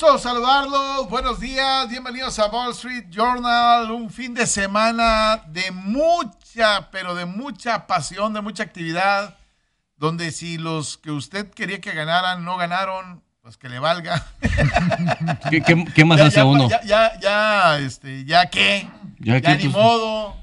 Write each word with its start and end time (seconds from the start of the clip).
Gusto 0.00 0.18
saludarlos, 0.18 1.10
buenos 1.10 1.40
días, 1.40 1.86
bienvenidos 1.90 2.38
a 2.38 2.46
Wall 2.46 2.70
Street 2.70 3.04
Journal, 3.10 3.90
un 3.90 4.08
fin 4.08 4.32
de 4.32 4.46
semana 4.46 5.42
de 5.48 5.70
mucha, 5.72 6.90
pero 6.90 7.14
de 7.14 7.26
mucha 7.26 7.86
pasión, 7.86 8.32
de 8.32 8.40
mucha 8.40 8.62
actividad, 8.62 9.36
donde 9.98 10.30
si 10.30 10.56
los 10.56 10.96
que 10.96 11.10
usted 11.10 11.50
quería 11.50 11.82
que 11.82 11.92
ganaran 11.92 12.46
no 12.46 12.56
ganaron, 12.56 13.22
pues 13.42 13.58
que 13.58 13.68
le 13.68 13.78
valga. 13.78 14.26
¿Qué, 15.50 15.60
qué- 15.60 15.84
qué 15.94 16.04
más 16.06 16.16
Ya- 16.18 16.26
hace 16.28 16.36
ya, 16.36 16.44
uno? 16.46 16.68
Ya, 16.70 16.80
ya, 16.82 17.20
ya, 17.20 17.78
este, 17.78 18.24
ya 18.24 18.46
qué, 18.48 18.88
Ya 19.18 19.34
ya, 19.38 19.40
qué, 19.58 19.64
ni 19.64 19.70
pues. 19.70 19.84
modo. 19.84 20.34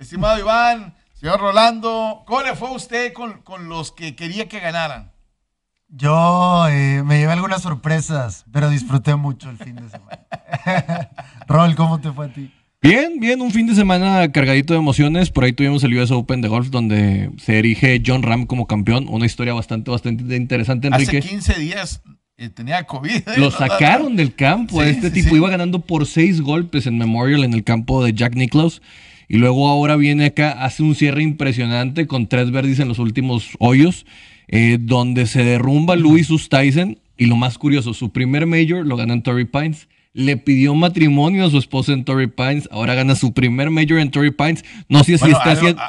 Estimado 0.00 0.40
Iván, 0.40 0.92
señor 1.14 1.38
Rolando, 1.38 2.24
¿cómo 2.26 2.42
le 2.42 2.56
fue 2.56 2.68
a 2.68 2.72
usted 2.72 3.12
con, 3.12 3.42
con 3.42 3.68
los 3.68 3.92
que 3.92 4.16
quería 4.16 4.48
que 4.48 4.58
ganaran? 4.58 5.12
Yo 5.96 6.66
eh, 6.68 7.04
me 7.04 7.18
llevé 7.18 7.32
algunas 7.32 7.62
sorpresas, 7.62 8.44
pero 8.52 8.68
disfruté 8.68 9.14
mucho 9.14 9.48
el 9.48 9.58
fin 9.58 9.76
de 9.76 9.88
semana. 9.88 11.10
Rol, 11.48 11.76
¿cómo 11.76 12.00
te 12.00 12.10
fue 12.10 12.26
a 12.26 12.32
ti? 12.32 12.50
Bien, 12.82 13.20
bien, 13.20 13.40
un 13.40 13.52
fin 13.52 13.66
de 13.68 13.76
semana 13.76 14.30
cargadito 14.32 14.74
de 14.74 14.80
emociones. 14.80 15.30
Por 15.30 15.44
ahí 15.44 15.52
tuvimos 15.52 15.84
el 15.84 15.96
US 15.96 16.10
Open 16.10 16.40
de 16.40 16.48
golf 16.48 16.70
donde 16.70 17.30
se 17.38 17.60
erige 17.60 18.02
John 18.04 18.24
Ram 18.24 18.46
como 18.46 18.66
campeón. 18.66 19.06
Una 19.08 19.24
historia 19.24 19.54
bastante, 19.54 19.90
bastante 19.90 20.34
interesante, 20.34 20.88
Enrique. 20.88 21.18
Hace 21.18 21.28
15 21.28 21.60
días 21.60 22.02
eh, 22.38 22.48
tenía 22.48 22.82
COVID. 22.84 23.10
¿eh? 23.10 23.24
Lo 23.36 23.52
sacaron 23.52 24.16
del 24.16 24.34
campo. 24.34 24.82
Sí, 24.82 24.88
este 24.88 25.08
sí, 25.08 25.14
tipo 25.14 25.30
sí. 25.30 25.36
iba 25.36 25.48
ganando 25.48 25.78
por 25.78 26.06
seis 26.06 26.40
golpes 26.40 26.88
en 26.88 26.98
Memorial 26.98 27.44
en 27.44 27.54
el 27.54 27.62
campo 27.62 28.04
de 28.04 28.12
Jack 28.12 28.34
Nicklaus. 28.34 28.82
Y 29.28 29.38
luego 29.38 29.68
ahora 29.68 29.94
viene 29.96 30.26
acá, 30.26 30.50
hace 30.64 30.82
un 30.82 30.94
cierre 30.96 31.22
impresionante 31.22 32.06
con 32.06 32.26
tres 32.26 32.50
verdes 32.50 32.80
en 32.80 32.88
los 32.88 32.98
últimos 32.98 33.50
hoyos, 33.58 34.04
eh, 34.48 34.78
donde 34.80 35.26
se 35.26 35.44
derrumba 35.44 35.96
Louis 35.96 36.30
Oosthuizen. 36.30 36.98
Y 37.16 37.26
lo 37.26 37.36
más 37.36 37.58
curioso, 37.58 37.94
su 37.94 38.10
primer 38.10 38.46
major 38.46 38.84
lo 38.86 38.96
gana 38.96 39.14
en 39.14 39.22
Torrey 39.22 39.44
Pines. 39.44 39.88
Le 40.14 40.36
pidió 40.36 40.74
matrimonio 40.76 41.44
a 41.44 41.50
su 41.50 41.58
esposa 41.58 41.92
en 41.92 42.04
Torrey 42.04 42.28
Pines. 42.28 42.68
Ahora 42.72 42.94
gana 42.94 43.16
su 43.16 43.32
primer 43.32 43.70
major 43.70 43.98
en 43.98 44.10
Torrey 44.12 44.30
Pines. 44.30 44.64
No 44.88 45.00
sé 45.02 45.18
si 45.18 45.24
Bueno, 45.24 45.38
está 45.38 45.50
haciendo... 45.52 45.82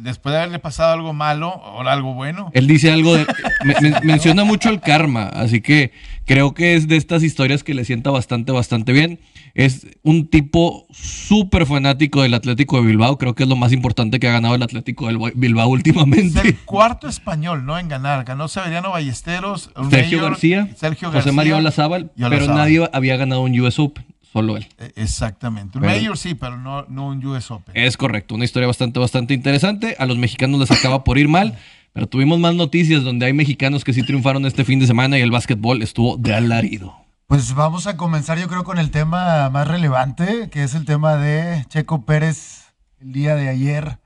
después 0.00 0.32
de 0.32 0.38
haberle 0.38 0.58
pasado 0.58 0.92
algo 0.92 1.12
malo, 1.12 1.48
ahora 1.64 1.92
algo 1.92 2.14
bueno. 2.14 2.50
Él 2.54 2.66
dice 2.66 2.90
algo 2.92 3.14
de. 3.16 3.26
me- 3.64 3.90
me- 3.90 4.00
menciona 4.02 4.44
mucho 4.44 4.70
el 4.70 4.80
karma, 4.80 5.24
así 5.28 5.60
que 5.60 5.92
creo 6.24 6.52
que 6.54 6.74
es 6.74 6.88
de 6.88 6.96
estas 6.96 7.22
historias 7.22 7.62
que 7.64 7.74
le 7.74 7.84
sienta 7.84 8.10
bastante, 8.10 8.50
bastante 8.52 8.92
bien. 8.92 9.18
Es 9.58 9.88
un 10.04 10.28
tipo 10.28 10.86
súper 10.92 11.66
fanático 11.66 12.22
del 12.22 12.34
Atlético 12.34 12.80
de 12.80 12.86
Bilbao. 12.86 13.18
Creo 13.18 13.34
que 13.34 13.42
es 13.42 13.48
lo 13.48 13.56
más 13.56 13.72
importante 13.72 14.20
que 14.20 14.28
ha 14.28 14.32
ganado 14.32 14.54
el 14.54 14.62
Atlético 14.62 15.08
de 15.08 15.32
Bilbao 15.34 15.66
Es 15.66 15.72
últimamente. 15.72 16.40
el 16.42 16.56
cuarto 16.60 17.08
español, 17.08 17.66
¿no? 17.66 17.76
En 17.76 17.88
ganar. 17.88 18.24
Ganó 18.24 18.46
Severiano 18.46 18.92
Ballesteros, 18.92 19.70
Sergio 19.90 20.18
mayor, 20.18 20.30
García, 20.30 20.68
Sergio 20.76 21.08
José 21.08 21.16
García 21.16 21.32
María 21.32 21.56
Olazábal, 21.56 22.12
pero 22.16 22.46
nadie 22.54 22.88
había 22.92 23.16
ganado 23.16 23.40
un 23.40 23.58
US 23.58 23.80
Open, 23.80 24.04
solo 24.32 24.56
él. 24.56 24.68
Eh, 24.78 24.92
Exactamente. 24.94 25.78
Un 25.78 25.82
Pero- 25.82 25.92
mayor 25.94 26.16
sí, 26.18 26.34
pero 26.36 26.56
no, 26.56 26.84
no 26.88 27.08
un 27.08 27.26
US 27.26 27.50
Open. 27.50 27.76
Es 27.76 27.96
correcto, 27.96 28.36
una 28.36 28.44
historia 28.44 28.68
bastante, 28.68 29.00
bastante 29.00 29.34
interesante. 29.34 29.96
A 29.98 30.06
los 30.06 30.18
mexicanos 30.18 30.60
les 30.60 30.70
acaba 30.70 31.02
por 31.02 31.18
ir 31.18 31.26
mal, 31.26 31.58
pero 31.92 32.06
tuvimos 32.06 32.38
más 32.38 32.54
noticias 32.54 33.02
donde 33.02 33.26
hay 33.26 33.32
mexicanos 33.32 33.82
que 33.82 33.92
sí 33.92 34.04
triunfaron 34.04 34.46
este 34.46 34.64
fin 34.64 34.78
de 34.78 34.86
semana 34.86 35.18
y 35.18 35.22
el 35.22 35.32
básquetbol 35.32 35.82
estuvo 35.82 36.16
de 36.16 36.32
alarido. 36.32 36.94
Pues 37.28 37.54
vamos 37.54 37.86
a 37.86 37.98
comenzar 37.98 38.38
yo 38.38 38.48
creo 38.48 38.64
con 38.64 38.78
el 38.78 38.90
tema 38.90 39.50
más 39.50 39.68
relevante, 39.68 40.48
que 40.48 40.62
es 40.62 40.74
el 40.74 40.86
tema 40.86 41.16
de 41.16 41.66
Checo 41.68 42.06
Pérez 42.06 42.74
el 43.00 43.12
día 43.12 43.34
de 43.34 43.50
ayer, 43.50 43.98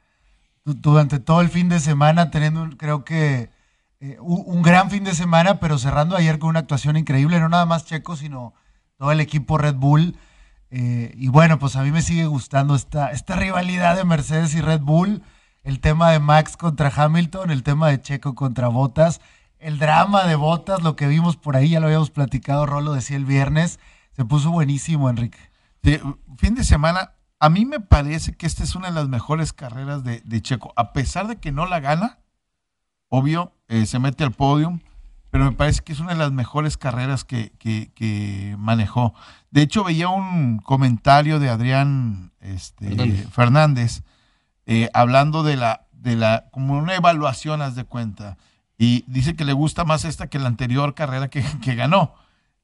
du- 0.64 0.74
durante 0.74 1.20
todo 1.20 1.40
el 1.40 1.48
fin 1.48 1.68
de 1.68 1.78
semana, 1.78 2.32
teniendo 2.32 2.68
creo 2.76 3.04
que 3.04 3.48
eh, 4.00 4.16
un 4.20 4.60
gran 4.62 4.90
fin 4.90 5.04
de 5.04 5.14
semana, 5.14 5.60
pero 5.60 5.78
cerrando 5.78 6.16
ayer 6.16 6.40
con 6.40 6.48
una 6.50 6.58
actuación 6.58 6.96
increíble, 6.96 7.38
no 7.38 7.48
nada 7.48 7.64
más 7.64 7.84
Checo, 7.86 8.16
sino 8.16 8.54
todo 8.98 9.12
el 9.12 9.20
equipo 9.20 9.56
Red 9.56 9.76
Bull. 9.76 10.16
Eh, 10.70 11.14
y 11.16 11.28
bueno, 11.28 11.60
pues 11.60 11.76
a 11.76 11.82
mí 11.84 11.92
me 11.92 12.02
sigue 12.02 12.26
gustando 12.26 12.74
esta, 12.74 13.12
esta 13.12 13.36
rivalidad 13.36 13.94
de 13.94 14.02
Mercedes 14.04 14.52
y 14.56 14.60
Red 14.60 14.80
Bull, 14.80 15.22
el 15.62 15.78
tema 15.78 16.10
de 16.10 16.18
Max 16.18 16.56
contra 16.56 16.90
Hamilton, 16.94 17.52
el 17.52 17.62
tema 17.62 17.86
de 17.88 18.02
Checo 18.02 18.34
contra 18.34 18.66
Bottas, 18.66 19.20
el 19.62 19.78
drama 19.78 20.24
de 20.24 20.34
Bottas, 20.36 20.82
lo 20.82 20.96
que 20.96 21.06
vimos 21.06 21.36
por 21.36 21.56
ahí, 21.56 21.70
ya 21.70 21.80
lo 21.80 21.86
habíamos 21.86 22.10
platicado, 22.10 22.66
Rolo 22.66 22.92
decía 22.92 23.16
el 23.16 23.24
viernes, 23.24 23.78
se 24.16 24.24
puso 24.24 24.50
buenísimo, 24.50 25.08
Enrique. 25.08 25.38
Sí, 25.82 25.98
fin 26.38 26.54
de 26.54 26.64
semana, 26.64 27.12
a 27.40 27.48
mí 27.48 27.64
me 27.64 27.80
parece 27.80 28.34
que 28.36 28.46
esta 28.46 28.62
es 28.62 28.74
una 28.74 28.88
de 28.88 28.94
las 28.94 29.08
mejores 29.08 29.52
carreras 29.52 30.04
de, 30.04 30.20
de 30.24 30.42
Checo. 30.42 30.72
A 30.76 30.92
pesar 30.92 31.26
de 31.26 31.36
que 31.36 31.50
no 31.52 31.66
la 31.66 31.80
gana, 31.80 32.18
obvio, 33.08 33.52
eh, 33.68 33.86
se 33.86 33.98
mete 33.98 34.24
al 34.24 34.32
podio, 34.32 34.78
pero 35.30 35.44
me 35.44 35.52
parece 35.52 35.82
que 35.82 35.92
es 35.92 36.00
una 36.00 36.10
de 36.12 36.18
las 36.18 36.30
mejores 36.32 36.76
carreras 36.76 37.24
que, 37.24 37.52
que- 37.58 37.90
que 37.94 38.54
manejó. 38.58 39.14
De 39.50 39.62
hecho, 39.62 39.82
veía 39.82 40.08
un 40.08 40.58
comentario 40.58 41.38
de 41.40 41.48
Adrián 41.48 42.32
este, 42.40 42.88
Fernández. 42.88 43.28
Fernández, 43.30 44.02
eh, 44.66 44.90
hablando 44.94 45.42
de 45.42 45.56
la, 45.56 45.86
de 45.92 46.16
la, 46.16 46.44
como 46.52 46.76
una 46.78 46.94
evaluación, 46.94 47.62
haz 47.62 47.74
de 47.74 47.84
cuenta, 47.84 48.36
y 48.84 49.04
dice 49.06 49.36
que 49.36 49.44
le 49.44 49.52
gusta 49.52 49.84
más 49.84 50.04
esta 50.04 50.26
que 50.28 50.40
la 50.40 50.48
anterior 50.48 50.94
carrera 50.96 51.28
que, 51.30 51.44
que 51.62 51.76
ganó. 51.76 52.14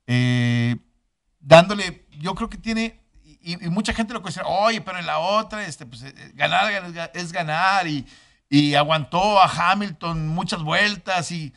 Eh, 0.09 0.77
dándole, 1.39 2.07
yo 2.19 2.35
creo 2.35 2.49
que 2.49 2.59
tiene, 2.59 2.99
y, 3.41 3.65
y 3.65 3.69
mucha 3.69 3.93
gente 3.95 4.15
lo 4.15 4.23
cuestiona, 4.23 4.49
oye, 4.49 4.81
pero 4.81 4.99
en 4.99 5.07
la 5.07 5.19
otra, 5.21 5.65
este, 5.65 5.87
pues, 5.87 6.03
eh, 6.03 6.13
ganar 6.35 6.73
gan- 6.73 7.11
es 7.15 7.31
ganar, 7.33 7.87
y, 7.87 8.05
y 8.51 8.75
aguantó 8.75 9.41
a 9.41 9.47
Hamilton 9.71 10.27
muchas 10.27 10.63
vueltas, 10.65 11.31
y 11.31 11.53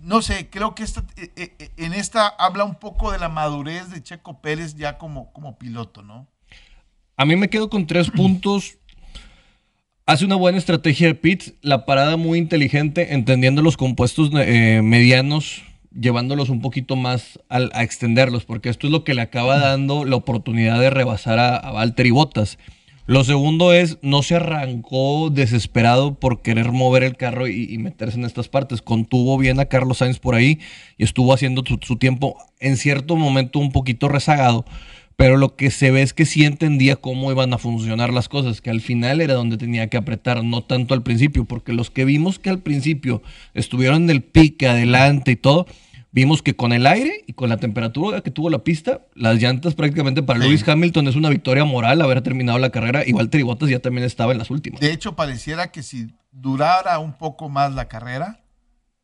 no 0.00 0.22
sé, 0.22 0.48
creo 0.48 0.74
que 0.74 0.82
esta, 0.82 1.04
eh, 1.16 1.70
en 1.76 1.92
esta 1.92 2.26
habla 2.26 2.64
un 2.64 2.76
poco 2.76 3.12
de 3.12 3.18
la 3.18 3.28
madurez 3.28 3.90
de 3.90 4.02
Checo 4.02 4.40
Pérez 4.40 4.76
ya 4.76 4.96
como, 4.96 5.30
como 5.34 5.58
piloto, 5.58 6.00
¿no? 6.02 6.26
A 7.18 7.26
mí 7.26 7.36
me 7.36 7.50
quedo 7.50 7.68
con 7.68 7.86
tres 7.86 8.10
puntos. 8.16 8.78
Hace 10.10 10.24
una 10.24 10.34
buena 10.34 10.58
estrategia 10.58 11.06
de 11.06 11.14
pits, 11.14 11.54
la 11.62 11.86
parada 11.86 12.16
muy 12.16 12.40
inteligente, 12.40 13.14
entendiendo 13.14 13.62
los 13.62 13.76
compuestos 13.76 14.32
eh, 14.34 14.80
medianos, 14.82 15.62
llevándolos 15.94 16.48
un 16.48 16.60
poquito 16.60 16.96
más 16.96 17.38
al- 17.48 17.70
a 17.74 17.84
extenderlos, 17.84 18.44
porque 18.44 18.70
esto 18.70 18.88
es 18.88 18.92
lo 18.92 19.04
que 19.04 19.14
le 19.14 19.22
acaba 19.22 19.60
dando 19.60 20.04
la 20.04 20.16
oportunidad 20.16 20.80
de 20.80 20.90
rebasar 20.90 21.38
a, 21.38 21.56
a 21.56 21.70
Valtteri 21.70 22.10
Bottas. 22.10 22.58
Lo 23.06 23.22
segundo 23.22 23.72
es, 23.72 23.98
no 24.02 24.24
se 24.24 24.34
arrancó 24.34 25.30
desesperado 25.30 26.18
por 26.18 26.42
querer 26.42 26.72
mover 26.72 27.04
el 27.04 27.16
carro 27.16 27.46
y, 27.46 27.72
y 27.72 27.78
meterse 27.78 28.18
en 28.18 28.24
estas 28.24 28.48
partes. 28.48 28.82
Contuvo 28.82 29.38
bien 29.38 29.60
a 29.60 29.66
Carlos 29.66 29.98
Sainz 29.98 30.18
por 30.18 30.34
ahí 30.34 30.58
y 30.98 31.04
estuvo 31.04 31.32
haciendo 31.32 31.62
su, 31.64 31.78
su 31.82 31.98
tiempo 31.98 32.36
en 32.58 32.76
cierto 32.76 33.14
momento 33.14 33.60
un 33.60 33.70
poquito 33.70 34.08
rezagado. 34.08 34.64
Pero 35.20 35.36
lo 35.36 35.54
que 35.54 35.70
se 35.70 35.90
ve 35.90 36.00
es 36.00 36.14
que 36.14 36.24
sí 36.24 36.44
entendía 36.46 36.96
cómo 36.96 37.30
iban 37.30 37.52
a 37.52 37.58
funcionar 37.58 38.10
las 38.10 38.30
cosas, 38.30 38.62
que 38.62 38.70
al 38.70 38.80
final 38.80 39.20
era 39.20 39.34
donde 39.34 39.58
tenía 39.58 39.88
que 39.88 39.98
apretar, 39.98 40.42
no 40.42 40.62
tanto 40.64 40.94
al 40.94 41.02
principio, 41.02 41.44
porque 41.44 41.74
los 41.74 41.90
que 41.90 42.06
vimos 42.06 42.38
que 42.38 42.48
al 42.48 42.60
principio 42.60 43.20
estuvieron 43.52 44.04
en 44.04 44.10
el 44.10 44.22
pique 44.22 44.66
adelante 44.66 45.32
y 45.32 45.36
todo, 45.36 45.66
vimos 46.10 46.40
que 46.42 46.56
con 46.56 46.72
el 46.72 46.86
aire 46.86 47.22
y 47.26 47.34
con 47.34 47.50
la 47.50 47.58
temperatura 47.58 48.22
que 48.22 48.30
tuvo 48.30 48.48
la 48.48 48.64
pista, 48.64 49.02
las 49.14 49.36
llantas 49.42 49.74
prácticamente 49.74 50.22
para 50.22 50.40
Sí. 50.40 50.46
Lewis 50.46 50.66
Hamilton 50.66 51.08
es 51.08 51.16
una 51.16 51.28
victoria 51.28 51.66
moral 51.66 52.00
haber 52.00 52.22
terminado 52.22 52.58
la 52.58 52.70
carrera 52.70 53.02
y 53.06 53.12
Valtteri 53.12 53.42
Bottas 53.42 53.68
ya 53.68 53.78
también 53.80 54.06
estaba 54.06 54.32
en 54.32 54.38
las 54.38 54.50
últimas. 54.50 54.80
De 54.80 54.90
hecho, 54.90 55.16
pareciera 55.16 55.70
que 55.70 55.82
si 55.82 56.06
durara 56.32 56.98
un 56.98 57.18
poco 57.18 57.50
más 57.50 57.74
la 57.74 57.88
carrera, 57.88 58.40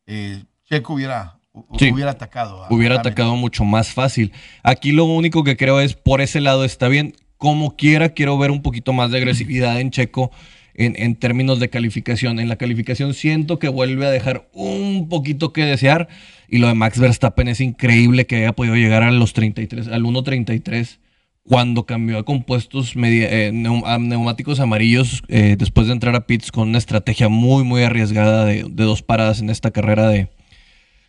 eh, 0.07 0.45
Checo 0.65 0.95
hubiera, 0.95 1.35
hu- 1.35 1.36
Sí. 1.79 1.91
hubiera 1.91 2.11
atacado. 2.11 2.63
a 2.65 2.73
hubiera 2.73 2.95
atacado 2.95 3.35
mucho 3.35 3.63
más 3.65 3.89
fácil. 3.89 4.31
Aquí 4.63 4.91
lo 4.91 5.05
único 5.05 5.43
que 5.43 5.57
creo 5.57 5.79
es 5.79 5.93
por 5.95 6.21
ese 6.21 6.41
lado 6.41 6.63
está 6.65 6.87
bien. 6.87 7.13
Como 7.37 7.75
quiera, 7.75 8.09
quiero 8.09 8.37
ver 8.37 8.49
un 8.51 8.61
poquito 8.61 8.93
más 8.93 9.11
de 9.11 9.17
agresividad 9.19 9.79
en 9.79 9.91
Checo 9.91 10.31
en, 10.73 10.95
en 10.97 11.15
términos 11.15 11.59
de 11.59 11.69
calificación. 11.69 12.39
En 12.39 12.49
la 12.49 12.55
calificación 12.55 13.13
siento 13.13 13.59
que 13.59 13.67
vuelve 13.69 14.05
a 14.05 14.09
dejar 14.11 14.47
un 14.53 15.07
poquito 15.09 15.53
que 15.53 15.63
desear. 15.65 16.07
Y 16.49 16.57
lo 16.59 16.67
de 16.67 16.73
Max 16.73 16.99
Verstappen 16.99 17.47
es 17.47 17.61
increíble 17.61 18.25
que 18.25 18.37
haya 18.37 18.53
podido 18.53 18.75
llegar 18.75 19.03
a 19.03 19.11
los 19.11 19.33
33, 19.33 19.87
al 19.89 20.03
1.33 20.03 20.99
cuando 21.43 21.85
cambió 21.85 22.17
a 22.17 22.23
compuestos 22.25 22.95
media- 22.97 23.29
eh, 23.31 23.51
neum- 23.53 23.83
a 23.85 23.97
neumáticos 23.99 24.59
amarillos 24.59 25.23
eh, 25.29 25.55
después 25.57 25.87
de 25.87 25.93
entrar 25.93 26.13
a 26.15 26.27
pits 26.27 26.51
con 26.51 26.67
una 26.69 26.77
estrategia 26.77 27.29
muy, 27.29 27.63
muy 27.63 27.83
arriesgada 27.83 28.43
de, 28.45 28.63
de 28.69 28.83
dos 28.83 29.01
paradas 29.01 29.39
en 29.39 29.49
esta 29.49 29.71
carrera 29.71 30.09
de, 30.09 30.27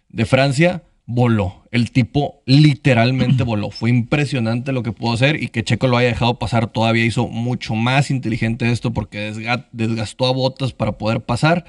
de 0.08 0.26
Francia. 0.26 0.82
voló. 1.06 1.64
El 1.70 1.90
tipo 1.90 2.42
literalmente 2.46 3.42
voló. 3.44 3.70
Fue 3.70 3.90
impresionante 3.90 4.72
lo 4.72 4.82
que 4.82 4.92
pudo 4.92 5.14
hacer 5.14 5.42
y 5.42 5.48
que 5.48 5.64
Checo 5.64 5.88
lo 5.88 5.96
haya 5.96 6.08
dejado 6.08 6.38
pasar 6.38 6.66
todavía 6.66 7.04
hizo 7.04 7.28
mucho 7.28 7.74
más 7.74 8.10
inteligente 8.10 8.70
esto 8.70 8.92
porque 8.92 9.32
desgastó 9.72 10.26
a 10.26 10.32
botas 10.32 10.72
para 10.72 10.92
poder 10.92 11.22
pasar. 11.22 11.64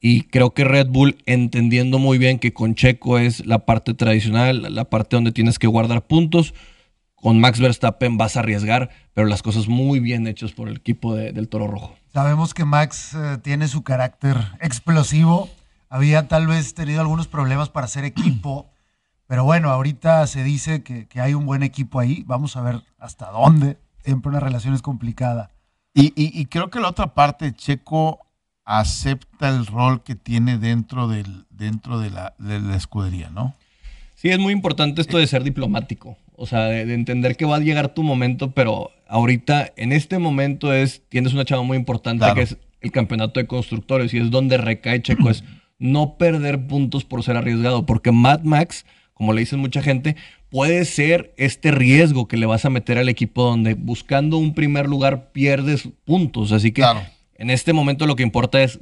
Y 0.00 0.24
creo 0.24 0.52
que 0.52 0.64
Red 0.64 0.88
Bull, 0.88 1.16
entendiendo 1.24 1.98
muy 1.98 2.18
bien 2.18 2.38
que 2.38 2.52
con 2.52 2.74
Checo 2.74 3.18
es 3.18 3.46
la 3.46 3.60
parte 3.64 3.94
tradicional, 3.94 4.74
la 4.74 4.84
parte 4.84 5.16
donde 5.16 5.32
tienes 5.32 5.58
que 5.58 5.66
guardar 5.66 6.06
puntos, 6.06 6.52
con 7.14 7.40
Max 7.40 7.58
Verstappen 7.58 8.18
vas 8.18 8.36
a 8.36 8.40
arriesgar, 8.40 8.90
pero 9.14 9.26
las 9.26 9.42
cosas 9.42 9.66
muy 9.66 9.98
bien 9.98 10.26
hechas 10.26 10.52
por 10.52 10.68
el 10.68 10.76
equipo 10.76 11.14
del 11.14 11.48
Toro 11.48 11.68
Rojo. 11.68 11.96
Sabemos 12.12 12.52
que 12.52 12.66
Max 12.66 13.14
eh, 13.14 13.38
tiene 13.42 13.66
su 13.66 13.82
carácter 13.82 14.36
explosivo. 14.60 15.48
Había 15.94 16.26
tal 16.26 16.48
vez 16.48 16.74
tenido 16.74 17.00
algunos 17.00 17.28
problemas 17.28 17.68
para 17.68 17.86
ser 17.86 18.04
equipo, 18.04 18.68
pero 19.28 19.44
bueno, 19.44 19.70
ahorita 19.70 20.26
se 20.26 20.42
dice 20.42 20.82
que, 20.82 21.06
hay 21.20 21.34
un 21.34 21.46
buen 21.46 21.62
equipo 21.62 22.00
ahí. 22.00 22.24
Vamos 22.26 22.56
a 22.56 22.62
ver 22.62 22.82
hasta 22.98 23.30
dónde. 23.30 23.78
Siempre 24.04 24.30
una 24.30 24.40
relación 24.40 24.74
es 24.74 24.82
complicada. 24.82 25.52
Y, 25.94 26.12
y 26.16 26.46
creo 26.46 26.68
que 26.68 26.80
la 26.80 26.88
otra 26.88 27.14
parte, 27.14 27.54
Checo 27.54 28.18
acepta 28.64 29.50
el 29.50 29.66
rol 29.66 30.02
que 30.02 30.16
tiene 30.16 30.58
dentro, 30.58 31.06
del, 31.06 31.46
dentro 31.50 32.00
de, 32.00 32.10
la, 32.10 32.34
de 32.38 32.58
la 32.58 32.74
escudería, 32.74 33.30
¿no? 33.30 33.54
Sí, 34.16 34.30
es 34.30 34.40
muy 34.40 34.52
importante 34.52 35.00
esto 35.00 35.18
de 35.18 35.28
ser 35.28 35.44
diplomático. 35.44 36.16
O 36.34 36.46
sea, 36.46 36.64
de, 36.64 36.92
entender 36.92 37.36
que 37.36 37.44
va 37.44 37.54
a 37.54 37.60
llegar 37.60 37.94
tu 37.94 38.02
momento, 38.02 38.50
pero 38.50 38.90
ahorita, 39.06 39.72
en 39.76 39.92
este 39.92 40.18
momento, 40.18 40.72
es, 40.72 41.02
tienes 41.08 41.34
una 41.34 41.44
chava 41.44 41.62
muy 41.62 41.76
importante 41.76 42.26
que 42.34 42.42
es 42.42 42.56
el 42.80 42.90
campeonato 42.90 43.38
de 43.38 43.46
constructores 43.46 44.12
y 44.12 44.18
es 44.18 44.32
donde 44.32 44.56
recae 44.56 45.00
Checo, 45.00 45.30
es 45.30 45.44
no 45.78 46.16
perder 46.16 46.66
puntos 46.66 47.04
por 47.04 47.22
ser 47.22 47.36
arriesgado, 47.36 47.86
porque 47.86 48.12
Mad 48.12 48.42
Max, 48.42 48.86
como 49.12 49.32
le 49.32 49.40
dicen 49.40 49.58
mucha 49.60 49.82
gente, 49.82 50.16
puede 50.50 50.84
ser 50.84 51.34
este 51.36 51.70
riesgo 51.70 52.28
que 52.28 52.36
le 52.36 52.46
vas 52.46 52.64
a 52.64 52.70
meter 52.70 52.98
al 52.98 53.08
equipo 53.08 53.44
donde 53.44 53.74
buscando 53.74 54.38
un 54.38 54.54
primer 54.54 54.86
lugar 54.86 55.32
pierdes 55.32 55.88
puntos. 56.04 56.52
Así 56.52 56.72
que 56.72 56.84
en 57.34 57.50
este 57.50 57.72
momento 57.72 58.06
lo 58.06 58.16
que 58.16 58.22
importa 58.22 58.62
es 58.62 58.80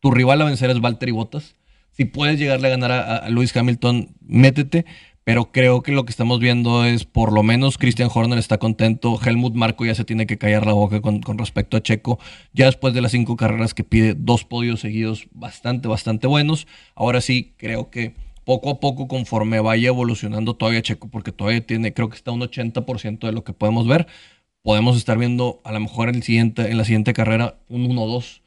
tu 0.00 0.10
rival 0.10 0.40
a 0.40 0.44
vencer 0.44 0.70
es 0.70 0.80
Valtteri 0.80 1.12
Bottas. 1.12 1.56
Si 1.92 2.04
puedes 2.04 2.38
llegarle 2.38 2.68
a 2.68 2.70
ganar 2.70 2.92
a, 2.92 3.16
a 3.16 3.28
Lewis 3.28 3.54
Hamilton, 3.54 4.14
métete 4.20 4.86
pero 5.30 5.52
creo 5.52 5.80
que 5.80 5.92
lo 5.92 6.04
que 6.04 6.10
estamos 6.10 6.40
viendo 6.40 6.84
es 6.84 7.04
por 7.04 7.32
lo 7.32 7.44
menos 7.44 7.78
Christian 7.78 8.10
Horner 8.12 8.36
está 8.36 8.58
contento, 8.58 9.16
Helmut 9.24 9.54
Marco 9.54 9.84
ya 9.84 9.94
se 9.94 10.04
tiene 10.04 10.26
que 10.26 10.38
callar 10.38 10.66
la 10.66 10.72
boca 10.72 11.00
con, 11.00 11.22
respecto 11.38 11.76
a 11.76 11.80
Checo, 11.80 12.18
ya 12.52 12.66
después 12.66 12.94
de 12.94 13.00
las 13.00 13.12
cinco 13.12 13.36
carreras 13.36 13.72
que 13.72 13.84
pide 13.84 14.14
dos 14.14 14.44
podios 14.44 14.80
seguidos 14.80 15.28
bastante, 15.30 15.86
bastante 15.86 16.26
buenos, 16.26 16.66
ahora 16.96 17.20
sí 17.20 17.54
creo 17.58 17.90
que 17.90 18.12
poco 18.44 18.70
a 18.70 18.80
poco 18.80 19.06
conforme 19.06 19.60
vaya 19.60 19.86
evolucionando 19.86 20.54
todavía 20.54 20.82
Checo, 20.82 21.06
porque 21.06 21.30
todavía 21.30 21.64
tiene, 21.64 21.94
creo 21.94 22.08
que 22.08 22.16
está 22.16 22.32
un 22.32 22.40
80% 22.40 23.20
de 23.20 23.32
lo 23.32 23.44
que 23.44 23.52
podemos 23.52 23.86
ver, 23.86 24.08
podemos 24.62 24.96
estar 24.96 25.16
viendo 25.16 25.60
a 25.62 25.70
lo 25.70 25.78
mejor 25.78 26.08
en, 26.08 26.16
el 26.16 26.22
siguiente, 26.24 26.72
en 26.72 26.76
la 26.76 26.82
siguiente 26.82 27.12
carrera 27.12 27.60
un 27.68 27.88
1-2, 27.88 28.40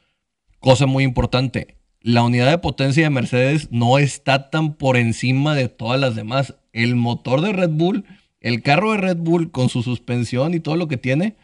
cosa 0.60 0.84
muy 0.84 1.02
importante, 1.02 1.78
la 2.04 2.22
unidad 2.22 2.50
de 2.50 2.58
potencia 2.58 3.02
de 3.02 3.08
Mercedes 3.08 3.68
no 3.70 3.96
está 3.96 4.50
tan 4.50 4.74
por 4.74 4.98
encima 4.98 5.54
de 5.54 5.70
todas 5.70 5.98
las 5.98 6.14
demás. 6.14 6.54
El 6.74 6.96
motor 6.96 7.40
de 7.40 7.54
Red 7.54 7.70
Bull, 7.70 8.04
el 8.40 8.62
carro 8.62 8.92
de 8.92 8.98
Red 8.98 9.16
Bull 9.16 9.50
con 9.50 9.70
su 9.70 9.82
suspensión 9.82 10.52
y 10.52 10.60
todo 10.60 10.76
lo 10.76 10.86
que 10.86 10.98
tiene, 10.98 11.34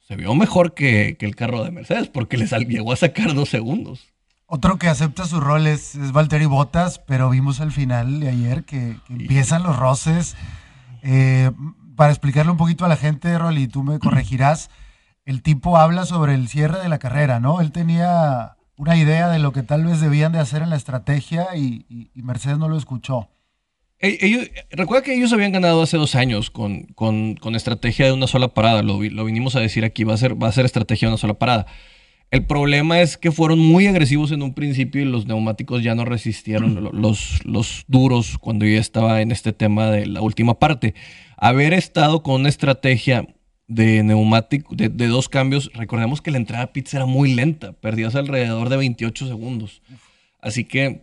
se 0.00 0.16
vio 0.16 0.34
mejor 0.34 0.74
que, 0.74 1.16
el 1.20 1.36
carro 1.36 1.62
de 1.62 1.70
Mercedes 1.70 2.08
porque 2.08 2.36
les 2.36 2.50
llegó 2.50 2.92
a 2.92 2.96
sacar 2.96 3.34
dos 3.34 3.50
segundos. 3.50 4.08
Otro 4.46 4.80
que 4.80 4.88
acepta 4.88 5.26
su 5.26 5.38
rol 5.38 5.68
es, 5.68 5.96
Valtteri 6.12 6.46
Bottas, 6.46 6.98
pero 6.98 7.30
vimos 7.30 7.60
al 7.60 7.70
final 7.70 8.18
de 8.18 8.30
ayer 8.30 8.64
que, 8.64 8.96
empiezan 9.08 9.62
los 9.62 9.76
roces. 9.76 10.34
Eh, 11.02 11.52
para 11.94 12.10
explicarle 12.10 12.50
un 12.50 12.58
poquito 12.58 12.84
a 12.84 12.88
la 12.88 12.96
gente, 12.96 13.38
Rolly, 13.38 13.68
tú 13.68 13.84
me 13.84 14.00
corregirás, 14.00 14.70
el 15.24 15.40
tipo 15.40 15.76
habla 15.76 16.04
sobre 16.04 16.34
el 16.34 16.48
cierre 16.48 16.80
de 16.80 16.88
la 16.88 16.98
carrera, 16.98 17.38
¿no? 17.38 17.60
Él 17.60 17.70
tenía 17.70 18.56
una 18.80 18.96
idea 18.96 19.28
de 19.28 19.38
lo 19.38 19.52
que 19.52 19.62
tal 19.62 19.84
vez 19.84 20.00
debían 20.00 20.32
de 20.32 20.38
hacer 20.38 20.62
en 20.62 20.70
la 20.70 20.76
estrategia 20.76 21.48
y, 21.54 22.10
Mercedes 22.14 22.56
no 22.56 22.66
lo 22.66 22.78
escuchó. 22.78 23.28
Ellos, 23.98 24.48
recuerda 24.70 25.04
que 25.04 25.14
ellos 25.14 25.34
habían 25.34 25.52
ganado 25.52 25.82
hace 25.82 25.98
dos 25.98 26.14
años 26.14 26.50
con, 26.50 26.84
con, 26.94 27.54
estrategia 27.54 28.06
de 28.06 28.12
una 28.12 28.26
sola 28.26 28.48
parada. 28.48 28.82
Lo, 28.82 29.02
lo, 29.02 29.24
vinimos 29.26 29.54
a 29.54 29.60
decir 29.60 29.84
aquí, 29.84 30.04
va 30.04 30.14
a, 30.14 30.16
ser, 30.16 30.42
va 30.42 30.48
a 30.48 30.52
ser 30.52 30.64
estrategia 30.64 31.08
de 31.08 31.12
una 31.12 31.18
sola 31.18 31.34
parada. 31.34 31.66
El 32.30 32.46
problema 32.46 33.02
es 33.02 33.18
que 33.18 33.32
fueron 33.32 33.58
muy 33.58 33.86
agresivos 33.86 34.32
en 34.32 34.40
un 34.40 34.54
principio 34.54 35.02
y 35.02 35.04
los 35.04 35.26
neumáticos 35.26 35.82
ya 35.82 35.94
no 35.94 36.06
resistieron 36.06 36.88
los, 36.92 37.44
los 37.44 37.84
duros 37.86 38.38
cuando 38.38 38.64
ya 38.64 38.80
estaba 38.80 39.20
en 39.20 39.30
este 39.30 39.52
tema 39.52 39.90
de 39.90 40.06
la 40.06 40.22
última 40.22 40.58
parte. 40.58 40.94
Haber 41.36 41.74
estado 41.74 42.22
con 42.22 42.36
una 42.36 42.48
estrategia 42.48 43.26
de 43.70 44.02
neumático, 44.02 44.74
de, 44.74 44.88
dos 45.06 45.28
cambios, 45.28 45.70
recordemos 45.74 46.20
que 46.20 46.32
la 46.32 46.38
entrada 46.38 46.64
a 46.64 46.72
pits 46.72 46.92
era 46.92 47.06
muy 47.06 47.32
lenta, 47.34 47.72
perdías 47.72 48.16
alrededor 48.16 48.68
de 48.68 48.76
28 48.76 49.28
segundos. 49.28 49.80
Así 50.40 50.64
que 50.64 51.02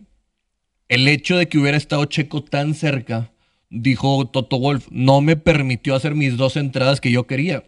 el 0.88 1.08
hecho 1.08 1.38
de 1.38 1.48
que 1.48 1.56
hubiera 1.56 1.78
estado 1.78 2.04
Checo 2.04 2.44
tan 2.44 2.74
cerca, 2.74 3.32
dijo 3.70 4.26
Toto 4.26 4.58
Wolf, 4.58 4.86
no 4.90 5.22
me 5.22 5.36
permitió 5.36 5.94
hacer 5.94 6.14
mis 6.14 6.36
dos 6.36 6.58
entradas 6.58 7.00
que 7.00 7.10
yo 7.10 7.26
quería. 7.26 7.64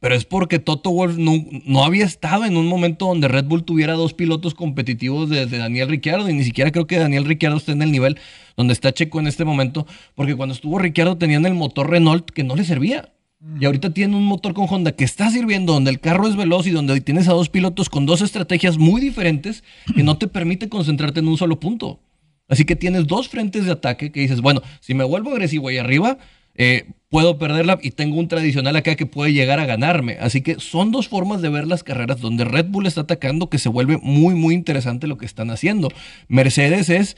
Pero 0.00 0.16
es 0.16 0.24
porque 0.24 0.58
Toto 0.58 0.90
Wolf 0.90 1.16
no, 1.18 1.32
no 1.64 1.84
había 1.84 2.04
estado 2.04 2.44
en 2.44 2.56
un 2.56 2.66
momento 2.66 3.06
donde 3.06 3.28
Red 3.28 3.44
Bull 3.44 3.64
tuviera 3.64 3.94
dos 3.94 4.12
pilotos 4.12 4.54
competitivos 4.54 5.30
de, 5.30 5.46
de, 5.46 5.58
Daniel 5.58 5.88
Ricciardo. 5.88 6.28
Y 6.28 6.34
ni 6.34 6.44
siquiera 6.44 6.72
creo 6.72 6.86
que 6.86 6.98
Daniel 6.98 7.24
Ricciardo 7.24 7.56
esté 7.56 7.72
en 7.72 7.82
el 7.82 7.92
nivel 7.92 8.18
donde 8.56 8.72
está 8.72 8.92
Checo 8.92 9.20
en 9.20 9.28
este 9.28 9.44
momento. 9.44 9.86
Porque 10.14 10.34
cuando 10.34 10.54
estuvo 10.54 10.78
Ricciardo 10.78 11.16
tenían 11.16 11.46
el 11.46 11.54
motor 11.54 11.88
Renault 11.88 12.30
que 12.30 12.44
no 12.44 12.56
le 12.56 12.64
servía. 12.64 13.12
Y 13.60 13.64
ahorita 13.64 13.90
tiene 13.90 14.16
un 14.16 14.24
motor 14.24 14.54
con 14.54 14.66
Honda 14.68 14.92
que 14.92 15.04
está 15.04 15.30
sirviendo, 15.30 15.72
donde 15.72 15.90
el 15.90 16.00
carro 16.00 16.26
es 16.26 16.36
veloz 16.36 16.66
y 16.66 16.70
donde 16.70 17.00
tienes 17.00 17.28
a 17.28 17.32
dos 17.32 17.48
pilotos 17.48 17.88
con 17.88 18.04
dos 18.04 18.20
estrategias 18.20 18.76
muy 18.76 19.00
diferentes 19.00 19.62
que 19.94 20.02
no 20.02 20.18
te 20.18 20.26
permite 20.26 20.68
concentrarte 20.68 21.20
en 21.20 21.28
un 21.28 21.38
solo 21.38 21.60
punto. 21.60 22.00
Así 22.48 22.64
que 22.64 22.76
tienes 22.76 23.06
dos 23.06 23.28
frentes 23.28 23.64
de 23.64 23.72
ataque 23.72 24.12
que 24.12 24.20
dices, 24.20 24.40
bueno, 24.40 24.62
si 24.80 24.94
me 24.94 25.04
vuelvo 25.04 25.30
agresivo 25.30 25.68
ahí 25.68 25.78
arriba, 25.78 26.18
eh, 26.54 26.88
puedo 27.08 27.38
perderla 27.38 27.78
y 27.82 27.90
tengo 27.90 28.18
un 28.18 28.28
tradicional 28.28 28.76
acá 28.76 28.96
que 28.96 29.06
puede 29.06 29.32
llegar 29.32 29.60
a 29.60 29.66
ganarme. 29.66 30.16
Así 30.20 30.40
que 30.40 30.58
son 30.58 30.90
dos 30.90 31.08
formas 31.08 31.42
de 31.42 31.48
ver 31.48 31.66
las 31.66 31.82
carreras 31.82 32.20
donde 32.20 32.44
Red 32.44 32.66
Bull 32.66 32.86
está 32.86 33.02
atacando 33.02 33.48
que 33.48 33.58
se 33.58 33.68
vuelve 33.68 33.98
muy, 33.98 34.34
muy 34.34 34.54
interesante 34.54 35.06
lo 35.06 35.18
que 35.18 35.26
están 35.26 35.50
haciendo. 35.50 35.88
Mercedes 36.28 36.88
es, 36.88 37.16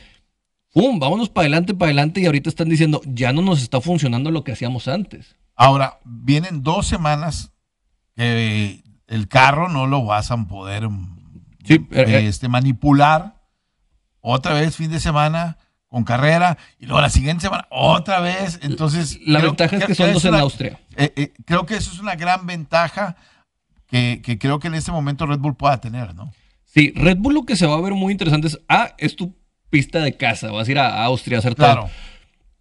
¡pum! 0.72 0.98
Vámonos 0.98 1.30
para 1.30 1.44
adelante, 1.44 1.74
para 1.74 1.90
adelante 1.90 2.20
y 2.20 2.26
ahorita 2.26 2.48
están 2.48 2.68
diciendo, 2.68 3.00
ya 3.06 3.32
no 3.32 3.42
nos 3.42 3.62
está 3.62 3.80
funcionando 3.80 4.30
lo 4.30 4.44
que 4.44 4.52
hacíamos 4.52 4.88
antes. 4.88 5.36
Ahora, 5.60 5.98
vienen 6.04 6.62
dos 6.62 6.86
semanas 6.86 7.50
que 8.14 8.84
el 9.08 9.26
carro 9.26 9.68
no 9.68 9.88
lo 9.88 10.04
vas 10.04 10.30
a 10.30 10.36
poder 10.44 10.84
eh, 11.68 11.80
eh. 11.90 12.26
este, 12.28 12.48
manipular. 12.48 13.34
Otra 14.20 14.54
vez 14.54 14.76
fin 14.76 14.90
de 14.90 15.00
semana 15.00 15.58
con 15.88 16.04
carrera 16.04 16.58
y 16.78 16.86
luego 16.86 17.00
la 17.00 17.10
siguiente 17.10 17.42
semana 17.42 17.66
otra 17.70 18.20
vez. 18.20 18.60
Entonces, 18.62 19.18
la 19.26 19.40
ventaja 19.40 19.76
es 19.76 19.84
que 19.84 19.96
son 19.96 20.12
dos 20.12 20.24
en 20.24 20.36
Austria. 20.36 20.78
Eh, 20.96 21.32
creo 21.44 21.66
que 21.66 21.74
eso 21.74 21.90
es 21.92 21.98
una 21.98 22.14
gran 22.14 22.46
ventaja 22.46 23.16
que, 23.88 24.38
creo 24.40 24.60
que 24.60 24.68
en 24.68 24.76
este 24.76 24.92
momento 24.92 25.26
Red 25.26 25.40
Bull 25.40 25.56
pueda 25.56 25.80
tener, 25.80 26.14
¿no? 26.14 26.32
Sí, 26.66 26.92
Red 26.94 27.16
Bull 27.18 27.34
lo 27.34 27.44
que 27.44 27.56
se 27.56 27.66
va 27.66 27.74
a 27.74 27.80
ver 27.80 27.94
muy 27.94 28.12
interesante 28.12 28.46
es, 28.46 28.60
ah, 28.68 28.94
es 28.96 29.16
tu 29.16 29.34
pista 29.70 29.98
de 29.98 30.16
casa, 30.16 30.52
vas 30.52 30.68
a 30.68 30.70
ir 30.70 30.78
a 30.78 31.02
Austria 31.04 31.38
a 31.38 31.40
hacer 31.40 31.56
todo. 31.56 31.90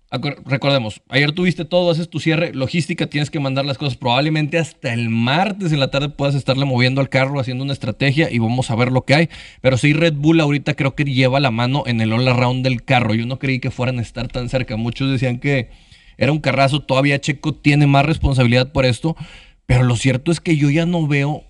Recordemos, 0.10 1.02
ayer 1.10 1.34
tuviste 1.34 1.66
todo, 1.66 1.92
haces 1.92 2.10
tu 2.10 2.22
cierre, 2.22 2.54
logística, 2.54 3.08
tienes 3.08 3.30
que 3.30 3.42
mandar 3.42 3.66
las 3.66 3.78
cosas. 3.78 3.98
Probablemente 3.98 4.58
hasta 4.58 4.94
el 4.94 5.10
martes 5.10 5.74
en 5.74 5.82
la 5.82 5.92
tarde 5.92 6.08
puedas 6.08 6.34
estarle 6.34 6.64
moviendo 6.64 7.02
al 7.02 7.10
carro, 7.10 7.42
haciendo 7.42 7.66
una 7.66 7.74
estrategia 7.74 8.32
y 8.32 8.40
vamos 8.40 8.72
a 8.72 8.76
ver 8.76 8.90
lo 8.90 9.04
que 9.04 9.16
hay. 9.16 9.30
Pero 9.60 9.78
sí, 9.78 9.92
Red 9.92 10.14
Bull 10.14 10.40
ahorita 10.40 10.76
creo 10.76 10.96
que 10.96 11.04
lleva 11.04 11.42
la 11.42 11.52
mano 11.52 11.84
en 11.88 12.00
el 12.00 12.14
all 12.14 12.28
around 12.28 12.64
del 12.64 12.84
carro. 12.84 13.16
Yo 13.16 13.26
no 13.26 13.38
creí 13.38 13.60
que 13.60 13.70
fueran 13.70 14.00
a 14.00 14.02
estar 14.02 14.30
tan 14.30 14.48
cerca. 14.48 14.78
Muchos 14.78 15.12
decían 15.12 15.40
que 15.40 15.72
era 16.18 16.32
un 16.32 16.40
carrazo. 16.40 16.80
Todavía 16.80 17.20
Checo 17.20 17.56
tiene 17.56 17.86
más 17.86 18.06
responsabilidad 18.06 18.72
por 18.72 18.86
esto. 18.86 19.18
Pero 19.66 19.84
lo 19.84 19.98
cierto 19.98 20.32
es 20.32 20.40
que 20.40 20.56
yo 20.56 20.70
ya 20.70 20.86
no 20.86 21.06
veo 21.06 21.44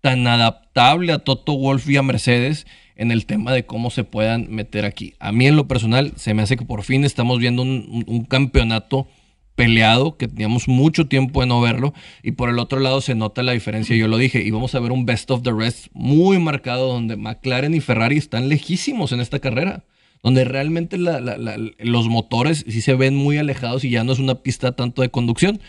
tan 0.00 0.26
adaptable 0.26 1.12
a 1.12 1.20
Toto 1.20 1.56
Wolf 1.56 1.88
y 1.88 1.96
a 1.96 2.02
Mercedes 2.02 2.66
en 2.96 3.10
el 3.10 3.26
tema 3.26 3.52
de 3.52 3.66
cómo 3.66 3.90
se 3.90 4.04
puedan 4.04 4.50
meter 4.50 4.84
aquí. 4.84 5.14
A 5.20 5.32
mí 5.32 5.46
en 5.46 5.56
lo 5.56 5.68
personal 5.68 6.12
se 6.16 6.34
me 6.34 6.42
hace 6.42 6.56
que 6.56 6.64
por 6.64 6.82
fin 6.82 7.04
estamos 7.04 7.38
viendo 7.38 7.62
un, 7.62 8.26
campeonato 8.28 9.06
peleado, 9.54 10.16
que 10.16 10.28
teníamos 10.28 10.68
mucho 10.68 11.06
tiempo 11.06 11.40
de 11.40 11.46
no 11.46 11.60
verlo, 11.60 11.94
y 12.22 12.32
por 12.32 12.50
el 12.50 12.58
otro 12.58 12.80
lado 12.80 13.00
se 13.00 13.14
nota 13.14 13.42
la 13.42 13.52
diferencia, 13.52 13.96
yo 13.96 14.08
lo 14.08 14.18
dije, 14.18 14.42
y 14.42 14.50
vamos 14.50 14.74
a 14.74 14.80
ver 14.80 14.92
un 14.92 15.06
best 15.06 15.30
of 15.30 15.42
the 15.42 15.52
rest 15.52 15.86
muy 15.92 16.38
marcado 16.38 16.92
donde 16.92 17.16
McLaren 17.16 17.74
y 17.74 17.80
Ferrari 17.80 18.16
están 18.16 18.48
lejísimos 18.48 19.12
en 19.12 19.20
esta 19.20 19.38
carrera, 19.38 19.84
donde 20.22 20.44
realmente 20.44 20.98
los 20.98 22.08
motores 22.08 22.64
sí 22.68 22.80
se 22.80 22.94
ven 22.94 23.14
muy 23.14 23.38
alejados 23.38 23.84
y 23.84 23.90
ya 23.90 24.04
no 24.04 24.12
es 24.12 24.18
una 24.18 24.36
pista 24.36 24.72
tanto 24.72 25.02
de 25.02 25.10
conducción, 25.10 25.60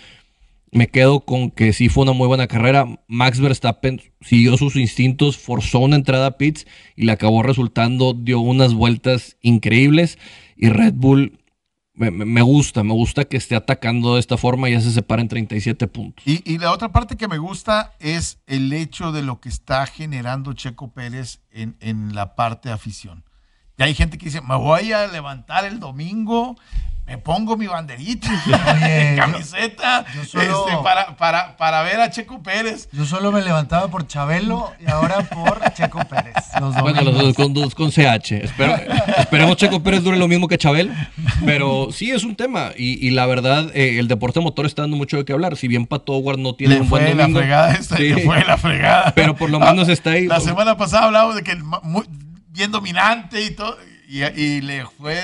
me 0.71 0.88
quedo 0.88 1.21
con 1.21 1.51
que 1.51 1.74
sí 1.74 1.89
fue 1.89 2.03
una 2.03 2.13
muy 2.13 2.27
buena 2.27 2.47
carrera. 2.47 2.88
Max 3.07 3.39
Verstappen 3.39 4.01
siguió 4.21 4.57
sus 4.57 4.75
instintos, 4.75 5.38
forzó 5.38 5.79
una 5.79 5.95
entrada 5.95 6.27
a 6.27 6.38
pits 6.38 6.65
y 6.95 7.05
le 7.05 7.12
acabó 7.12 7.43
resultando, 7.43 8.13
dio 8.13 8.39
unas 8.39 8.74
vueltas 8.74 9.38
increíbles. 9.41 10.17
Y 10.55 10.69
Red 10.69 10.93
Bull, 10.95 11.39
me, 11.93 12.41
gusta, 12.41 12.83
me 12.83 12.93
gusta 12.93 13.25
que 13.25 13.38
esté 13.38 13.55
atacando 13.55 14.15
de 14.15 14.19
esta 14.19 14.38
forma 14.38 14.69
y 14.69 14.74
ya 14.74 14.81
se 14.81 14.91
separa 14.91 15.21
en 15.21 15.29
37 15.29 15.88
puntos. 15.88 16.25
Y, 16.27 16.57
la 16.59 16.71
otra 16.71 16.91
parte 16.91 17.17
que 17.17 17.27
me 17.27 17.38
gusta 17.38 17.93
es 18.00 18.39
el 18.45 18.71
hecho 18.74 19.12
de 19.12 19.24
lo 19.24 19.39
que 19.39 19.50
está 19.50 19.86
generando 19.88 20.53
Checo 20.53 20.91
Pérez 20.91 21.41
en, 21.51 21.75
en 21.79 22.13
la 22.13 22.36
parte 22.36 22.69
de 22.69 22.75
afición. 22.75 23.24
Y 23.77 23.83
hay 23.83 23.93
gente 23.93 24.17
que 24.17 24.25
dice, 24.25 24.41
me 24.41 24.55
voy 24.55 24.91
a 24.91 25.07
levantar 25.07 25.65
el 25.65 25.79
domingo, 25.79 26.55
me 27.07 27.17
pongo 27.17 27.55
mi 27.55 27.67
banderita, 27.67 28.27
Oye, 28.75 29.15
camiseta, 29.17 30.05
yo- 30.13 30.21
yo 30.23 30.27
solo- 30.27 30.67
este, 30.67 30.83
para, 30.83 31.15
para, 31.15 31.55
para 31.55 31.81
ver 31.83 32.01
a 32.01 32.09
Checo 32.09 32.43
Pérez. 32.43 32.89
Yo 32.91 33.05
solo 33.05 33.31
me 33.31 33.41
levantaba 33.41 33.87
por 33.87 34.05
Chabelo 34.07 34.73
y 34.85 34.91
ahora 34.91 35.21
por 35.29 35.61
Checo 35.73 35.99
Pérez. 35.99 36.33
Los 36.59 36.75
Bueno, 36.75 37.01
los 37.01 37.17
dos 37.17 37.33
con, 37.35 37.53
dos 37.53 37.73
con 37.75 37.91
CH. 37.91 38.31
Espero, 38.43 38.75
esperemos 39.17 39.55
Checo 39.55 39.81
Pérez 39.81 40.03
dure 40.03 40.17
lo 40.17 40.27
mismo 40.27 40.49
que 40.49 40.57
Chabel. 40.57 40.91
Pero 41.45 41.89
sí 41.93 42.11
es 42.11 42.25
un 42.25 42.35
tema. 42.35 42.71
Y, 42.77 43.05
y 43.07 43.11
la 43.11 43.25
verdad, 43.25 43.71
eh, 43.73 43.99
el 43.99 44.07
deporte 44.09 44.41
motor 44.41 44.65
está 44.65 44.81
dando 44.81 44.97
mucho 44.97 45.15
de 45.15 45.23
qué 45.23 45.31
hablar. 45.31 45.55
Si 45.55 45.67
bien 45.69 45.85
Pato 45.85 46.11
Howard 46.13 46.39
no 46.39 46.55
tiene 46.55 46.75
Le 46.75 46.81
un 46.81 46.89
buen 46.89 47.03
fue 47.05 47.15
la 47.15 47.21
domingo. 47.23 47.39
fregada 47.39 47.71
esta, 47.73 47.95
Sí. 47.97 48.09
le 48.13 48.25
fue 48.25 48.43
la 48.43 48.57
fregada. 48.57 49.13
Pero 49.15 49.33
por 49.35 49.49
lo 49.49 49.59
menos 49.61 49.87
está 49.87 50.11
ahí. 50.11 50.27
La 50.27 50.41
semana 50.41 50.75
pasada 50.75 51.05
hablábamos 51.05 51.35
de 51.35 51.43
que 51.43 51.51
el 51.51 51.63
muy- 51.63 52.05
bien 52.49 52.71
dominante 52.71 53.41
y 53.43 53.51
todo, 53.51 53.77
y, 54.07 54.23
y 54.23 54.61
le 54.61 54.85
fue 54.85 55.15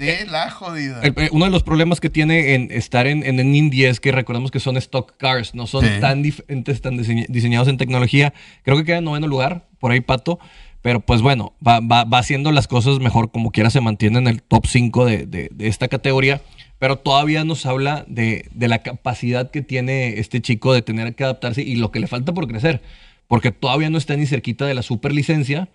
de 0.00 0.26
la 0.26 0.50
jodida. 0.50 1.00
El- 1.02 1.14
eh, 1.16 1.28
uno 1.32 1.44
de 1.44 1.50
los 1.50 1.62
problemas 1.62 2.00
que 2.00 2.08
tiene 2.10 2.54
en 2.54 2.70
estar 2.70 3.06
en, 3.06 3.22
en, 3.24 3.38
en 3.38 3.54
Indy 3.54 3.84
es 3.84 4.00
que 4.00 4.12
recordemos 4.12 4.50
que 4.50 4.60
son 4.60 4.76
stock 4.78 5.16
cars, 5.18 5.54
no 5.54 5.66
son 5.66 5.84
Sí. 5.84 5.90
tan 6.00 6.22
diferentes, 6.22 6.80
tan 6.80 6.96
diseña- 6.96 7.26
diseñados 7.28 7.68
en 7.68 7.76
tecnología. 7.76 8.32
Creo 8.62 8.76
que 8.78 8.84
queda 8.84 8.98
en 8.98 9.04
noveno 9.04 9.26
lugar, 9.26 9.66
por 9.78 9.92
ahí 9.92 10.00
Pato. 10.00 10.38
Pero 10.82 11.00
pues 11.00 11.20
bueno, 11.20 11.52
va, 11.66 11.80
va, 11.80 12.04
va 12.04 12.18
haciendo 12.18 12.52
las 12.52 12.66
cosas 12.66 13.00
mejor, 13.00 13.30
como 13.30 13.50
quiera 13.50 13.68
se 13.68 13.82
mantiene 13.82 14.16
en 14.18 14.26
el 14.28 14.40
top 14.42 14.64
5 14.66 15.04
de, 15.04 15.26
de- 15.26 15.50
de 15.52 15.66
esta 15.68 15.88
categoría. 15.88 16.40
Pero 16.78 16.96
todavía 16.96 17.44
nos 17.44 17.66
habla 17.66 18.06
de, 18.08 18.46
de 18.54 18.66
la 18.68 18.78
capacidad 18.78 19.50
que 19.50 19.60
tiene 19.60 20.18
este 20.18 20.40
chico 20.40 20.72
de 20.72 20.80
tener 20.80 21.14
que 21.14 21.24
adaptarse 21.24 21.60
y 21.60 21.76
lo 21.76 21.90
que 21.90 22.00
le 22.00 22.06
falta 22.06 22.32
por 22.32 22.48
crecer. 22.48 22.80
Porque 23.28 23.52
todavía 23.52 23.90
no 23.90 23.98
está 23.98 24.16
ni 24.16 24.24
cerquita 24.24 24.64
de 24.64 24.72
la 24.72 24.80
superlicencia. 24.82 25.68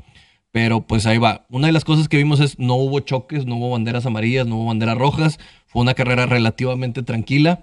Pero 0.56 0.88
pues 0.88 1.06
ahí 1.06 1.18
va. 1.18 1.46
Una 1.50 1.68
de 1.68 1.74
las 1.74 1.84
cosas 1.84 2.08
que 2.08 2.16
vimos 2.16 2.40
es 2.40 2.60
no 2.60 2.76
hubo 2.76 3.02
choques, 3.02 3.46
no 3.46 3.58
hubo 3.58 3.72
banderas 3.72 4.06
amarillas, 4.06 4.48
no 4.48 4.56
hubo 4.56 4.68
banderas 4.68 4.98
rojas. 4.98 5.38
Fue 5.66 5.82
una 5.82 5.96
carrera 5.96 6.28
relativamente 6.28 7.04
tranquila. 7.04 7.60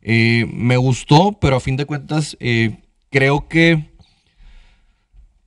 Eh, 0.00 0.46
me 0.52 0.76
gustó, 0.76 1.32
pero 1.40 1.56
a 1.56 1.60
fin 1.60 1.76
de 1.76 1.86
cuentas 1.86 2.36
eh, 2.38 2.76
creo 3.10 3.48
que 3.48 3.90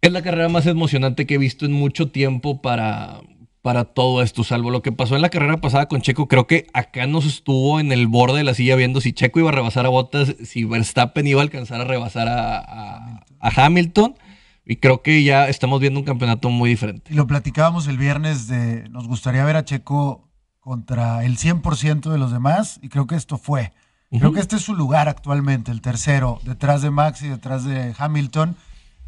es 0.02 0.12
la 0.12 0.22
carrera 0.22 0.50
más 0.50 0.66
emocionante 0.66 1.26
que 1.26 1.36
he 1.36 1.38
visto 1.38 1.66
en 1.66 1.72
mucho 1.72 2.12
tiempo 2.12 2.62
para, 2.62 3.22
para 3.62 3.86
todo 3.86 4.22
esto. 4.22 4.44
Salvo 4.44 4.70
lo 4.70 4.82
que 4.82 4.92
pasó 4.92 5.16
en 5.16 5.22
la 5.22 5.30
carrera 5.30 5.62
pasada 5.62 5.88
con 5.88 6.02
Checo, 6.02 6.28
creo 6.28 6.48
que 6.48 6.68
acá 6.74 7.08
nos 7.08 7.26
estuvo 7.26 7.80
en 7.80 7.94
el 7.94 8.08
borde 8.08 8.40
de 8.40 8.44
la 8.44 8.54
silla 8.54 8.76
viendo 8.76 9.00
si 9.00 9.14
Checo 9.14 9.40
iba 9.40 9.48
a 9.48 9.54
rebasar 9.54 9.86
a 9.86 9.90
Bottas, 9.90 10.36
si 10.44 10.66
Verstappen 10.66 11.26
iba 11.28 11.40
a 11.40 11.44
alcanzar 11.44 11.80
a 11.80 11.86
rebasar 11.86 12.28
a, 12.28 13.24
Hamilton. 13.40 14.16
Y 14.70 14.76
creo 14.76 15.02
que 15.02 15.24
ya 15.24 15.48
estamos 15.50 15.82
viendo 15.82 16.00
un 16.00 16.06
campeonato 16.06 16.50
muy 16.52 16.70
diferente. 16.70 17.12
Y 17.12 17.16
lo 17.16 17.26
platicábamos 17.26 17.88
el 17.88 17.98
viernes 17.98 18.48
de 18.48 18.88
nos 18.90 19.08
gustaría 19.08 19.44
ver 19.44 19.56
a 19.56 19.66
Checo 19.66 20.30
contra 20.60 21.26
el 21.26 21.38
100% 21.40 22.12
de 22.12 22.18
los 22.20 22.32
demás 22.32 22.80
y 22.84 22.90
creo 22.90 23.08
que 23.08 23.16
esto 23.16 23.38
fue. 23.40 23.74
Creo 24.12 24.32
que 24.32 24.40
este 24.40 24.56
es 24.58 24.62
su 24.62 24.76
lugar 24.76 25.10
actualmente, 25.10 25.72
el 25.72 25.82
tercero, 25.82 26.40
detrás 26.44 26.82
de 26.84 26.92
Max 26.92 27.22
y 27.24 27.28
detrás 27.28 27.64
de 27.64 27.94
Hamilton. 27.98 28.56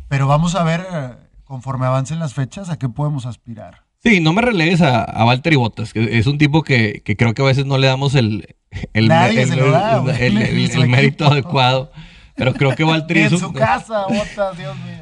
Pero 0.07 0.27
vamos 0.27 0.55
a 0.55 0.63
ver, 0.63 0.85
eh, 0.91 1.09
conforme 1.43 1.85
avancen 1.85 2.17
las 2.19 2.33
fechas, 2.33 2.69
a 2.69 2.77
qué 2.79 2.89
podemos 2.89 3.25
aspirar. 3.27 3.83
Sí, 4.03 4.19
no 4.19 4.33
me 4.33 4.41
relegues 4.41 4.81
a, 4.81 5.03
a 5.03 5.23
Valtteri 5.25 5.57
Bottas, 5.57 5.93
que 5.93 6.17
es 6.17 6.25
un 6.25 6.39
tipo 6.39 6.63
que, 6.63 7.01
que 7.05 7.15
creo 7.15 7.35
que 7.35 7.41
a 7.43 7.45
veces 7.45 7.67
no 7.67 7.77
le 7.77 7.85
damos 7.85 8.15
el, 8.15 8.55
el, 8.93 9.11
el- 9.11 9.11
mérito 10.87 11.27
adecuado. 11.27 11.91
Pero 12.35 12.53
creo 12.53 12.75
que 12.75 12.83
Valtteri 12.83 13.21
en 13.33 13.37
su 13.37 13.53
casa, 13.53 14.05
botas, 14.07 14.57
Dios 14.57 14.75
mío. 14.77 15.00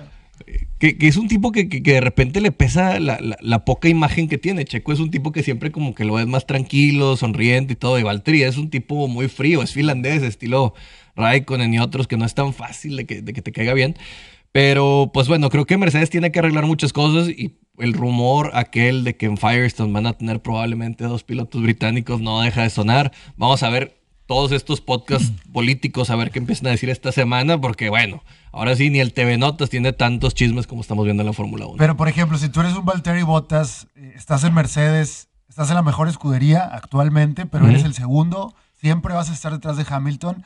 Que, 0.80 0.98
es 1.08 1.18
un 1.18 1.28
tipo 1.28 1.52
que, 1.52 1.68
que- 1.70 1.82
de 1.82 2.02
repente 2.02 2.42
le 2.42 2.52
pesa 2.52 3.00
la, 3.00 3.20
la- 3.22 3.38
la 3.42 3.66
poca 3.66 3.90
imagen 3.90 4.28
que 4.28 4.38
tiene. 4.38 4.66
Checo 4.66 4.92
es 4.94 5.00
un 5.00 5.12
tipo 5.12 5.32
que 5.32 5.44
siempre 5.44 5.72
como 5.72 5.94
que 5.94 6.06
lo 6.06 6.14
ves 6.16 6.28
más 6.28 6.48
tranquilo, 6.48 7.18
sonriente 7.18 7.74
y 7.74 7.76
todo. 7.76 8.00
Y 8.00 8.04
Valtteri 8.04 8.44
es 8.44 8.58
un 8.58 8.70
tipo 8.70 9.08
muy 9.08 9.28
frío, 9.28 9.62
es 9.62 9.74
finlandés, 9.74 10.24
estilo 10.24 10.74
Raikkonen 11.16 11.74
y 11.74 11.80
otros 11.80 12.08
que 12.08 12.18
no 12.18 12.26
es 12.26 12.34
tan 12.34 12.54
fácil 12.54 12.96
de 12.96 13.06
que, 13.06 13.22
de 13.22 13.34
que 13.34 13.42
te 13.42 13.52
caiga 13.52 13.74
bien. 13.74 13.96
Pero 14.52 15.12
pues 15.14 15.28
bueno, 15.28 15.50
creo 15.50 15.66
que 15.66 15.78
Mercedes 15.78 16.10
tiene 16.10 16.32
que 16.32 16.40
arreglar 16.40 16.66
muchas 16.66 16.92
cosas 16.94 17.30
y 17.30 17.58
el 17.78 17.94
rumor 17.94 18.52
aquel 18.56 19.04
de 19.04 19.16
que 19.16 19.26
en 19.28 19.38
Firestone 19.38 19.94
van 19.94 20.08
a 20.08 20.14
tener 20.14 20.42
probablemente 20.42 21.04
dos 21.04 21.24
pilotos 21.24 21.62
británicos 21.62 22.20
no 22.22 22.42
deja 22.42 22.64
de 22.64 22.70
sonar. 22.70 23.12
Vamos 23.38 23.62
a 23.64 23.70
ver 23.70 24.00
todos 24.26 24.52
estos 24.52 24.82
podcasts 24.82 25.32
políticos 25.54 26.10
a 26.10 26.16
ver 26.16 26.32
qué 26.32 26.40
empiezan 26.40 26.68
a 26.68 26.72
decir 26.72 26.90
esta 26.90 27.12
semana 27.12 27.60
porque 27.62 27.90
bueno, 27.90 28.24
ahora 28.52 28.76
sí 28.76 28.90
ni 28.90 29.00
el 29.00 29.14
TV 29.14 29.38
Notas 29.38 29.70
tiene 29.70 29.94
tantos 29.94 30.34
chismes 30.34 30.68
como 30.68 30.82
estamos 30.82 31.06
viendo 31.06 31.22
en 31.22 31.28
la 31.28 31.34
Fórmula 31.34 31.66
1. 31.68 31.76
Pero, 31.78 31.96
por 31.98 32.08
ejemplo, 32.08 32.38
si 32.38 32.50
tú 32.50 32.60
eres 32.62 32.74
un 32.74 32.86
Valtteri 32.86 33.24
Bottas, 33.24 33.88
eh, 33.96 34.14
estás 34.16 34.44
en 34.44 34.54
Mercedes, 34.54 35.30
estás 35.48 35.70
en 35.70 35.76
la 35.76 35.82
mejor 35.84 36.08
escudería 36.08 36.64
actualmente, 36.64 37.46
pero 37.46 37.68
eres 37.68 37.84
el 37.84 37.94
segundo, 37.94 38.54
siempre 38.80 39.14
vas 39.14 39.30
a 39.30 39.34
estar 39.34 39.52
detrás 39.52 39.78
de 39.78 39.86
Hamilton. 39.90 40.46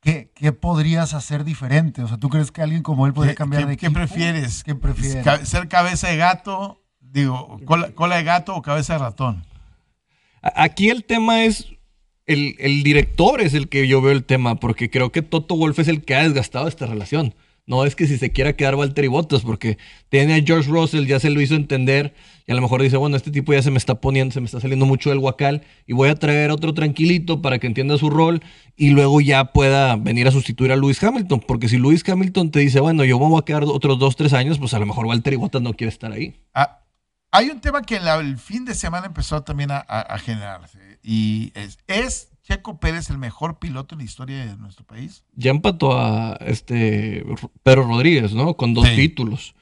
¿Qué, 0.00 0.32
qué 0.34 0.50
podrías 0.52 1.14
hacer 1.14 1.44
diferente? 1.44 2.02
O 2.02 2.08
sea, 2.08 2.16
¿tú 2.16 2.28
crees 2.28 2.50
que 2.50 2.60
alguien 2.60 2.82
como 2.82 3.06
él 3.06 3.12
podría 3.12 3.34
¿Qué, 3.34 3.36
cambiar 3.36 3.62
qué- 3.62 3.68
de 3.68 3.76
qué 3.76 3.86
equipo? 3.86 4.00
prefieres? 4.00 4.64
¿Qué 4.64 4.74
prefieres? 4.74 5.48
¿Ser 5.48 5.68
cabeza 5.68 6.08
de 6.08 6.16
gato? 6.16 6.82
Digo, 7.00 7.60
cola, 7.66 7.90
cola 7.92 8.16
de 8.16 8.24
gato 8.24 8.56
o 8.56 8.62
cabeza 8.62 8.94
de 8.94 8.98
ratón? 8.98 9.44
Aquí 10.42 10.88
el 10.90 11.04
tema 11.04 11.44
es, 11.44 11.66
el, 12.32 12.82
director 12.82 13.40
es 13.40 13.54
el 13.54 13.68
que 13.68 13.86
yo 13.86 14.00
veo 14.00 14.12
el 14.12 14.24
tema, 14.24 14.56
porque 14.56 14.90
creo 14.90 15.12
que 15.12 15.22
Toto 15.22 15.56
Wolf 15.56 15.78
es 15.78 15.88
el 15.88 16.02
que 16.02 16.14
ha 16.14 16.22
desgastado 16.22 16.68
esta 16.68 16.86
relación. 16.86 17.34
No 17.64 17.84
es 17.84 17.94
que 17.94 18.08
si 18.08 18.18
se 18.18 18.32
quiera 18.32 18.54
quedar 18.54 18.74
Valtteri 18.74 19.06
Bottas, 19.06 19.42
porque 19.42 19.78
tiene 20.08 20.34
a 20.34 20.42
George 20.42 20.68
Russell, 20.68 21.06
ya 21.06 21.20
se 21.20 21.30
lo 21.30 21.40
hizo 21.40 21.54
entender, 21.54 22.12
y 22.44 22.50
a 22.50 22.56
lo 22.56 22.60
mejor 22.60 22.82
dice, 22.82 22.96
bueno, 22.96 23.16
este 23.16 23.30
tipo 23.30 23.52
ya 23.52 23.62
se 23.62 23.70
me 23.70 23.78
está 23.78 24.00
poniendo, 24.00 24.32
se 24.32 24.40
me 24.40 24.46
está 24.46 24.60
saliendo 24.60 24.84
mucho 24.84 25.10
del 25.10 25.20
guacal, 25.20 25.62
y 25.86 25.92
voy 25.92 26.08
a 26.08 26.16
traer 26.16 26.50
otro 26.50 26.74
tranquilito 26.74 27.40
para 27.40 27.60
que 27.60 27.68
entienda 27.68 27.96
su 27.98 28.10
rol, 28.10 28.42
y 28.76 28.90
luego 28.90 29.20
ya 29.20 29.52
pueda 29.52 29.94
venir 29.94 30.26
a 30.26 30.32
sustituir 30.32 30.72
a 30.72 30.76
Lewis 30.76 31.00
Hamilton, 31.02 31.40
porque 31.46 31.68
si 31.68 31.78
Lewis 31.78 32.02
Hamilton 32.06 32.50
te 32.50 32.58
dice, 32.58 32.80
bueno, 32.80 33.04
yo 33.04 33.18
me 33.20 33.26
voy 33.26 33.38
a 33.38 33.44
quedar 33.44 33.62
otros 33.62 33.96
dos, 33.98 34.16
tres 34.16 34.32
años, 34.32 34.58
pues 34.58 34.74
a 34.74 34.80
lo 34.80 34.86
mejor 34.86 35.06
Valtteri 35.06 35.36
Bottas 35.36 35.62
no 35.62 35.74
quiere 35.74 35.90
estar 35.90 36.10
ahí. 36.10 36.34
Ah, 36.54 36.81
hay 37.32 37.50
un 37.50 37.60
tema 37.60 37.82
que 37.82 37.98
la- 37.98 38.16
el 38.16 38.38
fin 38.38 38.64
de 38.64 38.74
semana 38.74 39.06
empezó 39.06 39.42
también 39.42 39.70
a, 39.72 39.78
a- 39.78 40.00
a 40.02 40.18
generarse. 40.18 40.78
Y 41.02 41.50
es, 41.56 41.78
¿es 41.88 42.28
Checo 42.44 42.78
Pérez 42.78 43.10
el 43.10 43.18
mejor 43.18 43.58
piloto 43.58 43.94
en 43.94 44.00
la 44.00 44.04
historia 44.04 44.46
de 44.46 44.56
nuestro 44.56 44.84
país? 44.86 45.24
ya 45.34 45.50
empató 45.50 45.98
a 45.98 46.34
este 46.40 47.24
Pedro 47.64 47.84
Rodríguez, 47.88 48.32
¿no? 48.34 48.54
Con 48.56 48.74
dos 48.74 48.86
Sí. 48.88 48.94
títulos. 48.96 49.54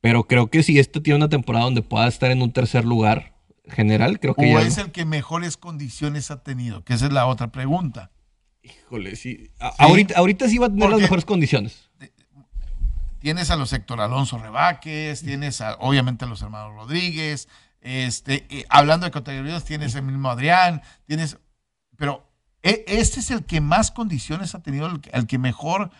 Pero 0.00 0.24
creo 0.28 0.48
que 0.48 0.62
si 0.62 0.78
este 0.78 1.00
tiene 1.00 1.16
una 1.18 1.28
temporada 1.28 1.64
donde 1.64 1.82
pueda 1.82 2.06
estar 2.08 2.30
en 2.30 2.40
un 2.42 2.52
tercer 2.52 2.84
lugar 2.84 3.34
general, 3.68 4.18
creo 4.20 4.34
que 4.34 4.54
¿O 4.54 4.60
ya. 4.60 4.66
es 4.66 4.78
el 4.78 4.92
que 4.92 5.04
mejores 5.04 5.56
condiciones 5.56 6.30
ha 6.30 6.42
tenido? 6.42 6.84
Que 6.84 6.94
esa 6.94 7.06
es 7.06 7.12
la 7.12 7.26
otra 7.26 7.48
pregunta. 7.52 8.10
Híjole, 8.62 9.16
sí. 9.16 9.50
A- 9.60 9.70
Sí. 9.70 9.76
Ahorita, 9.78 10.14
ahorita 10.18 10.48
sí 10.48 10.58
va 10.58 10.66
a 10.66 10.70
tener 10.70 10.88
las 10.90 11.00
mejores 11.00 11.24
condiciones. 11.24 11.87
Tienes 13.20 13.50
a 13.50 13.56
los 13.56 13.72
Héctor 13.72 14.00
Alonso 14.00 14.38
Rebaques, 14.38 15.22
tienes 15.22 15.60
a, 15.60 15.74
obviamente 15.80 16.24
a 16.24 16.28
los 16.28 16.40
hermanos 16.42 16.74
Rodríguez, 16.74 17.48
este, 17.80 18.46
hablando 18.68 19.06
de 19.06 19.12
categorías, 19.12 19.64
tienes 19.64 19.94
el 19.94 20.02
mismo 20.02 20.30
Adrián, 20.30 20.82
tienes, 21.06 21.38
pero 21.96 22.24
e- 22.62 22.84
este 22.86 23.20
es 23.20 23.30
el 23.30 23.44
que 23.44 23.60
más 23.60 23.90
condiciones 23.90 24.54
ha 24.54 24.62
tenido, 24.62 24.86
el, 24.86 25.00
que- 25.00 25.10
mejor, 25.38 25.90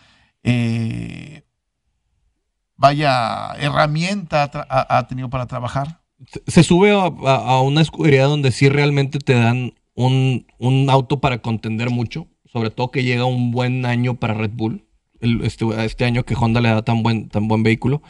eh, 0.43 1.43
vaya, 2.75 3.53
herramienta 3.55 4.43
ha, 4.69 5.07
tenido 5.07 5.29
para 5.29 5.45
trabajar. 5.47 6.01
Se- 6.25 6.63
sube 6.63 6.91
a, 6.91 7.05
a- 7.29 7.49
a 7.49 7.61
una 7.61 7.81
escudería 7.81 8.25
donde 8.25 8.51
sí 8.51 8.69
realmente 8.69 9.19
te 9.19 9.33
dan 9.33 9.73
un, 9.93 10.47
un 10.57 10.89
auto 10.89 11.19
para 11.19 11.41
contender 11.41 11.89
mucho. 11.89 12.27
Sobre 12.45 12.71
todo 12.71 12.89
que 12.89 13.03
llega 13.03 13.25
un 13.25 13.51
buen 13.51 13.85
año 13.85 14.15
para 14.15 14.33
Red 14.33 14.51
Bull. 14.53 14.83
El- 15.21 15.41
este, 15.43 15.65
este 15.85 16.05
año 16.05 16.23
que 16.25 16.35
Honda 16.35 16.61
le 16.61 16.69
da 16.69 16.81
tan 16.83 17.03
buen, 17.03 17.29
tan 17.29 17.47
buen 17.47 17.63
vehículo. 17.63 18.01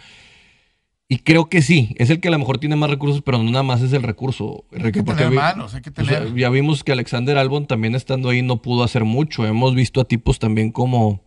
Y 1.12 1.20
creo 1.20 1.50
que 1.50 1.64
sí, 1.64 1.96
es 1.98 2.12
el 2.12 2.20
que 2.20 2.28
a 2.28 2.32
lo 2.32 2.38
mejor 2.38 2.60
tiene 2.60 2.76
más 2.76 2.90
recursos, 2.90 3.24
pero 3.24 3.40
no 3.42 3.50
nada 3.50 3.64
más 3.64 3.82
es 3.82 3.94
el 3.94 4.04
recurso. 4.04 4.66
Hay 4.72 4.92
que 4.92 5.02
porque 5.02 5.24
tener 5.24 5.32
vi- 5.32 5.38
manos, 5.38 5.74
hay 5.74 5.82
que 5.82 5.90
o 5.90 6.06
sea, 6.06 6.20
tener. 6.20 6.36
ya 6.36 6.50
vimos 6.50 6.84
que 6.84 6.92
Alexander 6.92 7.36
Albon 7.40 7.66
también 7.66 7.96
estando 7.96 8.30
ahí 8.30 8.44
no 8.44 8.62
pudo 8.62 8.84
hacer 8.84 9.06
mucho. 9.06 9.44
Hemos 9.48 9.74
visto 9.74 10.02
a 10.02 10.06
tipos 10.06 10.38
también 10.38 10.72
como, 10.72 11.24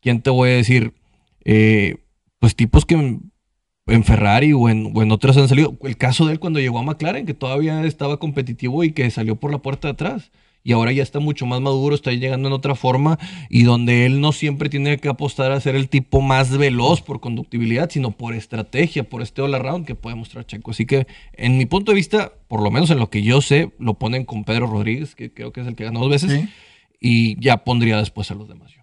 ¿quién 0.00 0.22
te 0.22 0.30
voy 0.30 0.48
a 0.50 0.52
decir? 0.54 0.94
Eh, 1.44 1.96
pues 2.38 2.56
tipos 2.56 2.86
que 2.86 2.94
en, 2.94 3.30
en 3.88 4.04
Ferrari 4.04 4.54
o 4.54 4.70
en, 4.70 4.90
o 4.94 5.02
en 5.02 5.12
otras 5.12 5.36
han 5.36 5.48
salido. 5.48 5.76
El 5.82 5.98
caso 5.98 6.24
de 6.24 6.32
él 6.32 6.40
cuando 6.40 6.58
llegó 6.58 6.78
a 6.78 6.82
McLaren, 6.82 7.26
que 7.26 7.34
todavía 7.34 7.84
estaba 7.84 8.16
competitivo 8.18 8.84
y 8.84 8.92
que 8.92 9.10
salió 9.10 9.36
por 9.36 9.52
la 9.52 9.58
puerta 9.58 9.88
de 9.88 9.92
atrás. 9.92 10.30
Y 10.62 10.72
ahora 10.72 10.92
ya 10.92 11.02
está 11.02 11.20
mucho 11.20 11.46
más 11.46 11.60
maduro, 11.60 11.94
está 11.94 12.12
llegando 12.12 12.48
en 12.48 12.52
otra 12.54 12.74
forma 12.74 13.18
y 13.48 13.62
donde 13.62 14.06
él 14.06 14.20
no 14.20 14.32
siempre 14.32 14.68
tiene 14.68 14.98
que 14.98 15.08
apostar 15.08 15.52
a 15.52 15.60
ser 15.60 15.74
el 15.76 15.88
tipo 15.88 16.20
más 16.20 16.56
veloz 16.56 17.00
por 17.02 17.20
conductibilidad, 17.20 17.88
sino 17.90 18.10
por 18.10 18.34
estrategia, 18.34 19.08
por 19.08 19.22
este 19.22 19.40
all 19.42 19.54
around 19.54 19.86
que 19.86 19.94
puede 19.94 20.16
mostrar 20.16 20.44
Checo. 20.46 20.70
Así 20.72 20.84
que 20.86 21.06
en 21.32 21.56
mi 21.58 21.66
punto 21.66 21.92
de 21.92 21.96
vista, 21.96 22.32
por 22.48 22.62
lo 22.62 22.70
menos 22.70 22.90
en 22.90 22.98
lo 22.98 23.08
que 23.10 23.22
yo 23.22 23.40
sé, 23.40 23.72
lo 23.78 23.94
ponen 23.94 24.24
con 24.24 24.44
Pedro 24.44 24.66
Rodríguez, 24.66 25.14
que 25.14 25.32
creo 25.32 25.52
que 25.52 25.60
es 25.62 25.66
el 25.66 25.74
que 25.76 25.84
ganó 25.84 26.00
dos 26.00 26.10
veces, 26.10 26.30
Sí. 26.30 26.48
y 27.00 27.42
ya 27.42 27.58
pondría 27.64 27.96
después 27.96 28.30
a 28.30 28.34
los 28.34 28.48
demás. 28.48 28.70
yo. 28.72 28.80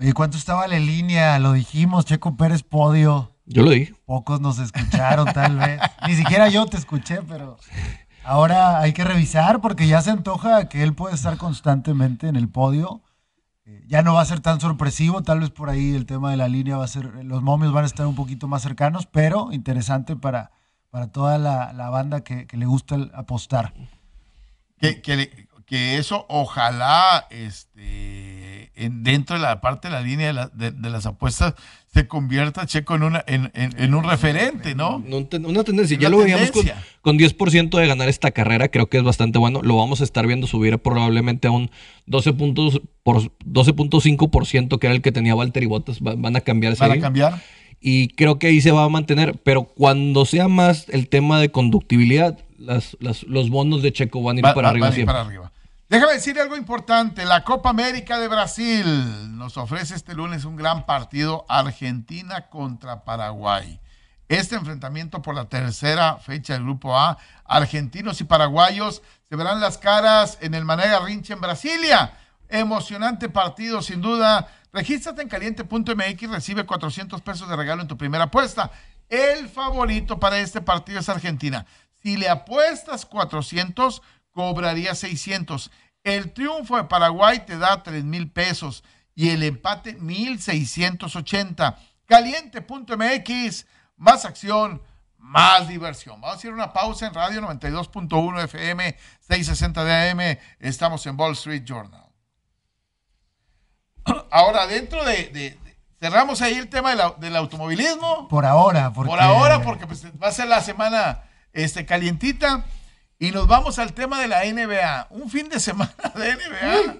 Oye, 0.00 0.12
¿cuánto 0.12 0.36
estaba 0.38 0.68
la 0.68 0.78
línea? 0.78 1.40
Lo 1.40 1.54
dijimos, 1.54 2.04
Checo 2.04 2.36
Pérez 2.36 2.62
podio. 2.62 3.34
Yo 3.46 3.62
lo 3.64 3.70
dije. 3.70 3.94
Pocos 4.04 4.40
nos 4.40 4.60
escucharon, 4.60 5.26
tal 5.32 5.56
vez. 5.56 5.80
Ni 6.06 6.14
siquiera 6.14 6.48
yo 6.50 6.66
te 6.66 6.76
escuché, 6.76 7.18
pero 7.26 7.56
ahora 8.24 8.80
hay 8.80 8.92
que 8.92 9.04
revisar 9.04 9.60
porque 9.60 9.86
ya 9.86 10.00
se 10.02 10.10
antoja 10.10 10.68
que 10.68 10.82
él 10.82 10.94
puede 10.94 11.14
estar 11.14 11.36
constantemente 11.36 12.28
en 12.28 12.36
el 12.36 12.48
podio. 12.48 13.02
Eh, 13.64 13.84
Ya 13.86 14.02
no 14.02 14.14
va 14.14 14.22
a 14.22 14.26
ser 14.26 14.40
tan 14.40 14.60
sorpresivo, 14.60 15.22
tal 15.22 15.40
vez 15.40 15.50
por 15.50 15.68
ahí 15.70 15.94
el 15.94 16.06
tema 16.06 16.30
de 16.30 16.36
la 16.36 16.48
línea 16.48 16.76
va 16.76 16.84
a 16.84 16.88
ser, 16.88 17.24
los 17.24 17.42
momios 17.42 17.72
van 17.72 17.84
a 17.84 17.86
estar 17.86 18.06
un 18.06 18.14
poquito 18.14 18.48
más 18.48 18.62
cercanos, 18.62 19.06
pero 19.06 19.52
interesante 19.52 20.16
para, 20.16 20.50
para 20.90 21.08
toda 21.08 21.38
la, 21.38 21.72
la 21.72 21.90
banda 21.90 22.22
que, 22.22 22.46
le 22.50 22.66
gusta 22.66 22.96
apostar. 23.14 23.74
que, 24.78 25.00
que, 25.02 25.48
que 25.66 25.98
eso 25.98 26.24
ojalá 26.28 27.26
este, 27.30 28.27
dentro 28.90 29.36
de 29.36 29.42
la 29.42 29.60
parte 29.60 29.88
de 29.88 29.94
la 29.94 30.00
línea 30.00 30.28
de, 30.28 30.32
la- 30.32 30.48
de- 30.54 30.70
de 30.70 30.90
las 30.90 31.06
apuestas 31.06 31.54
se 31.92 32.06
convierta 32.06 32.66
Checo 32.66 32.94
en, 32.94 33.02
una, 33.02 33.24
en, 33.26 33.50
en- 33.54 33.74
en 33.78 33.94
un 33.94 34.04
referente, 34.04 34.74
¿no? 34.74 35.02
Una 35.44 35.64
tendencia. 35.64 35.98
Ya 35.98 36.08
Una 36.08 36.16
lo 36.18 36.22
veíamos 36.22 36.50
con, 36.50 36.64
tendencia. 36.64 36.86
con 37.00 37.18
10% 37.18 37.78
de 37.78 37.86
ganar 37.86 38.08
esta 38.08 38.30
carrera. 38.30 38.68
Creo 38.68 38.88
que 38.88 38.98
es 38.98 39.02
bastante 39.02 39.38
bueno. 39.38 39.62
Lo 39.62 39.76
vamos 39.76 40.00
a 40.00 40.04
estar 40.04 40.26
viendo 40.26 40.46
subir 40.46 40.78
probablemente 40.78 41.48
a 41.48 41.50
un 41.50 41.70
12 42.06 42.32
puntos 42.34 42.82
por 43.02 43.22
12.5%, 43.44 44.78
que 44.78 44.86
era 44.86 44.94
el 44.94 45.02
que 45.02 45.12
tenía 45.12 45.34
Walter 45.34 45.62
y 45.62 45.66
Bottas. 45.66 46.00
Va- 46.00 46.14
Van 46.16 46.36
a 46.36 46.40
cambiar 46.40 46.72
ese 46.74 46.86
Van 46.86 46.98
a 46.98 47.00
cambiar. 47.00 47.42
Y 47.80 48.08
creo 48.08 48.38
que 48.38 48.48
ahí 48.48 48.60
se 48.60 48.70
va 48.72 48.84
a 48.84 48.88
mantener. 48.88 49.38
Pero 49.42 49.64
cuando 49.64 50.24
sea 50.26 50.48
más 50.48 50.88
el 50.88 51.08
tema 51.08 51.40
de 51.40 51.50
conductibilidad, 51.50 52.38
las, 52.58 52.96
las- 53.00 53.22
los 53.24 53.50
bonos 53.50 53.82
de 53.82 53.92
Checo 53.92 54.22
van 54.22 54.36
a 54.36 54.40
ir 54.40 54.44
Va- 54.44 54.54
para 54.54 54.66
va- 54.68 54.70
arriba 54.72 54.86
van 54.86 54.92
a 54.92 54.94
ir 54.94 54.94
siempre. 54.96 55.12
para 55.14 55.24
arriba. 55.26 55.47
Déjame 55.88 56.12
decir 56.12 56.38
algo 56.38 56.54
importante. 56.54 57.24
La 57.24 57.44
Copa 57.44 57.70
América 57.70 58.18
de 58.18 58.28
Brasil 58.28 58.84
nos 59.38 59.56
ofrece 59.56 59.94
este 59.94 60.12
lunes 60.12 60.44
un 60.44 60.54
gran 60.54 60.84
partido 60.84 61.46
Argentina 61.48 62.50
contra 62.50 63.04
Paraguay. 63.04 63.80
Este 64.28 64.54
enfrentamiento 64.54 65.22
por 65.22 65.34
la 65.34 65.48
tercera 65.48 66.18
fecha 66.18 66.52
del 66.52 66.64
Grupo 66.64 66.94
A, 66.94 67.16
argentinos 67.46 68.20
y 68.20 68.24
paraguayos 68.24 69.00
se 69.30 69.36
verán 69.36 69.62
las 69.62 69.78
caras 69.78 70.36
en 70.42 70.52
el 70.52 70.66
Manega 70.66 71.00
Rinche 71.00 71.32
en 71.32 71.40
Brasilia. 71.40 72.12
Emocionante 72.50 73.30
partido, 73.30 73.80
sin 73.80 74.02
duda. 74.02 74.46
Regístrate 74.74 75.22
en 75.22 75.28
caliente.mx 75.30 76.22
y 76.22 76.26
recibe 76.26 76.66
400 76.66 77.22
pesos 77.22 77.48
de 77.48 77.56
regalo 77.56 77.80
en 77.80 77.88
tu 77.88 77.96
primera 77.96 78.24
apuesta. 78.24 78.70
El 79.08 79.48
favorito 79.48 80.20
para 80.20 80.38
este 80.38 80.60
partido 80.60 81.00
es 81.00 81.08
Argentina. 81.08 81.64
Si 82.02 82.18
le 82.18 82.28
apuestas 82.28 83.06
400, 83.06 84.02
cobraría 84.38 84.94
600. 84.94 85.68
El 86.04 86.32
triunfo 86.32 86.76
de 86.76 86.84
Paraguay 86.84 87.44
te 87.44 87.58
da 87.58 87.82
3 87.82 88.04
mil 88.04 88.30
pesos 88.30 88.84
y 89.16 89.30
el 89.30 89.42
empate 89.42 89.94
1680. 89.94 91.76
Caliente.mx, 92.06 93.66
más 93.96 94.24
acción, 94.24 94.80
más 95.16 95.66
diversión. 95.66 96.20
Vamos 96.20 96.36
a 96.36 96.38
hacer 96.38 96.52
una 96.52 96.72
pausa 96.72 97.08
en 97.08 97.14
radio 97.14 97.40
92.1 97.40 98.44
FM, 98.44 98.96
660 99.22 99.84
de 99.84 100.10
AM. 100.10 100.38
Estamos 100.60 101.04
en 101.06 101.18
Wall 101.18 101.32
Street 101.32 101.64
Journal. 101.64 102.06
Ahora, 104.30 104.68
dentro 104.68 105.04
de, 105.04 105.58
cerramos 105.98 106.42
ahí 106.42 106.54
el 106.54 106.68
tema 106.68 106.94
del 107.18 107.34
automovilismo. 107.34 108.28
Por 108.28 108.46
ahora, 108.46 108.92
porque 108.92 109.10
Por 109.10 109.20
ahora, 109.20 109.62
porque 109.62 109.88
pues, 109.88 110.06
va 110.22 110.28
a 110.28 110.32
ser 110.32 110.46
la 110.46 110.60
semana 110.60 111.24
este, 111.52 111.84
calientita. 111.84 112.64
Y 113.18 113.30
nos 113.32 113.46
vamos 113.48 113.78
al 113.78 113.92
tema 113.94 114.20
de 114.20 114.28
la 114.28 114.44
NBA. 114.44 115.08
Un 115.10 115.30
fin 115.30 115.48
de 115.48 115.58
semana 115.60 115.92
de 116.14 116.34
NBA, 116.36 116.96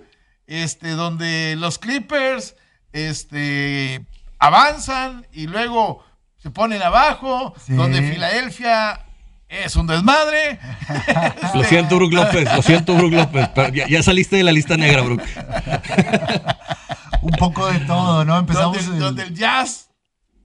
este, 0.47 0.91
donde 0.91 1.55
los 1.57 1.79
Clippers 1.79 2.57
este, 2.93 4.05
avanzan 4.39 5.27
y 5.33 5.47
luego 5.47 6.05
se 6.39 6.51
ponen 6.51 6.83
abajo, 6.83 7.55
Sí. 7.65 7.75
donde 7.75 8.03
Filadelfia 8.03 9.05
es 9.49 9.77
un 9.77 9.87
desmadre. 9.87 10.59
Lo 11.55 11.63
siento, 11.65 11.97
Brook 11.97 12.13
López. 12.13 12.53
Lo 12.55 12.63
siento, 12.63 12.95
Brook 12.97 13.13
López. 13.13 13.49
pero 13.55 13.69
ya, 13.73 13.87
ya 13.87 14.03
saliste 14.03 14.37
de 14.37 14.43
la 14.43 14.53
lista 14.53 14.77
negra, 14.77 15.03
Brook. 15.03 15.23
un 17.23 17.31
poco 17.33 17.67
de 17.71 17.81
todo, 17.81 18.25
¿no? 18.25 18.39
Empezamos 18.39 18.77
donde, 18.79 18.95
el- 18.97 19.01
donde 19.01 19.23
el 19.25 19.35
jazz. 19.35 19.85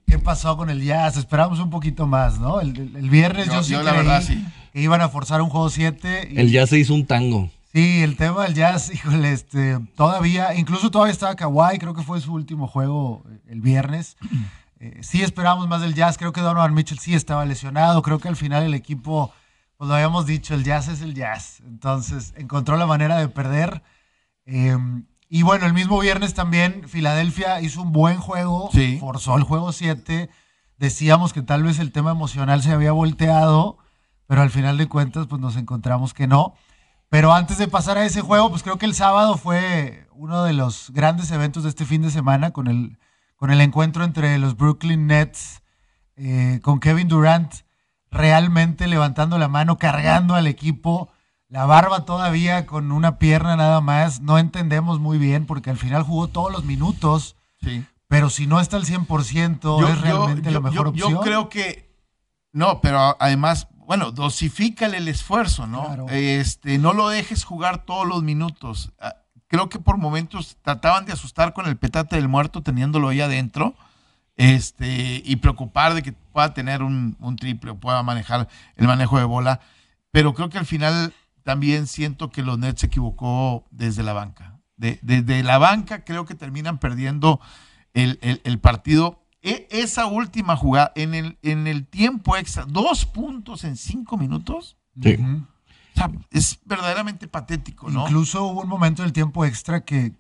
¿Qué 0.08 0.20
pasó 0.20 0.56
con 0.58 0.70
el 0.70 0.84
Jazz? 0.84 1.18
Esperamos 1.18 1.60
un 1.60 1.72
poquito 1.72 2.06
más, 2.06 2.38
¿no? 2.38 2.62
El, 2.62 2.70
el- 2.78 2.96
el 2.98 3.10
viernes 3.10 3.48
yo, 3.48 3.54
Yo- 3.54 3.64
sí 3.64 3.72
yo 3.72 3.82
la 3.82 3.92
creí 3.94 4.04
verdad 4.04 4.22
sí. 4.22 4.46
Que 4.74 4.82
iban 4.82 5.00
a 5.02 5.08
forzar 5.10 5.42
un 5.42 5.50
juego 5.50 5.70
7. 5.70 6.28
y- 6.32 6.38
El 6.40 6.52
ya 6.52 6.68
se 6.68 6.78
hizo 6.80 6.94
un 6.94 7.06
tango. 7.06 7.50
Sí, 7.74 8.02
el 8.04 8.18
tema 8.18 8.44
del 8.44 8.54
Jazz, 8.56 8.92
híjole, 8.94 9.32
este, 9.32 9.80
todavía, 9.96 10.54
incluso 10.56 10.92
todavía 10.92 11.14
estaba 11.14 11.36
Kawhi, 11.36 11.78
creo 11.80 11.94
que 11.94 12.04
fue 12.04 12.20
su 12.20 12.34
último 12.34 12.68
juego 12.68 13.24
eh, 13.32 13.40
el 13.50 13.62
viernes. 13.62 14.18
Eh, 14.80 15.00
sí 15.02 15.22
esperamos 15.22 15.70
más 15.70 15.80
del 15.80 15.94
Jazz, 15.94 16.18
creo 16.18 16.34
que 16.34 16.42
Donovan 16.42 16.74
Mitchell 16.74 17.00
sí 17.00 17.14
estaba 17.16 17.46
lesionado, 17.46 18.02
creo 18.02 18.20
que 18.20 18.28
al 18.28 18.36
final 18.36 18.64
el 18.64 18.74
equipo, 18.74 19.32
pues 19.78 19.88
lo 19.88 19.94
habíamos 19.96 20.26
dicho, 20.26 20.54
el 20.56 20.66
Jazz 20.66 20.90
es 20.90 21.00
el 21.02 21.14
Jazz, 21.14 21.62
entonces 21.66 22.34
encontró 22.36 22.76
la 22.76 22.86
manera 22.86 23.18
de 23.18 23.30
perder. 23.30 23.82
Eh, 24.46 24.78
y 25.30 25.44
bueno, 25.44 25.68
el 25.68 25.74
mismo 25.74 25.98
viernes 26.02 26.34
también 26.34 26.84
Filadelfia 26.90 27.62
hizo 27.62 27.82
un 27.82 27.94
buen 27.94 28.18
juego, 28.18 28.70
Sí. 28.74 28.98
forzó 29.00 29.38
el 29.38 29.44
juego 29.44 29.72
7, 29.72 30.30
decíamos 30.78 31.32
que 31.32 31.42
tal 31.44 31.64
vez 31.64 31.80
el 31.80 31.94
tema 31.94 32.12
emocional 32.12 32.62
se 32.62 32.74
había 32.74 32.92
volteado, 32.92 33.78
pero 34.28 34.42
al 34.42 34.50
final 34.50 34.78
de 34.78 34.88
cuentas 34.88 35.28
pues 35.28 35.42
nos 35.42 35.56
encontramos 35.56 36.14
que 36.14 36.28
no. 36.28 36.54
Pero 37.10 37.34
antes 37.34 37.58
de 37.58 37.68
pasar 37.68 37.98
a 37.98 38.06
ese 38.06 38.22
juego, 38.22 38.50
pues 38.50 38.64
creo 38.64 38.78
que 38.78 38.86
el 38.88 38.96
sábado 38.96 39.38
fue 39.38 40.08
uno 40.14 40.44
de 40.44 40.54
los 40.54 40.90
grandes 40.92 41.30
eventos 41.32 41.64
de 41.64 41.70
este 41.70 41.86
fin 41.86 42.02
de 42.02 42.10
semana 42.12 42.52
con 42.52 42.68
el, 42.68 42.98
con 43.36 43.52
el 43.52 43.62
encuentro 43.62 44.04
entre 44.04 44.38
los 44.40 44.58
Brooklyn 44.58 45.06
Nets, 45.08 45.62
eh, 46.16 46.60
con 46.64 46.80
Kevin 46.80 47.08
Durant 47.08 47.54
realmente 48.12 48.88
levantando 48.88 49.38
la 49.38 49.48
mano, 49.48 49.78
cargando 49.78 50.36
al 50.36 50.48
equipo, 50.48 51.10
la 51.50 51.66
barba 51.66 52.06
todavía 52.06 52.66
con 52.66 52.92
una 52.92 53.18
pierna 53.18 53.56
nada 53.56 53.82
más. 53.82 54.22
No 54.22 54.38
entendemos 54.38 55.00
muy 55.00 55.18
bien 55.18 55.46
porque 55.46 55.70
al 55.70 55.78
final 55.78 56.04
jugó 56.04 56.28
todos 56.28 56.52
los 56.52 56.64
minutos, 56.64 57.36
Sí. 57.62 57.86
pero 58.08 58.30
si 58.30 58.46
no 58.48 58.60
está 58.60 58.78
al 58.78 58.86
100% 58.86 59.88
es 59.90 60.02
realmente 60.02 60.52
la 60.52 60.60
mejor 60.60 60.86
yo- 60.86 60.90
opción. 60.90 61.12
yo 61.12 61.20
creo 61.22 61.50
que 61.50 61.92
no, 62.52 62.82
pero 62.82 63.16
además, 63.20 63.68
bueno, 63.86 64.12
dosifícale 64.12 64.98
el 64.98 65.08
esfuerzo, 65.08 65.68
¿no? 65.68 65.86
Claro. 65.86 66.06
Este, 66.10 66.78
no 66.78 66.94
lo 66.94 67.10
dejes 67.10 67.44
jugar 67.44 67.86
todos 67.86 68.08
los 68.08 68.24
minutos. 68.24 68.92
Ah, 69.00 69.16
Creo 69.48 69.70
que 69.70 69.78
por 69.78 69.98
momentos 69.98 70.58
trataban 70.64 71.06
de 71.06 71.12
asustar 71.14 71.54
con 71.54 71.68
el 71.68 71.78
petate 71.78 72.16
del 72.16 72.28
muerto 72.28 72.64
teniéndolo 72.64 73.10
ahí 73.10 73.22
adentro. 73.22 73.76
Este, 74.36 75.22
y 75.24 75.36
preocupar 75.36 75.94
de 75.94 76.02
que 76.02 76.12
pueda 76.14 76.54
tener 76.56 76.82
un, 76.82 77.16
un 77.20 77.36
triple 77.36 77.72
o 77.72 77.76
pueda 77.80 78.02
manejar 78.02 78.48
el 78.76 78.88
manejo 78.88 79.20
de 79.20 79.26
bola. 79.26 79.60
Pero 80.12 80.34
creo 80.34 80.50
que 80.50 80.58
al 80.58 80.66
final 80.66 81.14
también 81.44 81.86
siento 81.86 82.32
que 82.32 82.42
los 82.42 82.58
Nets 82.58 82.82
se 82.82 82.88
equivocó 82.88 83.66
desde 83.70 84.02
la 84.02 84.14
banca. 84.14 84.60
De- 84.76 85.00
desde 85.04 85.44
la 85.44 85.60
banca 85.60 86.04
creo 86.04 86.26
que 86.26 86.34
terminan 86.36 86.80
perdiendo 86.80 87.40
el, 87.94 88.18
el- 88.24 88.42
el 88.44 88.60
partido. 88.60 89.23
E- 89.44 89.68
esa 89.70 90.06
última 90.08 90.56
jugada, 90.56 90.92
en 90.96 91.14
el, 91.14 91.38
en 91.44 91.68
el 91.68 91.86
tiempo 91.86 92.36
extra, 92.38 92.66
dos 92.66 93.06
puntos 93.06 93.64
en 93.66 93.76
cinco 93.78 94.18
minutos. 94.18 94.78
Sí. 95.02 95.16
O 95.16 95.96
sea, 95.96 96.10
es 96.32 96.60
verdaderamente 96.66 97.28
patético, 97.28 97.90
¿no? 97.90 98.04
Incluso 98.06 98.46
hubo 98.46 98.62
un 98.62 98.70
momento 98.70 99.04
del 99.04 99.12
tiempo 99.14 99.46
extra 99.46 99.82
que, 99.84 100.14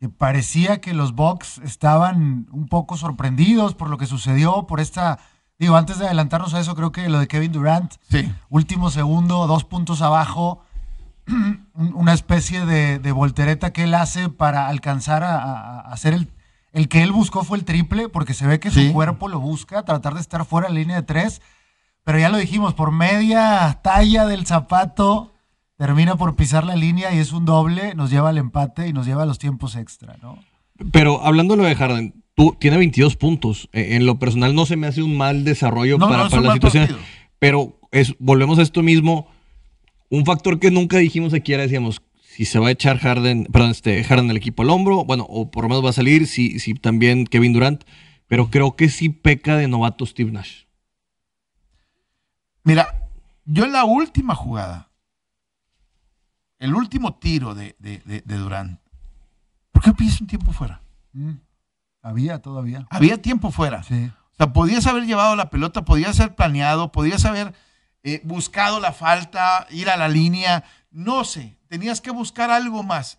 que 0.00 0.08
parecía 0.08 0.80
que 0.80 0.94
los 0.94 1.14
Bucks 1.14 1.58
estaban 1.58 2.48
un 2.50 2.66
poco 2.66 2.96
sorprendidos 2.96 3.74
por 3.74 3.88
lo 3.90 3.98
que 3.98 4.06
sucedió, 4.06 4.66
por 4.66 4.80
esta, 4.80 5.18
digo, 5.60 5.76
antes 5.76 5.98
de 5.98 6.06
adelantarnos 6.06 6.54
a 6.54 6.60
eso, 6.60 6.74
creo 6.74 6.90
que 6.90 7.08
lo 7.08 7.20
de 7.20 7.28
Kevin 7.28 7.52
Durant, 7.52 7.92
Sí. 8.10 8.32
último 8.48 8.90
segundo, 8.90 9.46
dos 9.46 9.62
puntos 9.64 10.02
abajo, 10.02 10.64
un- 11.28 11.92
una 11.94 12.14
especie 12.14 12.66
de, 12.66 12.98
de 12.98 13.12
voltereta 13.12 13.72
que 13.72 13.84
él 13.84 13.94
hace 13.94 14.28
para 14.28 14.66
alcanzar 14.66 15.22
a, 15.22 15.36
a- 15.42 15.80
a 15.82 15.92
hacer 15.92 16.14
el, 16.14 16.26
el 16.72 16.88
que 16.88 17.02
él 17.02 17.12
buscó 17.12 17.44
fue 17.44 17.58
el 17.58 17.64
triple, 17.64 18.08
porque 18.08 18.34
se 18.34 18.46
ve 18.46 18.60
que 18.60 18.70
Sí. 18.70 18.88
su 18.88 18.92
cuerpo 18.92 19.28
lo 19.28 19.40
busca, 19.40 19.84
tratar 19.84 20.14
de 20.14 20.20
estar 20.20 20.44
fuera 20.44 20.68
de 20.68 20.74
la 20.74 20.80
línea 20.80 20.96
de 20.96 21.02
tres, 21.02 21.42
pero 22.04 22.18
ya 22.18 22.28
lo 22.28 22.38
dijimos, 22.38 22.74
por 22.74 22.90
media 22.92 23.80
talla 23.82 24.26
del 24.26 24.46
zapato 24.46 25.32
termina 25.76 26.16
por 26.16 26.36
pisar 26.36 26.64
la 26.64 26.76
línea 26.76 27.12
y 27.14 27.18
es 27.18 27.32
un 27.32 27.44
doble, 27.44 27.94
nos 27.94 28.10
lleva 28.10 28.28
al 28.30 28.38
empate 28.38 28.88
y 28.88 28.92
nos 28.92 29.06
lleva 29.06 29.22
a 29.24 29.26
los 29.26 29.38
tiempos 29.38 29.76
extra, 29.76 30.16
¿no? 30.22 30.38
Pero 30.92 31.24
hablando 31.24 31.54
de 31.56 31.62
lo 31.62 31.68
de 31.68 31.74
Harden, 31.74 32.14
tú 32.34 32.56
tiene 32.58 32.76
22 32.78 33.16
puntos. 33.16 33.68
Eh, 33.72 33.94
En 33.96 34.06
lo 34.06 34.18
personal 34.18 34.54
no 34.54 34.64
se 34.66 34.76
me 34.76 34.86
hace 34.86 35.02
un 35.02 35.16
mal 35.16 35.44
desarrollo 35.44 35.98
No, 35.98 36.08
para, 36.08 36.28
no 36.28 36.40
la 36.40 36.52
situación. 36.54 36.86
partido. 36.86 37.06
Pero 37.38 37.78
es, 37.90 38.14
volvemos 38.18 38.58
a 38.58 38.62
esto 38.62 38.82
mismo. 38.82 39.26
Un 40.08 40.24
factor 40.24 40.58
que 40.58 40.70
nunca 40.70 40.98
dijimos 40.98 41.34
aquí 41.34 41.52
era, 41.52 41.62
decíamos, 41.64 42.00
si 42.32 42.46
se 42.46 42.58
va 42.58 42.68
a 42.68 42.70
echar 42.70 42.98
Harden, 42.98 43.44
perdón, 43.52 43.72
este, 43.72 44.02
Harden 44.04 44.30
el 44.30 44.38
equipo 44.38 44.62
al 44.62 44.70
hombro, 44.70 45.04
bueno, 45.04 45.26
o 45.28 45.50
por 45.50 45.64
lo 45.64 45.68
menos 45.68 45.84
va 45.84 45.90
a 45.90 45.92
salir, 45.92 46.26
si, 46.26 46.58
si 46.60 46.72
también 46.72 47.26
Kevin 47.26 47.52
Durant, 47.52 47.84
pero 48.26 48.48
creo 48.48 48.74
que 48.74 48.88
sí 48.88 49.10
peca 49.10 49.56
de 49.56 49.68
novato 49.68 50.06
Steve 50.06 50.32
Nash. 50.32 50.62
Mira, 52.64 53.10
yo 53.44 53.66
en 53.66 53.72
la 53.72 53.84
última 53.84 54.34
jugada, 54.34 54.88
el 56.58 56.74
último 56.74 57.16
tiro 57.16 57.54
de, 57.54 57.76
de, 57.78 57.98
de, 58.06 58.22
de 58.22 58.36
Durant, 58.38 58.80
¿por 59.70 59.82
qué 59.82 59.92
pides 59.92 60.18
un 60.22 60.26
tiempo 60.26 60.52
fuera? 60.52 60.80
Mm. 61.12 61.32
Había 62.00 62.38
todavía. 62.38 62.86
Había 62.88 63.20
tiempo 63.20 63.50
fuera. 63.50 63.82
Sí. 63.82 64.10
O 64.32 64.34
sea, 64.38 64.54
podías 64.54 64.86
haber 64.86 65.04
llevado 65.04 65.36
la 65.36 65.50
pelota, 65.50 65.84
podías 65.84 66.18
haber 66.18 66.34
planeado, 66.34 66.92
podías 66.92 67.26
haber 67.26 67.52
eh, 68.04 68.22
buscado 68.24 68.80
la 68.80 68.92
falta, 68.92 69.66
ir 69.70 69.90
a 69.90 69.98
la 69.98 70.08
línea, 70.08 70.64
no 70.90 71.24
sé, 71.24 71.58
tenías 71.72 72.02
que 72.02 72.10
buscar 72.10 72.50
algo 72.50 72.82
más. 72.82 73.18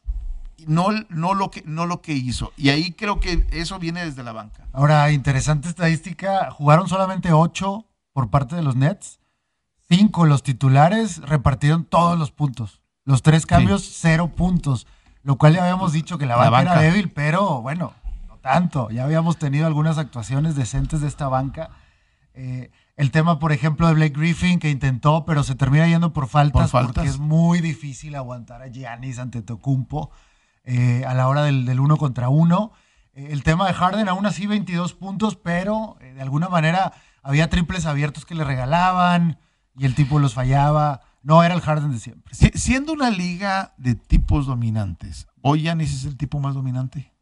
No, 0.68 0.90
no, 1.10 1.34
lo 1.34 1.50
que, 1.50 1.64
no 1.66 1.88
lo 1.88 2.04
que 2.04 2.14
hizo. 2.14 2.54
Y 2.56 2.70
ahí 2.70 2.92
creo 2.92 3.20
que 3.20 3.48
eso 3.50 3.80
viene 3.80 4.06
desde 4.06 4.22
la 4.22 4.32
banca. 4.32 4.68
Ahora, 4.74 5.10
interesante 5.10 5.70
estadística, 5.70 6.52
jugaron 6.52 6.88
solamente 6.88 7.34
ocho 7.34 7.88
por 8.14 8.30
parte 8.30 8.56
de 8.56 8.62
los 8.62 8.76
Nets, 8.76 9.20
cinco 9.90 10.28
los 10.28 10.44
titulares 10.44 11.18
repartieron 11.24 11.84
todos 11.84 12.20
los 12.20 12.30
puntos. 12.30 12.84
Los 13.06 13.24
tres 13.24 13.48
cambios, 13.48 13.90
cero 13.92 14.28
puntos, 14.28 14.86
lo 15.24 15.40
cual 15.40 15.56
ya 15.56 15.64
habíamos 15.64 15.92
dicho 15.92 16.20
que 16.20 16.28
la 16.28 16.38
La 16.38 16.52
banca, 16.52 16.74
era 16.74 16.82
débil, 16.82 17.10
pero 17.10 17.60
bueno, 17.64 17.94
no 18.28 18.38
tanto. 18.38 18.92
Ya 18.92 19.04
habíamos 19.04 19.38
tenido 19.38 19.66
algunas 19.66 19.98
actuaciones 19.98 20.56
decentes 20.56 21.02
de 21.02 21.08
esta 21.08 21.28
banca. 21.28 21.72
Eh, 22.36 22.70
el 22.96 23.12
tema, 23.12 23.40
por 23.40 23.52
ejemplo, 23.52 23.88
de 23.88 23.94
Blake 23.94 24.14
Griffin, 24.20 24.60
que 24.60 24.70
intentó, 24.70 25.26
pero 25.26 25.44
se 25.44 25.56
termina 25.56 25.88
yendo 25.88 26.14
por 26.14 26.28
faltas, 26.28 26.64
Por 26.64 26.70
faltas. 26.70 26.94
porque 26.96 27.10
es 27.10 27.18
muy 27.20 27.60
difícil 27.62 28.16
aguantar 28.16 28.62
a 28.62 28.68
Giannis 28.68 29.20
ante 29.20 29.42
Tocumpo 29.42 30.12
eh, 30.64 31.04
a 31.08 31.14
la 31.14 31.28
hora 31.28 31.44
del, 31.44 31.66
del 31.66 31.80
uno 31.80 31.98
contra 31.98 32.30
uno. 32.30 32.72
Eh, 33.14 33.30
el 33.32 33.44
tema 33.44 33.68
de 33.68 33.74
Harden, 33.74 34.08
aún 34.10 34.26
así 34.26 34.46
22 34.48 34.94
puntos, 34.94 35.36
pero 35.36 35.98
eh, 36.02 36.14
de 36.14 36.22
alguna 36.22 36.50
manera 36.50 36.94
había 37.24 37.50
triples 37.50 37.86
abiertos 37.86 38.26
que 38.26 38.36
le 38.36 38.44
regalaban 38.44 39.40
y 39.76 39.86
el 39.86 39.96
tipo 39.96 40.20
los 40.20 40.34
fallaba. 40.34 41.02
No 41.24 41.42
era 41.44 41.56
el 41.56 41.62
Harden 41.62 41.92
de 41.92 42.00
siempre. 42.00 42.34
Si- 42.36 42.52
siendo 42.54 42.92
una 42.92 43.10
liga 43.10 43.74
de 43.78 43.96
tipos 43.96 44.46
dominantes, 44.46 45.28
¿hoy 45.42 45.64
Yanis 45.64 45.94
es 45.94 46.06
el 46.06 46.18
tipo 46.18 46.40
más 46.42 46.54
dominante? 46.54 47.13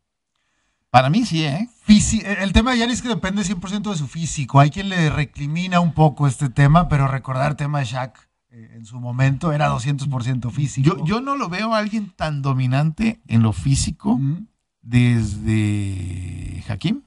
Para 0.92 1.10
mí 1.10 1.26
sí, 1.26 1.46
¿eh? 1.46 1.70
Fisi- 1.88 2.24
el 2.26 2.52
tema 2.52 2.74
de 2.74 2.84
es 2.84 3.02
que 3.02 3.08
depende 3.08 3.44
100% 3.44 3.92
de 3.92 3.98
su 3.98 4.08
físico. 4.10 4.60
Hay 4.60 4.70
quien 4.70 4.90
le 4.90 5.10
recrimina 5.10 5.80
un 5.80 5.94
poco 5.94 6.28
este 6.28 6.50
tema, 6.50 6.90
pero 6.90 7.08
recordar 7.08 7.52
el 7.52 7.56
tema 7.58 7.80
de 7.80 7.86
Shaq 7.86 8.18
eh, 8.52 8.72
en 8.76 8.86
su 8.86 9.00
momento 9.00 9.54
era 9.54 9.70
200% 9.70 10.52
físico. 10.52 10.98
Yo, 10.98 11.06
yo 11.06 11.22
no 11.22 11.38
lo 11.38 11.48
veo 11.48 11.74
a 11.74 11.78
alguien 11.78 12.12
tan 12.16 12.42
dominante 12.42 13.22
en 13.28 13.42
lo 13.42 13.54
físico 13.54 14.18
Mm, 14.18 14.48
desde 14.82 16.64
Hakim 16.68 17.02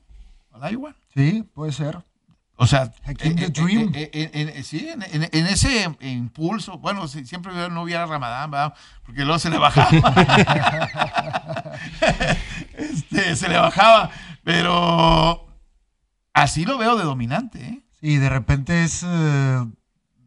Olajuwon. 0.52 0.96
Sí, 1.14 1.44
puede 1.54 1.72
ser. 1.72 1.98
O 2.56 2.68
sea, 2.68 2.92
Hakeem 3.04 3.34
the 3.34 3.46
eh, 3.46 3.50
Dream. 3.50 3.90
eh, 3.94 4.10
eh, 4.12 4.62
sí, 4.62 4.88
en, 4.88 5.02
en- 5.02 5.28
en 5.30 5.46
ese 5.48 5.92
impulso, 6.00 6.78
bueno, 6.78 7.08
si 7.08 7.26
siempre 7.26 7.52
no 7.68 7.82
hubiera 7.82 8.06
Ramadán, 8.06 8.50
¿verdad? 8.52 8.74
porque 9.04 9.24
luego 9.24 9.40
se 9.40 9.50
le 9.50 9.58
bajaba. 9.58 9.90
Este, 12.76 13.36
se 13.36 13.48
le 13.48 13.56
bajaba, 13.56 14.10
pero 14.42 15.46
así 16.32 16.64
lo 16.64 16.78
veo 16.78 16.96
de 16.96 17.04
dominante. 17.04 17.82
¿eh? 18.00 18.18
De 18.18 18.28
repente 18.28 18.84
es. 18.84 19.04
eh, 19.06 19.64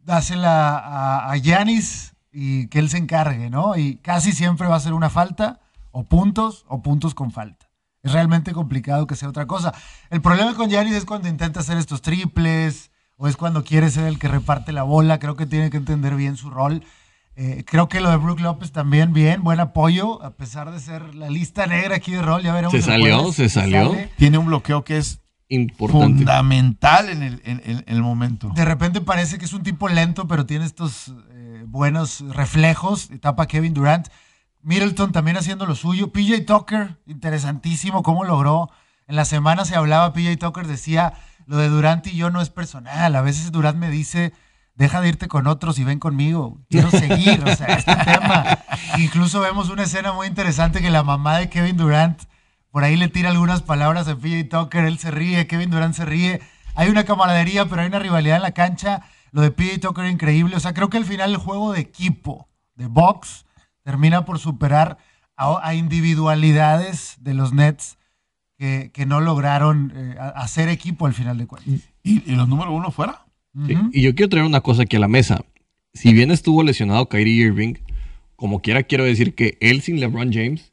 dásela 0.08 1.30
a, 1.30 1.36
Giannis 1.36 2.14
y 2.32 2.66
que 2.68 2.78
él 2.78 2.88
se 2.88 2.96
encargue, 2.96 3.50
¿no? 3.50 3.76
Y 3.76 3.96
casi 3.98 4.32
siempre 4.32 4.66
va 4.66 4.76
a 4.76 4.80
ser 4.80 4.94
una 4.94 5.10
falta, 5.10 5.60
o 5.90 6.04
puntos, 6.04 6.64
o 6.68 6.82
puntos 6.82 7.14
con 7.14 7.30
falta. 7.30 7.68
Es 8.02 8.12
realmente 8.12 8.52
complicado 8.52 9.06
que 9.06 9.16
sea 9.16 9.28
otra 9.28 9.46
cosa. 9.46 9.74
El 10.08 10.22
problema 10.22 10.54
con 10.54 10.70
Giannis 10.70 10.94
es 10.94 11.04
cuando 11.04 11.28
intenta 11.28 11.60
hacer 11.60 11.76
estos 11.76 12.00
triples, 12.00 12.90
o 13.16 13.28
es 13.28 13.36
cuando 13.36 13.64
quiere 13.64 13.90
ser 13.90 14.04
el 14.06 14.18
que 14.18 14.28
reparte 14.28 14.72
la 14.72 14.82
bola. 14.82 15.18
Creo 15.18 15.36
que 15.36 15.46
tiene 15.46 15.68
que 15.68 15.76
entender 15.76 16.14
bien 16.14 16.36
su 16.36 16.48
rol. 16.48 16.82
Eh, 17.40 17.62
creo 17.64 17.88
que 17.88 18.00
lo 18.00 18.10
de 18.10 18.16
Brook 18.16 18.40
López 18.40 18.72
también, 18.72 19.12
bien, 19.12 19.44
buen 19.44 19.60
apoyo, 19.60 20.20
a 20.24 20.32
pesar 20.34 20.72
de 20.72 20.80
ser 20.80 21.14
la 21.14 21.30
lista 21.30 21.66
negra 21.68 21.94
aquí 21.94 22.10
de 22.10 22.20
rol. 22.20 22.42
Ya 22.42 22.52
veremos. 22.52 22.72
Se 22.72 22.82
salió, 22.82 23.30
se 23.32 23.48
salió. 23.48 23.90
sale. 23.92 24.10
Tiene 24.16 24.38
un 24.38 24.46
bloqueo 24.46 24.82
que 24.82 24.96
es 24.98 25.20
Importante. 25.48 26.18
fundamental 26.18 27.08
en 27.08 27.22
el, 27.22 27.40
en- 27.44 27.62
en- 27.64 27.84
en 27.86 27.94
el 27.96 28.02
momento. 28.02 28.50
De 28.56 28.64
repente 28.64 29.00
parece 29.00 29.38
que 29.38 29.44
es 29.44 29.52
un 29.52 29.62
tipo 29.62 29.88
lento, 29.88 30.26
pero 30.26 30.46
tiene 30.46 30.64
estos 30.64 31.14
eh, 31.30 31.62
buenos 31.66 32.24
reflejos. 32.34 33.08
Etapa 33.12 33.46
Kevin 33.46 33.72
Durant. 33.72 34.08
Middleton 34.62 35.12
también 35.12 35.36
haciendo 35.36 35.64
lo 35.64 35.76
suyo. 35.76 36.10
PJ 36.12 36.40
Tucker, 36.44 36.98
interesantísimo 37.06 38.02
cómo 38.02 38.24
logró. 38.24 38.68
En 39.06 39.14
la 39.16 39.24
semana 39.24 39.64
se 39.64 39.76
hablaba, 39.76 40.12
PJ 40.12 40.36
Tucker 40.38 40.66
decía, 40.66 41.12
lo 41.46 41.56
de 41.56 41.68
Durant 41.68 42.04
y 42.08 42.16
yo 42.16 42.30
no 42.30 42.40
es 42.40 42.50
personal. 42.50 43.14
A 43.14 43.22
veces 43.22 43.52
Durant 43.52 43.78
me 43.78 43.90
dice, 43.90 44.32
deja 44.78 45.00
de 45.00 45.08
irte 45.08 45.26
con 45.26 45.48
otros 45.48 45.78
y 45.78 45.84
ven 45.84 45.98
conmigo. 45.98 46.60
Quiero 46.70 46.88
seguir, 46.90 47.42
o 47.44 47.54
sea, 47.56 47.66
este 47.66 47.94
tema. 47.96 48.58
Incluso 48.98 49.40
vemos 49.40 49.68
una 49.70 49.82
escena 49.82 50.12
muy 50.12 50.28
interesante 50.28 50.80
que 50.80 50.88
la 50.88 51.02
mamá 51.02 51.38
de 51.38 51.50
Kevin 51.50 51.76
Durant 51.76 52.22
por 52.70 52.84
ahí 52.84 52.96
le 52.96 53.08
tira 53.08 53.30
algunas 53.30 53.62
palabras 53.62 54.06
a 54.06 54.16
PJ 54.16 54.44
Tucker, 54.44 54.84
él 54.84 54.98
se 54.98 55.10
ríe, 55.10 55.48
Kevin 55.48 55.70
Durant 55.70 55.94
se 55.94 56.04
ríe. 56.04 56.40
Hay 56.76 56.90
una 56.90 57.04
camaradería, 57.04 57.66
pero 57.66 57.82
hay 57.82 57.88
una 57.88 57.98
rivalidad 57.98 58.36
en 58.36 58.42
la 58.42 58.52
cancha. 58.52 59.02
Lo 59.32 59.42
de 59.42 59.50
PJ 59.50 59.80
Tucker 59.80 60.06
increíble. 60.06 60.54
O 60.54 60.60
sea, 60.60 60.74
creo 60.74 60.88
que 60.88 60.98
al 60.98 61.04
final 61.04 61.30
el 61.30 61.38
juego 61.38 61.72
de 61.72 61.80
equipo, 61.80 62.48
de 62.76 62.86
box, 62.86 63.46
termina 63.82 64.24
por 64.24 64.38
superar 64.38 64.98
a, 65.36 65.58
a 65.60 65.74
individualidades 65.74 67.16
de 67.18 67.34
los 67.34 67.52
Nets 67.52 67.98
que, 68.56 68.92
que 68.92 69.06
no 69.06 69.20
lograron 69.20 69.92
eh, 69.96 70.16
hacer 70.36 70.68
equipo 70.68 71.06
al 71.06 71.14
final 71.14 71.36
de 71.36 71.48
cuentas. 71.48 71.74
¿Y, 72.04 72.30
y 72.30 72.36
los 72.36 72.48
número 72.48 72.70
uno 72.70 72.92
fuera? 72.92 73.27
Y 73.92 74.02
yo 74.02 74.14
quiero 74.14 74.28
traer 74.28 74.46
una 74.46 74.60
cosa 74.60 74.82
aquí 74.82 74.96
a 74.96 75.00
la 75.00 75.08
mesa. 75.08 75.44
Si 75.94 76.12
bien 76.12 76.30
estuvo 76.30 76.62
lesionado 76.62 77.08
Kyrie 77.08 77.46
Irving, 77.46 77.74
como 78.36 78.60
quiera 78.60 78.82
quiero 78.82 79.04
decir 79.04 79.34
que 79.34 79.56
él 79.60 79.80
sin 79.80 80.00
LeBron 80.00 80.32
James, 80.32 80.72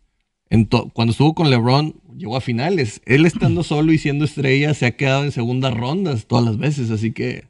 cuando 0.94 1.12
estuvo 1.12 1.34
con 1.34 1.50
LeBron, 1.50 1.96
llegó 2.16 2.38
a 2.38 2.42
finales. 2.42 3.02
Él 3.06 3.26
estando 3.26 3.64
solo 3.64 3.92
y 3.92 3.98
siendo 3.98 4.26
estrella 4.26 4.74
se 4.74 4.86
ha 4.86 4.96
quedado 4.96 5.24
en 5.24 5.32
segundas 5.32 5.74
rondas 5.74 6.28
todas 6.28 6.46
las 6.46 6.58
veces. 6.58 6.92
Así 6.92 7.12
que 7.12 7.46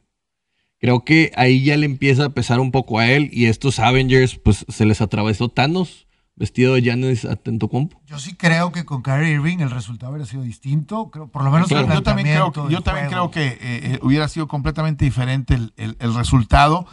creo 0.78 1.04
que 1.04 1.32
ahí 1.36 1.62
ya 1.62 1.76
le 1.76 1.86
empieza 1.86 2.26
a 2.26 2.34
pesar 2.34 2.60
un 2.60 2.70
poco 2.70 2.98
a 2.98 3.10
él. 3.10 3.28
Y 3.32 3.46
estos 3.46 3.78
Avengers, 3.78 4.36
pues 4.36 4.64
se 4.68 4.86
les 4.86 5.00
atravesó 5.00 5.48
Thanos 5.48 6.05
vestido 6.36 6.74
de 6.74 6.82
Giannis 6.82 7.24
Antetokounmpo. 7.24 8.00
Yo 8.06 8.18
sí 8.18 8.34
creo 8.34 8.70
que 8.70 8.84
con 8.84 9.02
Kyrie 9.02 9.32
Irving 9.32 9.58
el 9.58 9.70
resultado 9.70 10.12
hubiera 10.12 10.26
sido 10.26 10.42
distinto. 10.42 11.10
Creo, 11.10 11.28
por 11.28 11.42
lo 11.42 11.50
menos 11.50 11.68
Claro. 11.68 11.86
el 11.88 11.94
Yo 11.94 12.02
también 12.02 12.28
creo, 12.28 12.68
yo 12.68 12.80
también 12.82 13.08
creo 13.08 13.30
que 13.30 13.46
eh, 13.46 13.58
eh, 13.60 13.98
hubiera 14.02 14.28
sido 14.28 14.46
completamente 14.46 15.04
diferente 15.04 15.54
el, 15.54 15.72
el- 15.76 15.96
el 15.98 16.14
resultado. 16.14 16.86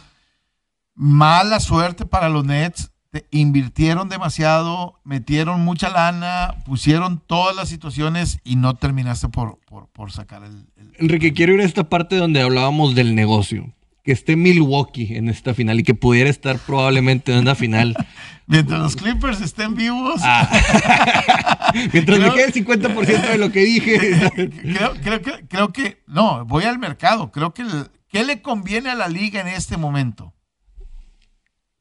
Mala 0.94 1.60
suerte 1.60 2.06
para 2.06 2.28
los 2.28 2.44
Nets. 2.44 2.90
Te- 3.10 3.26
invirtieron 3.30 4.08
demasiado, 4.08 4.94
metieron 5.04 5.60
mucha 5.64 5.88
lana, 5.88 6.54
pusieron 6.64 7.20
todas 7.24 7.54
las 7.54 7.68
situaciones 7.68 8.40
y 8.42 8.56
no 8.56 8.74
terminaste 8.74 9.28
por, 9.28 9.60
por, 9.66 9.88
por 9.88 10.10
sacar 10.10 10.42
el, 10.42 10.66
el- 10.76 10.92
Enrique, 10.98 11.32
quiero 11.32 11.52
ir 11.54 11.60
a 11.60 11.64
esta 11.64 11.88
parte 11.88 12.16
donde 12.16 12.42
hablábamos 12.42 12.94
del 12.96 13.14
negocio. 13.14 13.72
Que 14.04 14.12
esté 14.12 14.36
Milwaukee 14.36 15.16
en 15.16 15.28
esta 15.30 15.54
final 15.54 15.80
y 15.80 15.82
que 15.82 15.94
pudiera 15.94 16.28
estar 16.28 16.58
probablemente 16.58 17.32
en 17.32 17.38
una 17.38 17.54
final. 17.54 17.96
Mientras 18.46 18.78
los 18.78 18.96
Clippers 18.96 19.40
estén 19.40 19.74
vivos, 19.74 20.20
Ah. 20.22 21.70
Mientras 21.92 22.18
me 22.18 22.24
Creo- 22.26 22.34
quede 22.34 22.44
el 22.44 22.52
50% 22.52 23.28
de 23.30 23.38
lo 23.38 23.50
que 23.50 23.60
dije. 23.64 23.98
creo, 24.62 24.92
creo 25.02 25.22
que, 25.22 25.46
creo 25.48 25.72
que, 25.72 26.02
no, 26.06 26.44
voy 26.44 26.64
al 26.64 26.78
mercado. 26.78 27.32
Creo 27.32 27.54
que, 27.54 27.64
¿qué 28.08 28.24
le 28.24 28.42
conviene 28.42 28.90
a 28.90 28.94
la 28.94 29.08
liga 29.08 29.40
en 29.40 29.48
este 29.48 29.78
momento? 29.78 30.34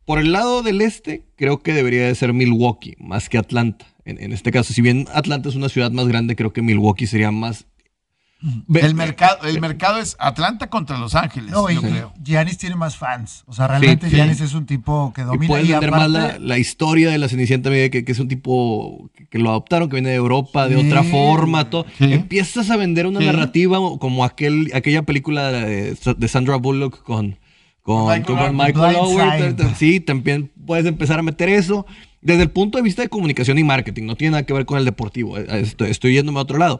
Por 0.05 0.19
el 0.19 0.31
lado 0.31 0.63
del 0.63 0.81
este, 0.81 1.25
creo 1.35 1.61
que 1.61 1.73
debería 1.73 2.05
de 2.07 2.15
ser 2.15 2.33
Milwaukee, 2.33 2.95
más 2.99 3.29
que 3.29 3.37
Atlanta. 3.37 3.85
En, 4.05 4.21
en 4.21 4.31
este 4.33 4.51
caso, 4.51 4.73
si 4.73 4.81
bien 4.81 5.07
Atlanta 5.13 5.49
es 5.49 5.55
una 5.55 5.69
ciudad 5.69 5.91
más 5.91 6.07
grande, 6.07 6.35
creo 6.35 6.53
que 6.53 6.61
Milwaukee 6.61 7.07
sería 7.07 7.31
más... 7.31 7.67
El 8.73 8.93
mercado, 8.95 9.37
el 9.47 9.61
mercado 9.61 9.99
es 9.99 10.17
Atlanta 10.19 10.69
contra 10.69 10.97
Los 10.97 11.15
Ángeles, 11.15 11.51
No, 11.51 11.69
y 11.69 11.75
yo 11.75 11.81
creo. 11.81 12.13
Giannis 12.21 12.57
tiene 12.57 12.75
más 12.75 12.97
fans. 12.97 13.43
O 13.47 13.53
sea, 13.53 13.67
realmente 13.67 14.09
sí. 14.09 14.15
Giannis 14.17 14.41
es 14.41 14.53
un 14.53 14.65
tipo 14.65 15.13
que 15.15 15.21
Y 15.21 15.23
domina. 15.23 15.47
puedes 15.47 15.69
y 15.69 15.71
vender 15.71 15.91
más 15.91 16.09
la, 16.09 16.57
historia 16.57 17.09
de 17.09 17.17
la 17.17 17.29
Cenicienta 17.29 17.69
media, 17.69 17.89
que, 17.89 18.03
que 18.03 18.11
es 18.11 18.19
un 18.19 18.27
tipo 18.27 19.09
que, 19.15 19.27
que 19.27 19.39
lo 19.39 19.49
adoptaron, 19.49 19.87
que 19.87 19.95
viene 19.95 20.09
de 20.09 20.15
Europa, 20.15 20.67
de 20.67 20.79
Sí. 20.79 20.87
otra 20.87 21.03
forma, 21.03 21.69
todo. 21.69 21.85
Sí. 21.97 22.11
Empiezas 22.11 22.69
a 22.69 22.75
vender 22.75 23.07
una 23.07 23.19
Sí. 23.21 23.25
narrativa 23.27 23.77
como 23.99 24.25
aquel, 24.25 24.71
aquella 24.73 25.03
película 25.03 25.49
de, 25.51 25.95
de 26.17 26.27
Sandra 26.27 26.57
Bullock 26.57 27.01
con, 27.03 27.37
con, 27.81 28.07
Michael 28.07 28.25
con. 28.37 28.57
Michael 28.57 29.55
te- 29.55 29.75
Sí, 29.75 29.99
también 30.01 30.51
puedes 30.65 30.85
empezar 30.85 31.17
a 31.19 31.23
meter 31.23 31.47
eso. 31.49 31.85
Desde 32.21 32.43
el 32.43 32.51
punto 32.51 32.77
de 32.77 32.83
vista 32.83 33.01
de 33.01 33.09
comunicación 33.09 33.57
y 33.57 33.65
marketing, 33.65 34.03
no 34.05 34.15
tiene 34.15 34.31
nada 34.31 34.43
que 34.45 34.53
ver 34.53 34.65
con 34.65 34.77
el 34.77 34.85
deportivo. 34.85 35.37
Estoy, 35.37 35.89
estoy 35.91 36.13
yéndome 36.13 36.39
a 36.39 36.43
otro 36.43 36.57
lado. 36.57 36.79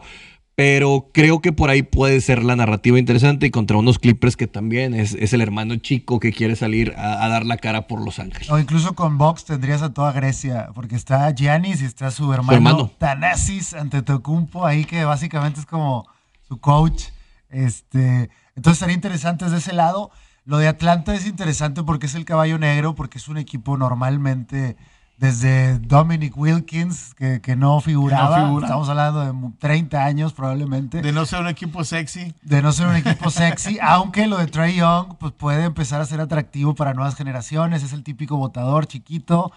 Pero 0.55 1.09
creo 1.11 1.41
que 1.41 1.51
por 1.51 1.71
ahí 1.71 1.81
puede 1.81 2.21
ser 2.21 2.43
la 2.43 2.55
narrativa 2.55 2.99
interesante 2.99 3.47
y 3.47 3.51
contra 3.51 3.77
unos 3.77 3.97
Clippers 3.97 4.37
que 4.37 4.45
también 4.45 4.93
es, 4.93 5.15
es 5.15 5.33
el 5.33 5.41
hermano 5.41 5.75
chico 5.77 6.19
que 6.19 6.31
quiere 6.31 6.55
salir 6.55 6.93
a, 6.95 7.25
a, 7.25 7.29
dar 7.29 7.43
la 7.43 7.57
cara 7.57 7.87
por 7.87 8.03
Los 8.03 8.19
Ángeles. 8.19 8.51
O 8.51 8.59
incluso 8.59 8.93
con 8.93 9.17
Box 9.17 9.45
tendrías 9.45 9.81
a 9.81 9.93
toda 9.93 10.11
Grecia, 10.11 10.69
porque 10.75 10.95
está 10.95 11.33
Giannis 11.33 11.81
y 11.81 11.85
está 11.85 12.11
su 12.11 12.31
hermano, 12.31 12.51
su 12.51 12.55
hermano. 12.55 12.91
Thanasis 12.99 13.73
Antetokounmpo 13.73 14.65
ahí 14.65 14.85
que 14.85 15.05
básicamente 15.05 15.59
es 15.59 15.65
como 15.65 16.07
su 16.47 16.59
coach. 16.59 17.05
Este, 17.49 18.29
entonces 18.55 18.77
sería 18.77 18.95
interesante 18.95 19.45
desde 19.45 19.57
ese 19.57 19.73
lado. 19.73 20.11
Lo 20.45 20.57
de 20.57 20.67
Atlanta 20.67 21.15
es 21.15 21.25
interesante 21.25 21.81
porque 21.83 22.05
es 22.05 22.13
el 22.13 22.25
caballo 22.25 22.59
negro, 22.59 22.93
porque 22.93 23.17
es 23.17 23.27
un 23.27 23.37
equipo 23.37 23.77
normalmente 23.77 24.75
desde 25.17 25.79
Dominic 25.79 26.35
Wilkins, 26.35 27.13
que, 27.13 27.39
que 27.39 27.55
no, 27.55 27.79
figuraba. 27.81 28.39
no, 28.39 28.45
figura. 28.47 28.65
Estamos 28.65 28.89
hablando 28.89 29.19
de 29.21 29.51
30 29.59 30.03
años 30.03 30.33
probablemente. 30.33 31.01
De 31.01 31.11
no 31.11 31.25
ser 31.25 31.41
un 31.41 31.47
equipo 31.47 31.83
sexy. 31.83 32.33
De 32.41 32.61
no 32.61 32.71
ser 32.71 32.87
un 32.87 32.95
equipo 32.95 33.29
sexy, 33.29 33.77
aunque 33.81 34.27
lo 34.27 34.37
de 34.37 34.47
Trey 34.47 34.75
Young 34.75 35.15
pues, 35.19 35.31
puede 35.33 35.63
empezar 35.63 36.01
a 36.01 36.05
ser 36.05 36.19
atractivo 36.19 36.75
para 36.75 36.93
nuevas 36.93 37.15
generaciones. 37.15 37.83
Es 37.83 37.93
el 37.93 38.03
típico 38.03 38.37
votador 38.37 38.87
chiquito, 38.87 39.51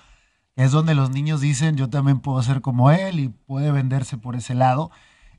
es 0.55 0.71
donde 0.73 0.95
los 0.95 1.11
niños 1.11 1.41
dicen 1.41 1.77
yo 1.77 1.89
también 1.89 2.21
puedo 2.21 2.43
ser 2.43 2.61
como 2.61 2.91
él 2.91 3.19
y 3.19 3.29
puede 3.29 3.73
venderse 3.73 4.19
por 4.19 4.37
ese 4.37 4.55
lado. 4.55 4.91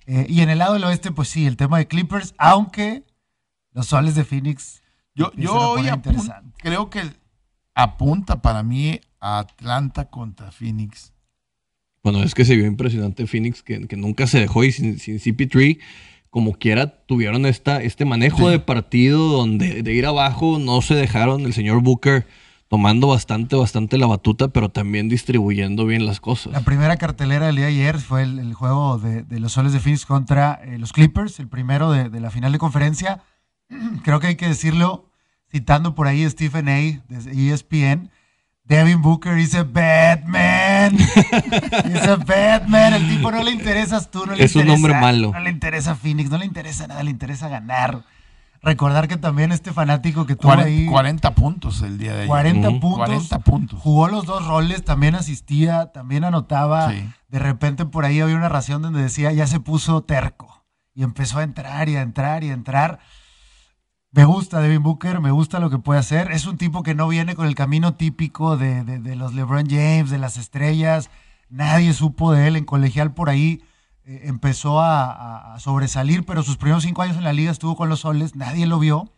Eh, 0.07 0.25
y 0.29 0.41
en 0.41 0.49
el 0.49 0.59
lado 0.59 0.73
del 0.73 0.83
oeste, 0.85 1.11
pues 1.11 1.29
sí, 1.29 1.45
el 1.45 1.57
tema 1.57 1.77
de 1.77 1.87
Clippers, 1.87 2.33
aunque 2.37 3.03
los 3.71 3.87
soles 3.87 4.15
de 4.15 4.23
Phoenix. 4.23 4.81
Yo, 5.13 5.31
yo 5.35 5.53
hoy 5.55 5.89
creo 6.57 6.89
que 6.89 7.01
apunta 7.73 8.41
para 8.41 8.63
mí 8.63 8.99
a 9.19 9.39
Atlanta 9.39 10.09
contra 10.09 10.51
Phoenix. 10.51 11.13
Bueno, 12.03 12.23
es 12.23 12.33
que 12.33 12.45
se 12.45 12.55
vio 12.55 12.65
impresionante 12.65 13.27
Phoenix, 13.27 13.63
que, 13.63 13.87
que 13.87 13.97
nunca 13.97 14.27
se 14.27 14.39
dejó 14.39 14.63
y 14.63 14.71
sin, 14.71 14.99
sin, 14.99 15.19
CP3, 15.19 15.79
como 16.29 16.53
quiera, 16.53 17.05
tuvieron 17.05 17.45
esta, 17.45 17.81
este 17.81 18.05
manejo 18.05 18.45
sí. 18.45 18.51
de 18.51 18.59
partido 18.59 19.27
donde 19.27 19.83
de 19.83 19.93
ir 19.93 20.05
abajo 20.05 20.59
no 20.59 20.81
se 20.81 20.95
dejaron 20.95 21.41
el 21.41 21.53
señor 21.53 21.81
Booker 21.81 22.25
tomando 22.67 23.07
bastante, 23.07 23.55
bastante 23.55 23.97
la 23.97 24.07
batuta, 24.07 24.49
pero 24.49 24.69
también 24.69 25.09
distribuyendo 25.09 25.85
bien 25.85 26.05
las 26.05 26.19
cosas. 26.19 26.53
La 26.53 26.61
primera 26.61 26.97
cartelera 26.97 27.47
del 27.47 27.55
día 27.55 27.65
de 27.65 27.71
ayer 27.71 27.99
fue 27.99 28.23
el, 28.23 28.39
el 28.39 28.53
juego 28.53 28.97
de, 28.97 29.23
de, 29.23 29.39
los 29.39 29.53
soles 29.53 29.73
de 29.73 29.79
Phoenix 29.79 30.05
contra 30.05 30.59
eh, 30.63 30.77
los 30.77 30.91
Clippers, 30.93 31.39
el 31.39 31.47
primero 31.47 31.91
de, 31.91 32.09
de, 32.09 32.19
la 32.19 32.29
final 32.29 32.51
de 32.51 32.57
conferencia. 32.57 33.23
Creo 34.03 34.19
que 34.19 34.27
hay 34.27 34.35
que 34.35 34.47
decirlo, 34.47 35.09
citando 35.49 35.95
por 35.95 36.07
ahí 36.07 36.23
a 36.25 36.29
Stephen 36.29 36.67
A. 36.67 36.73
de 36.73 37.53
ESPN, 37.53 38.11
Devin 38.67 39.01
Booker 39.01 39.33
dice 39.35 39.63
Batman. 39.63 40.97
dice 40.97 42.15
Batman. 42.25 42.93
El 42.95 43.07
tipo 43.07 43.31
no 43.31 43.41
le 43.43 43.51
interesas 43.51 44.11
tú, 44.11 44.25
no 44.25 44.35
le 44.35 44.43
es 44.43 44.51
interesa. 44.55 44.73
un 44.73 44.75
hombre 44.75 44.93
malo. 44.99 45.31
No 45.31 45.39
le 45.39 45.49
interesa 45.49 45.95
Phoenix, 45.95 46.29
no 46.29 46.37
le 46.37 46.45
interesa 46.45 46.87
nada, 46.87 47.01
le 47.03 47.11
interesa 47.11 47.47
ganar. 47.47 48.03
Recordar 48.61 49.07
que 49.07 49.15
también 49.17 49.51
este 49.51 49.71
fanático 49.71 50.25
que 50.25 50.35
tuvo 50.35 50.49
40, 50.49 50.67
ahí. 50.67 50.85
40 50.87 51.35
puntos 51.35 51.81
el 51.81 51.97
día 51.97 52.11
de 52.11 52.17
ayer. 52.17 52.27
40 52.27 52.69
puntos. 52.71 52.95
40 52.95 53.39
puntos. 53.39 53.79
Jugó 53.79 54.07
los 54.09 54.25
dos 54.25 54.45
roles, 54.45 54.83
también 54.83 55.15
asistía, 55.15 55.91
también 55.93 56.25
anotaba. 56.25 56.91
Sí. 56.91 57.09
De 57.29 57.39
repente 57.39 57.85
por 57.85 58.03
ahí 58.03 58.19
había 58.19 58.35
una 58.35 58.49
ración 58.49 58.81
donde 58.81 59.01
decía 59.01 59.31
ya 59.31 59.47
se 59.47 59.59
puso 59.59 60.01
terco. 60.01 60.65
Y 60.93 61.03
empezó 61.03 61.39
a 61.39 61.43
entrar 61.43 61.87
y 61.87 61.95
a 61.95 62.01
entrar 62.01 62.43
y 62.43 62.49
a 62.49 62.53
entrar. 62.53 62.99
Me 64.11 64.25
gusta 64.25 64.61
Devin 64.61 64.83
Booker, 64.83 65.19
me 65.19 65.31
gusta 65.31 65.59
lo 65.59 65.69
que 65.69 65.79
puede 65.79 65.99
hacer. 65.99 66.31
Es 66.31 66.45
un 66.45 66.57
tipo 66.57 66.81
que 66.83 66.95
no 66.95 67.07
viene 67.07 67.35
con 67.35 67.47
el 67.47 67.55
camino 67.55 67.95
típico 67.95 68.57
de, 68.57 68.83
de, 68.83 68.99
de 68.99 69.15
los 69.15 69.33
LeBron 69.33 69.69
James, 69.69 70.09
de 70.09 70.17
las 70.17 70.37
estrellas. 70.37 71.09
Nadie 71.49 71.93
supo 71.93 72.31
de 72.31 72.47
él 72.47 72.55
en 72.55 72.65
colegial 72.65 73.13
por 73.13 73.29
ahí. 73.29 73.61
Eh, 74.09 74.21
empezó 74.23 74.79
a, 74.79 75.57
sobresalir, 75.59 76.23
pero 76.25 76.41
sus 76.41 76.55
primeros 76.55 76.83
cinco 76.83 77.01
años 77.01 77.17
en 77.17 77.25
la 77.25 77.33
liga 77.33 77.51
estuvo 77.51 77.75
con 77.75 77.89
los 77.89 78.01
soles, 78.01 78.35
nadie 78.35 78.65
lo 78.65 78.79
vio. 78.79 79.11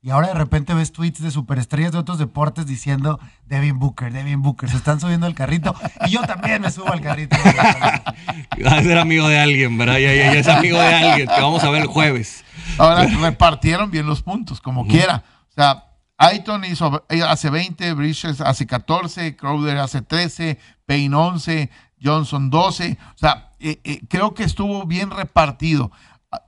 Y 0.00 0.10
ahora 0.10 0.28
de 0.28 0.34
repente 0.34 0.74
ves 0.74 0.92
tweets 0.92 1.20
de 1.20 1.32
superestrellas 1.32 1.90
de 1.90 1.98
otros 1.98 2.18
deportes 2.18 2.66
diciendo 2.66 3.18
Devin 3.46 3.80
Booker, 3.80 4.12
Devin 4.12 4.42
Booker, 4.42 4.70
se 4.70 4.76
están 4.76 5.00
subiendo 5.00 5.26
al 5.26 5.34
carrito. 5.34 5.74
Y 6.06 6.10
yo 6.10 6.20
también 6.20 6.62
me 6.62 6.70
subo 6.70 6.92
al 6.92 7.00
carrito. 7.00 7.36
Va 8.64 8.78
a 8.78 8.82
ser 8.82 8.98
amigo 8.98 9.26
de 9.26 9.40
alguien, 9.40 9.76
¿verdad? 9.76 9.98
Ya, 9.98 10.14
ya, 10.14 10.32
ya 10.32 10.38
es 10.38 10.46
amigo 10.46 10.78
de 10.78 10.94
alguien, 10.94 11.26
que 11.26 11.40
vamos 11.40 11.64
a 11.64 11.70
ver 11.70 11.82
el 11.82 11.88
jueves. 11.88 12.44
Ahora 12.78 13.06
repartieron 13.06 13.90
bien 13.90 14.06
los 14.06 14.22
puntos, 14.22 14.60
como 14.60 14.82
uh 14.82 14.84
-huh. 14.84 14.90
quiera. 14.90 15.24
O 15.48 15.52
sea, 15.52 15.84
Aiton 16.16 16.64
hizo, 16.64 17.04
hace 17.26 17.50
20, 17.50 17.92
Bridges 17.94 18.40
hace 18.40 18.66
14, 18.66 19.36
Crowder 19.36 19.78
hace 19.78 20.02
13, 20.02 20.58
Payne 20.84 21.14
11, 21.14 21.70
Johnson 22.02 22.50
12. 22.50 22.98
O 23.14 23.18
sea, 23.18 23.52
eh, 23.60 23.80
eh, 23.84 24.00
creo 24.08 24.34
que 24.34 24.44
estuvo 24.44 24.84
bien 24.86 25.10
repartido. 25.10 25.92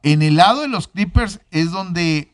En 0.02 0.22
el 0.22 0.36
lado 0.36 0.62
de 0.62 0.68
los 0.68 0.88
Clippers 0.88 1.40
es 1.50 1.70
donde 1.70 2.32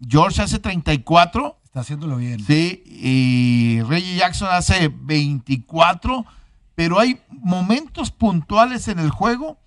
George 0.00 0.42
hace 0.42 0.58
34. 0.58 1.58
Está 1.64 1.80
haciéndolo 1.80 2.16
bien. 2.16 2.40
Sí, 2.44 2.82
y 2.84 3.80
Reggie 3.82 4.16
Jackson 4.16 4.48
hace 4.50 4.88
24. 4.88 6.26
Pero 6.74 6.98
hay 6.98 7.20
momentos 7.30 8.10
puntuales 8.10 8.88
en 8.88 8.98
el 8.98 9.10
juego 9.10 9.58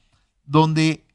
donde 0.46 1.06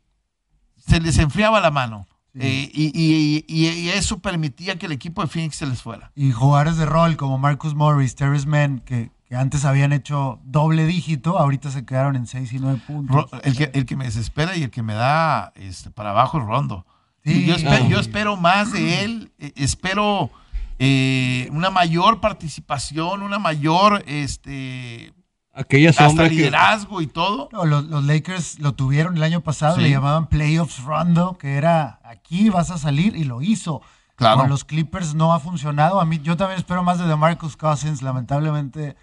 se 0.76 1.00
les 1.00 1.18
enfriaba 1.18 1.60
la 1.60 1.70
mano. 1.70 2.06
Sí. 2.34 2.40
Eh, 2.42 2.70
y, 2.74 2.84
y, 2.92 3.44
y, 3.46 3.68
y, 3.68 3.88
eso 3.90 4.18
permitía 4.18 4.76
que 4.76 4.86
el 4.86 4.92
equipo 4.92 5.22
de 5.22 5.28
Phoenix 5.28 5.54
se 5.54 5.66
les 5.66 5.80
fuera. 5.80 6.10
Y 6.16 6.32
jugadores 6.32 6.76
de 6.76 6.84
rol 6.84 7.16
como 7.16 7.38
Marcus 7.38 7.76
Morris, 7.76 8.16
Terrence 8.16 8.48
Mann, 8.48 8.80
que, 8.80 9.12
que, 9.28 9.36
antes 9.36 9.64
habían 9.64 9.92
hecho 9.92 10.40
doble 10.44 10.84
dígito, 10.84 11.38
ahorita 11.38 11.70
se 11.70 11.84
quedaron 11.84 12.16
en 12.16 12.26
6 12.26 12.52
y 12.52 12.58
9 12.58 12.80
puntos. 12.86 13.26
El 13.44 13.56
que, 13.56 13.70
el 13.72 13.86
que 13.86 13.94
me 13.94 14.06
desespera 14.06 14.56
y 14.56 14.64
el 14.64 14.70
que 14.70 14.82
me 14.82 14.94
da 14.94 15.52
este, 15.54 15.90
para 15.90 16.10
abajo 16.10 16.38
es 16.38 16.44
Rondo. 16.44 16.84
Sí. 17.24 17.46
Yo, 17.46 17.54
espero, 17.54 17.88
yo, 17.88 18.00
espero, 18.00 18.36
más 18.36 18.72
de 18.72 19.04
él, 19.04 19.32
eh, 19.38 19.52
espero 19.54 20.30
eh, 20.80 21.48
una 21.52 21.70
mayor 21.70 22.20
participación, 22.20 23.22
una 23.22 23.38
mayor... 23.38 24.02
este 24.06 25.14
Aquella 25.54 25.92
sombra 25.92 26.24
hasta 26.24 26.34
liderazgo 26.34 26.98
que... 26.98 27.04
y 27.04 27.06
todo. 27.06 27.48
No, 27.52 27.64
los, 27.64 27.84
los, 27.84 28.04
Lakers 28.04 28.58
lo 28.58 28.74
tuvieron 28.74 29.16
el 29.16 29.22
año 29.22 29.40
pasado, 29.40 29.76
sí. 29.76 29.82
le 29.82 29.90
llamaban 29.90 30.28
Playoffs 30.28 30.82
Rondo, 30.82 31.38
que 31.38 31.56
era 31.56 32.00
aquí 32.04 32.50
vas 32.50 32.70
a 32.70 32.78
salir 32.78 33.16
y 33.16 33.24
lo 33.24 33.40
hizo. 33.40 33.80
Claro. 34.16 34.40
Con 34.40 34.50
los 34.50 34.64
Clippers 34.64 35.14
no 35.14 35.32
ha 35.32 35.40
funcionado. 35.40 36.00
A 36.00 36.04
mí, 36.04 36.20
yo 36.22 36.36
también 36.36 36.58
espero 36.58 36.82
más 36.82 36.98
de 36.98 37.06
DeMarcus 37.06 37.56
Cousins. 37.56 38.02
Lamentablemente, 38.02 38.96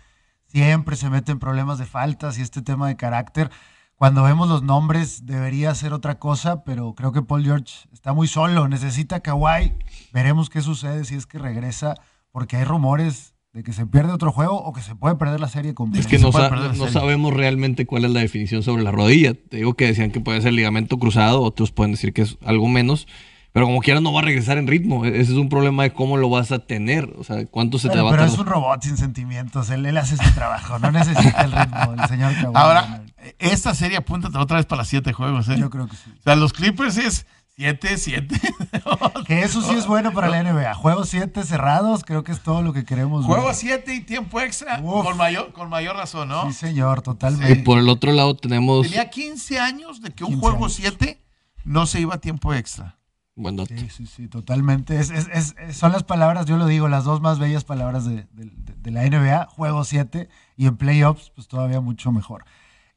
siempre 0.48 0.96
se 0.96 1.10
meten 1.10 1.40
problemas 1.40 1.80
de 1.80 1.86
faltas 1.86 2.38
y 2.38 2.42
este 2.42 2.62
tema 2.62 2.88
de 2.88 2.96
carácter. 2.96 3.50
Cuando 3.96 4.24
vemos 4.24 4.50
los 4.50 4.64
nombres, 4.64 5.26
debería 5.26 5.76
ser 5.76 5.94
otra 5.94 6.18
cosa, 6.18 6.64
pero 6.64 6.96
creo 6.96 7.12
que 7.12 7.22
Paul 7.22 7.44
George 7.44 7.88
está 7.94 8.14
muy 8.14 8.28
solo. 8.28 8.68
Necesita 8.68 9.20
Kawhi. 9.20 9.78
Veremos 10.12 10.50
qué 10.50 10.62
sucede 10.62 11.06
si 11.06 11.16
es 11.16 11.28
que 11.28 11.38
regresa, 11.38 11.96
porque 12.32 12.58
hay 12.58 12.64
rumores 12.64 13.36
de 13.54 13.64
que 13.64 13.74
se 13.74 13.86
pierde 13.86 14.14
otro 14.14 14.32
juego 14.32 14.56
o 14.64 14.72
que 14.72 14.82
se 14.82 14.96
puede 14.96 15.16
perder 15.16 15.40
la 15.42 15.50
serie 15.50 15.74
completa. 15.74 16.00
Es 16.00 16.08
que 16.08 16.20
no, 16.20 16.32
sa 16.32 16.50
no 16.50 16.88
sabemos 16.88 17.34
realmente 17.34 17.86
cuál 17.86 18.06
es 18.06 18.12
la 18.12 18.22
definición 18.22 18.64
sobre 18.64 18.82
la 18.84 18.92
rodilla. 18.92 19.34
Te 19.34 19.58
digo 19.58 19.74
que 19.74 19.88
decían 19.88 20.12
que 20.12 20.22
puede 20.22 20.42
ser 20.42 20.54
ligamento 20.54 20.98
cruzado, 20.98 21.42
otros 21.42 21.72
pueden 21.72 21.92
decir 21.92 22.14
que 22.14 22.22
es 22.22 22.38
algo 22.46 22.68
menos. 22.68 23.08
Pero 23.54 23.66
como 23.66 23.82
quiera 23.82 24.00
no 24.00 24.14
va 24.14 24.22
a 24.22 24.24
regresar 24.24 24.58
en 24.58 24.68
ritmo. 24.68 25.04
E-, 25.04 25.20
Ese 25.20 25.34
es 25.34 25.38
un 25.38 25.50
problema 25.50 25.84
de 25.84 25.92
cómo 25.92 26.16
lo 26.16 26.30
vas 26.30 26.54
a 26.54 26.60
tener. 26.60 27.14
O 27.18 27.26
sea, 27.26 27.46
cuánto 27.48 27.78
se 27.78 27.90
pero, 27.90 28.00
te 28.00 28.04
va 28.04 28.12
pero 28.12 28.24
a 28.24 28.26
Pero 28.26 28.34
es 28.34 28.40
un 28.40 28.46
robot 28.46 28.82
sin 28.84 28.96
sentimientos. 28.96 29.70
Él, 29.70 29.86
él, 29.86 29.98
hace 29.98 30.16
su 30.16 30.32
trabajo. 30.34 30.80
No 30.80 30.92
necesita 30.92 31.42
el 31.42 31.52
ritmo 31.52 31.94
del 31.94 32.08
señor 32.08 32.34
Kawhi. 32.36 32.54
Ahora, 32.54 33.04
esta 33.40 33.76
serie 33.76 33.98
apunta 33.98 34.30
otra 34.40 34.56
vez 34.56 34.66
para 34.66 34.86
siete 34.86 35.12
juegos. 35.12 35.50
¿eh? 35.50 35.58
Yo 35.58 35.70
creo 35.70 35.88
que 35.88 35.98
sí. 35.98 36.10
O 36.18 36.24
sea, 36.24 36.38
los 36.38 36.54
Clippers 36.54 36.98
es 36.98 37.26
7, 37.62 37.96
7. 37.96 38.42
que 39.28 39.44
eso 39.44 39.62
sí 39.62 39.76
es 39.76 39.86
bueno 39.86 40.12
para 40.14 40.30
la 40.30 40.42
NBA. 40.42 40.74
Juegos 40.74 41.10
7 41.10 41.44
cerrados, 41.44 42.04
creo 42.04 42.24
que 42.24 42.32
es 42.32 42.42
todo 42.42 42.64
lo 42.64 42.74
que 42.74 42.86
queremos. 42.86 43.24
Juegos 43.24 43.58
7 43.58 43.94
y 43.94 44.02
tiempo 44.02 44.42
extra, 44.42 44.82
con 44.82 45.16
mayor, 45.16 45.54
con 45.54 45.70
mayor 45.70 45.96
razón, 45.96 46.30
¿no? 46.30 46.48
Sí, 46.48 46.54
señor, 46.54 47.04
totalmente. 47.04 47.52
Y 47.52 47.64
por 47.64 47.78
el 47.78 47.88
otro 47.88 48.12
lado 48.14 48.36
tenemos. 48.36 48.88
Tenía 48.88 49.12
15 49.12 49.60
años 49.60 50.02
de 50.02 50.10
que 50.10 50.24
un 50.24 50.40
juego 50.40 50.70
7 50.70 51.22
no 51.64 51.86
se 51.86 52.02
iba 52.02 52.16
a 52.16 52.18
tiempo 52.18 52.52
extra. 52.52 52.98
Buen 53.36 53.58
dato. 53.58 53.76
Sí, 53.78 53.90
sí, 53.92 54.08
sí, 54.08 54.28
totalmente. 54.28 55.00
Es, 55.00 55.12
es, 55.12 55.28
es, 55.32 55.78
son 55.78 55.92
las 55.92 56.02
palabras, 56.02 56.48
yo 56.48 56.58
lo 56.58 56.66
digo, 56.66 56.88
las 56.88 57.04
dos 57.04 57.22
más 57.22 57.38
bellas 57.38 57.64
palabras 57.64 58.06
de, 58.06 58.26
de, 58.32 58.52
de 58.76 58.92
la 58.92 59.04
NBA, 59.08 59.46
juego 59.52 59.84
7 59.84 60.30
y 60.58 60.66
en 60.66 60.78
playoffs, 60.78 61.32
pues 61.36 61.48
todavía 61.48 61.80
mucho 61.80 62.12
mejor. 62.12 62.44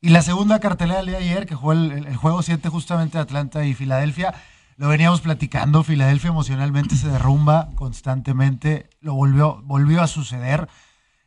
Y 0.00 0.08
la 0.08 0.22
segunda 0.22 0.58
cartelera 0.58 0.98
del 0.98 1.06
día 1.06 1.18
de 1.18 1.24
ayer, 1.24 1.46
que 1.46 1.54
jugó 1.54 1.72
el, 1.72 1.92
el, 1.92 2.06
el 2.06 2.16
juego 2.16 2.42
7 2.42 2.66
justamente 2.70 3.18
Atlanta 3.18 3.64
y 3.66 3.74
Filadelfia, 3.74 4.34
lo 4.76 4.88
veníamos 4.88 5.20
platicando, 5.20 5.84
Filadelfia 5.84 6.30
emocionalmente 6.30 6.96
se 6.96 7.08
derrumba 7.08 7.70
constantemente, 7.76 8.88
lo 9.00 9.14
volvió, 9.14 9.62
volvió 9.64 10.02
a 10.02 10.06
suceder. 10.06 10.68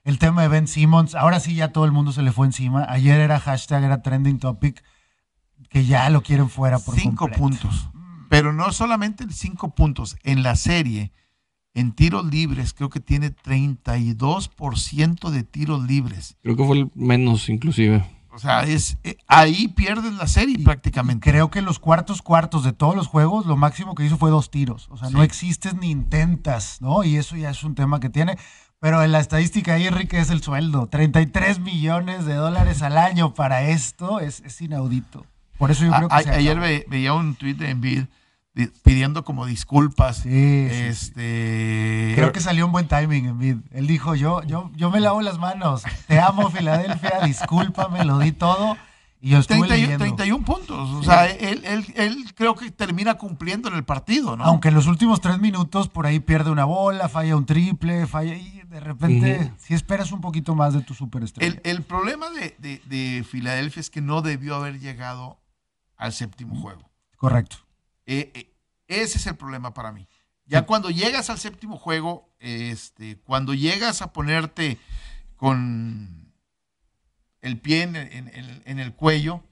El 0.04 0.20
tema 0.20 0.42
de 0.42 0.48
Ben 0.48 0.68
Simmons, 0.68 1.16
ahora 1.16 1.40
sí 1.40 1.56
ya 1.56 1.74
todo 1.74 1.86
el 1.86 1.92
mundo 1.92 2.12
se 2.12 2.22
le 2.22 2.32
fue 2.32 2.46
encima. 2.46 2.86
Ayer 2.90 3.20
era 3.20 3.40
hashtag, 3.40 3.84
era 3.84 4.02
trending 4.02 4.40
topic, 4.40 4.84
que 5.70 5.86
ya 5.86 6.10
lo 6.10 6.22
quieren 6.24 6.50
fuera 6.50 6.80
por 6.80 6.96
Cinco 6.96 7.28
completo. 7.30 7.42
puntos. 7.42 7.90
Pero 8.30 8.54
no 8.54 8.72
solamente 8.72 9.26
cinco 9.32 9.74
puntos, 9.76 10.18
en 10.24 10.44
la 10.44 10.56
serie, 10.56 11.12
en 11.74 11.92
tiros 11.94 12.26
libres, 12.26 12.74
creo 12.74 12.90
que 12.90 13.00
tiene 13.00 13.32
32% 13.32 15.30
de 15.30 15.44
tiros 15.44 15.84
libres. 15.86 16.38
Creo 16.42 16.56
que 16.56 16.66
fue 16.66 16.78
el 16.80 16.92
menos 16.96 17.50
inclusive. 17.50 18.04
O 18.38 18.39
sea, 18.39 18.62
es 18.62 18.97
eh, 19.04 19.17
ahí 19.26 19.67
pierdes 19.67 20.13
la 20.13 20.28
serie 20.28 20.60
prácticamente. 20.63 21.28
Creo 21.28 21.50
que 21.50 21.58
en 21.58 21.65
los 21.65 21.80
cuartos 21.80 22.21
cuartos 22.21 22.63
de 22.63 22.71
todos 22.71 22.95
los 22.95 23.08
juegos, 23.08 23.47
lo 23.47 23.58
máximo 23.58 23.95
que 23.95 24.06
hizo 24.06 24.15
fue 24.19 24.30
dos 24.30 24.52
tiros. 24.52 24.88
O 24.91 24.97
sea, 24.97 25.10
no 25.10 25.23
existes 25.23 25.73
ni 25.73 25.89
intentas, 25.89 26.80
¿no? 26.80 27.04
Y 27.04 27.17
eso 27.17 27.36
ya 27.36 27.50
es 27.50 27.63
un 27.63 27.73
tema 27.73 28.00
que 28.00 28.12
tiene. 28.12 28.38
Pero 28.80 29.02
en 29.02 29.12
la 29.12 29.21
estadística 29.21 29.73
ahí, 29.73 29.88
Enrique, 29.88 30.19
es 30.19 30.30
el 30.30 30.43
sueldo. 30.43 30.86
33 30.86 31.62
millones 31.62 32.28
de 32.28 32.36
dólares 32.36 32.84
al 32.84 33.00
año 33.00 33.34
para 33.34 33.63
esto 33.63 34.19
es, 34.19 34.41
es 34.41 34.62
inaudito. 34.62 35.26
Por 35.58 35.71
eso 35.71 35.86
yo 35.86 35.91
creo 35.93 36.08
que... 36.08 36.30
ayer 36.30 36.86
veía 36.88 37.13
un 37.13 37.34
tweet 37.34 37.56
de 37.56 37.71
Envid 37.71 38.04
pidiendo 38.84 39.24
como 39.24 39.46
disculpas. 39.46 40.26
este... 40.26 42.13
Creo 42.15 42.32
que 42.32 42.39
salió 42.39 42.65
un 42.65 42.72
buen 42.72 42.88
timing 42.88 43.26
en 43.26 43.63
Él 43.72 43.88
dijo, 43.88 44.15
yo, 44.15 44.43
yo, 44.43 44.72
yo 44.76 44.89
me 44.89 45.00
lavo 45.00 45.22
las 45.22 45.38
manos, 45.38 45.84
te 46.08 46.20
amo 46.20 46.50
Filadelfia, 46.58 47.22
discúlpame, 47.24 48.04
lo 48.06 48.20
di 48.20 48.32
todo. 48.32 48.78
Y 49.20 49.32
yo 49.32 49.39
estuve 49.39 49.67
31 49.67 50.46
puntos. 50.46 50.91
O 50.91 51.04
sea, 51.04 51.26
él, 51.26 51.63
él, 51.96 52.26
creo 52.36 52.54
que 52.54 52.70
termina 52.70 53.15
cumpliendo 53.15 53.67
en 53.67 53.76
el 53.76 53.84
partido, 53.84 54.38
¿no? 54.38 54.43
Aunque 54.43 54.67
en 54.67 54.76
los 54.76 54.86
últimos 54.86 55.22
tres 55.22 55.39
minutos 55.39 55.89
por 55.89 56.06
ahí 56.06 56.20
pierde 56.20 56.52
una 56.52 56.65
bola, 56.65 57.10
falla 57.10 57.36
un 57.36 57.48
triple, 57.48 58.06
falla 58.06 58.36
y 58.36 58.62
de 58.70 58.80
repente 58.80 59.52
si 59.58 59.74
esperas 59.74 60.12
un 60.12 60.22
poquito 60.22 60.54
más 60.54 60.74
de 60.74 60.82
tu 60.82 60.93
superestrella. 60.93 61.52
El, 61.52 61.62
el 61.63 61.82
problema 61.82 62.30
de, 62.30 62.56
de, 62.60 62.80
de 62.86 63.24
Filadelfia 63.24 63.80
es 63.80 63.89
que 63.89 64.02
no 64.02 64.22
debió 64.22 64.56
haber 64.56 64.80
llegado 64.80 65.39
al 65.96 66.13
séptimo 66.13 66.56
juego. 66.56 66.88
Correcto. 67.17 67.66
Eh, 68.08 68.32
eh, 68.34 68.54
ese 68.88 69.17
es 69.17 69.28
el 69.28 69.36
problema 69.36 69.74
para 69.74 69.91
mí. 69.91 70.08
Ya 70.46 70.65
cuando 70.65 70.89
llegas 70.89 71.30
al 71.30 71.38
séptimo 71.38 71.78
juego, 71.78 72.34
este, 72.39 73.20
cuando 73.20 73.54
llegas 73.54 74.02
a 74.02 74.13
ponerte 74.13 74.80
con 75.36 76.32
el 77.41 77.60
pie 77.60 77.84
en, 77.84 78.80
el 78.80 78.93
cuello, 78.93 79.43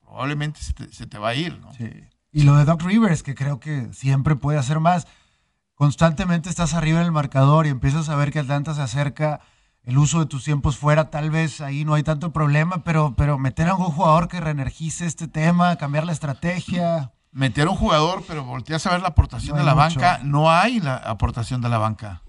probablemente 0.00 0.60
se 0.60 1.06
te, 1.06 1.18
va 1.18 1.30
a 1.30 1.34
ir, 1.36 1.58
¿no? 1.60 1.72
Sí. 1.74 1.88
Y 2.32 2.42
lo 2.42 2.56
de 2.56 2.64
Doc 2.64 2.82
Rivers, 2.82 3.22
que 3.22 3.36
creo 3.36 3.60
que 3.60 3.92
siempre 3.92 4.34
puede 4.34 4.58
hacer 4.58 4.80
más. 4.80 5.06
Constantemente 5.74 6.50
estás 6.50 6.74
arriba 6.74 6.98
en 6.98 7.06
el 7.06 7.12
marcador 7.12 7.66
y 7.66 7.70
empiezas 7.70 8.08
a 8.08 8.16
ver 8.16 8.32
que 8.32 8.40
Atlanta 8.40 8.74
se 8.74 8.82
acerca, 8.82 9.40
el 9.84 9.96
uso 9.96 10.18
de 10.18 10.26
tus 10.26 10.42
tiempos 10.42 10.76
fuera, 10.76 11.10
tal 11.10 11.30
vez 11.30 11.60
ahí 11.60 11.84
no 11.84 11.94
hay 11.94 12.02
tanto 12.02 12.32
problema, 12.32 12.82
pero, 12.82 13.14
pero 13.16 13.38
meter 13.38 13.68
a 13.68 13.76
un 13.76 13.84
jugador 13.84 14.26
que 14.26 14.40
reenergice 14.40 15.06
este 15.06 15.28
tema, 15.28 15.76
cambiar 15.76 16.04
la 16.04 16.12
estrategia 16.12 17.12
meter 17.32 17.68
un 17.68 17.76
jugador, 17.76 18.22
pero 18.28 18.44
volteas 18.44 18.86
a 18.86 18.90
ver 18.90 19.00
la 19.00 19.08
aportación 19.08 19.56
de 19.56 19.64
la 19.64 19.74
banca, 19.74 20.20
no 20.22 20.50
hay 20.50 20.80
la 20.80 20.96
aportación 20.96 21.60
de 21.60 21.68
la 21.68 21.78
banca. 21.78 22.22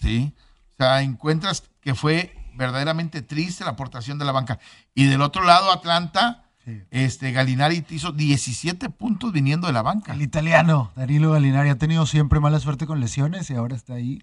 ¿Sí? 0.00 0.32
O 0.74 0.76
sea, 0.76 1.02
encuentras 1.02 1.64
que 1.80 1.94
fue 1.94 2.34
verdaderamente 2.54 3.22
triste 3.22 3.64
la 3.64 3.70
aportación 3.70 4.18
de 4.18 4.24
la 4.24 4.32
banca. 4.32 4.58
Y 4.94 5.04
del 5.06 5.22
otro 5.22 5.44
lado, 5.44 5.72
Atlanta, 5.72 6.44
este 6.90 7.32
Galinari 7.32 7.84
hizo 7.90 8.12
17 8.12 8.90
puntos 8.90 9.32
viniendo 9.32 9.66
de 9.66 9.72
la 9.72 9.82
banca. 9.82 10.12
El 10.12 10.22
italiano, 10.22 10.92
Danilo 10.94 11.32
Galinari, 11.32 11.70
ha 11.70 11.78
tenido 11.78 12.06
siempre 12.06 12.38
mala 12.38 12.60
suerte 12.60 12.86
con 12.86 13.00
lesiones 13.00 13.50
y 13.50 13.54
ahora 13.54 13.76
está 13.76 13.94
ahí. 13.94 14.22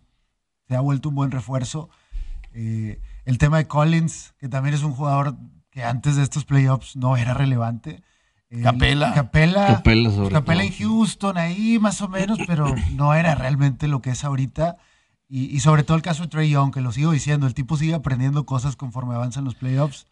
Se 0.68 0.76
ha 0.76 0.82
vuelto 0.82 1.10
un 1.10 1.16
buen 1.16 1.32
refuerzo. 1.32 1.90
Eh, 2.54 3.02
el 3.26 3.38
tema 3.38 3.58
de 3.58 3.68
Collins, 3.68 4.34
que 4.40 4.50
también 4.50 4.76
es 4.76 4.84
un 4.84 4.94
jugador 4.94 5.36
que 5.72 5.84
antes 5.84 6.16
de 6.16 6.24
estos 6.24 6.46
playoffs 6.46 6.96
no 6.96 7.18
era 7.18 7.34
relevante 7.34 8.04
Capela. 8.64 9.14
Capela. 9.14 9.82
Capela, 10.32 10.64
en 10.64 10.72
Houston, 10.72 11.38
ahí 11.38 11.80
más 11.80 12.02
o 12.02 12.08
menos, 12.08 12.40
pero 12.48 12.74
no 12.94 13.14
era 13.14 13.36
realmente 13.36 13.88
lo 13.88 14.02
que 14.02 14.12
es 14.12 14.24
ahorita. 14.24 14.78
Y, 15.30 15.60
sobre 15.60 15.84
todo 15.84 15.98
el 15.98 16.04
caso 16.04 16.24
de 16.24 16.30
Trey 16.30 16.50
Young, 16.50 16.74
que 16.74 16.80
lo 16.80 16.94
sigo 16.94 17.12
diciendo, 17.12 17.48
el 17.48 17.54
tipo 17.54 17.76
sigue 17.76 17.94
aprendiendo 17.94 18.46
cosas 18.46 18.78
conforme 18.78 19.16
avanzan 19.16 19.44
los 19.44 19.56
playoffs. 19.56 20.08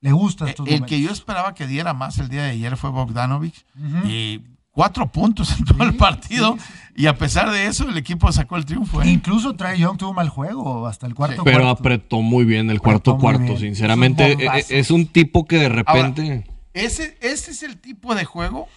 Le 0.00 0.12
gusta 0.12 0.48
estos 0.48 0.68
El 0.68 0.84
que 0.84 1.00
yo 1.00 1.10
esperaba 1.10 1.54
que 1.54 1.66
diera 1.66 1.92
más 1.92 2.18
el 2.18 2.28
día 2.28 2.42
de 2.42 2.50
ayer 2.50 2.76
fue 2.76 2.90
Bogdanovich. 2.90 3.64
Y 4.04 4.40
cuatro 4.72 5.10
puntos 5.10 5.56
en 5.56 5.64
todo 5.64 5.84
el 5.84 5.94
partido. 5.94 6.56
Y 6.96 7.06
a 7.06 7.16
pesar 7.16 7.52
de 7.52 7.66
eso, 7.66 7.88
el 7.88 7.96
equipo 7.96 8.30
sacó 8.32 8.56
el 8.56 8.64
triunfo. 8.64 9.02
¿eh? 9.02 9.08
Incluso 9.08 9.54
Trey 9.54 9.78
Young 9.78 9.96
tuvo 9.96 10.12
mal 10.12 10.28
juego 10.28 10.88
hasta 10.88 11.06
el 11.06 11.14
cuarto 11.14 11.44
Pero 11.44 11.68
apretó 11.68 12.22
muy 12.22 12.44
bien 12.44 12.70
el 12.70 12.80
cuarto 12.80 13.16
cuarto, 13.18 13.56
sinceramente. 13.56 14.32
E, 14.32 14.46
e, 14.46 14.80
es 14.80 14.90
un, 14.90 15.06
tipo 15.06 15.46
que 15.46 15.58
de 15.58 15.68
repente... 15.68 16.44
Ese, 16.78 17.18
ese 17.20 17.50
es 17.50 17.62
el 17.64 17.78
tipo 17.80 18.14
de 18.14 18.24
juego 18.24 18.68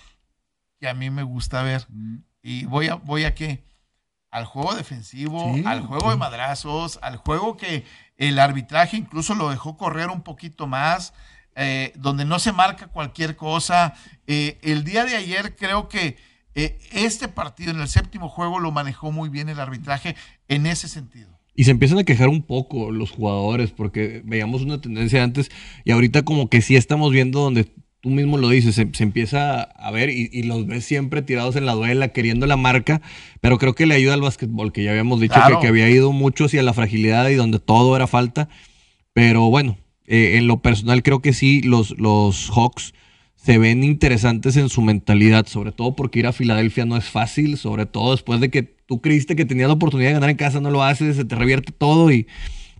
que 0.80 0.90
a 0.90 0.96
mí 0.96 1.12
me 1.12 1.22
gusta 1.22 1.62
ver. 1.62 1.88
Y 2.42 2.66
voy 2.66 2.88
a, 2.88 2.96
voy 2.96 3.26
a 3.26 3.36
qué? 3.36 3.64
Al 4.32 4.46
juego 4.46 4.74
defensivo, 4.74 5.54
al 5.66 5.82
juego 5.82 6.10
de 6.10 6.18
madrazos, 6.18 6.98
al 7.04 7.18
juego 7.18 7.58
que 7.58 7.86
el 8.18 8.40
arbitraje 8.40 8.98
incluso 8.98 9.36
lo 9.36 9.50
dejó 9.50 9.78
correr 9.78 10.10
un 10.10 10.22
poquito 10.22 10.66
más, 10.66 11.14
eh, 11.56 11.94
donde 11.96 12.26
no 12.26 12.40
se 12.40 12.54
marca 12.54 12.88
cualquier 12.88 13.36
cosa. 13.36 13.94
Eh, 14.26 14.58
el 14.64 14.84
día 14.84 15.06
de 15.06 15.16
ayer 15.16 15.56
creo 15.56 15.88
que 15.88 16.18
eh, 16.56 16.80
este 16.94 17.28
partido 17.28 17.72
en 17.72 17.82
el 17.82 17.88
séptimo 17.88 18.30
juego 18.30 18.60
lo 18.60 18.72
manejó 18.72 19.12
muy 19.12 19.30
bien 19.30 19.50
el 19.50 19.60
arbitraje 19.60 20.16
en 20.48 20.66
ese 20.66 20.88
sentido. 20.88 21.40
Y 21.54 21.66
se 21.66 21.72
empiezan 21.72 22.00
a 22.00 22.04
quejar 22.04 22.30
un 22.30 22.42
poco 22.42 22.90
los 22.90 23.12
jugadores, 23.12 23.72
porque 23.72 24.22
veíamos 24.26 24.62
una 24.62 24.82
tendencia 24.82 25.22
antes 25.22 25.52
y 25.84 25.92
ahorita 25.92 26.24
como 26.24 26.50
que 26.50 26.62
sí 26.62 26.78
estamos 26.78 27.12
viendo 27.12 27.42
donde 27.42 27.70
tú 28.02 28.10
mismo 28.10 28.38
lo 28.38 28.50
dices, 28.50 28.76
se, 28.76 29.04
empieza 29.04 29.62
a 29.62 29.92
ver 29.92 30.10
y, 30.10 30.44
los 30.44 30.66
ves 30.66 30.84
siempre 30.84 31.22
tirados 31.22 31.56
en 31.56 31.66
la 31.66 31.74
duela, 31.74 32.10
queriendo 32.10 32.48
la 32.48 32.58
marca, 32.58 33.02
pero 33.40 33.58
creo 33.58 33.74
que 33.74 33.86
le 33.86 33.96
ayuda 33.96 34.16
al 34.16 34.22
básquetbol, 34.22 34.74
que 34.74 34.84
ya 34.84 34.92
habíamos 34.92 35.20
dicho 35.22 35.40
que, 35.62 35.68
había 35.68 35.90
ido 35.90 36.12
mucho 36.12 36.46
hacia 36.46 36.64
la 36.64 36.74
fragilidad 36.74 37.30
y 37.30 37.36
donde 37.36 37.60
todo 37.60 37.96
era 37.96 38.08
falta. 38.08 38.50
Pero 39.14 39.50
bueno, 39.50 39.78
eh, 40.08 40.38
en 40.38 40.48
lo 40.48 40.62
personal 40.62 41.04
creo 41.04 41.22
que 41.22 41.34
sí, 41.34 41.62
los, 41.62 41.98
los 42.00 42.50
Hawks 42.50 42.94
se 43.36 43.58
ven 43.58 43.84
interesantes 43.84 44.58
en 44.58 44.70
su 44.70 44.82
mentalidad, 44.82 45.48
sobre 45.48 45.72
todo 45.72 45.96
porque 45.96 46.20
ir 46.20 46.28
a 46.28 46.34
Filadelfia 46.34 46.86
no 46.86 46.98
es 46.98 47.06
fácil, 47.06 47.58
sobre 47.58 47.86
todo 47.86 48.12
después 48.12 48.40
de 48.40 48.50
que 48.50 48.64
tú 48.64 49.02
creíste 49.02 49.36
que 49.36 49.46
tenías 49.46 49.68
la 49.68 49.76
oportunidad 49.76 50.10
de 50.10 50.14
ganar 50.14 50.30
en 50.30 50.38
casa, 50.38 50.60
no 50.60 50.72
lo 50.72 50.84
haces, 50.84 51.16
se 51.16 51.26
te 51.26 51.36
revierte 51.36 51.72
todo 51.72 52.12
y 52.12 52.28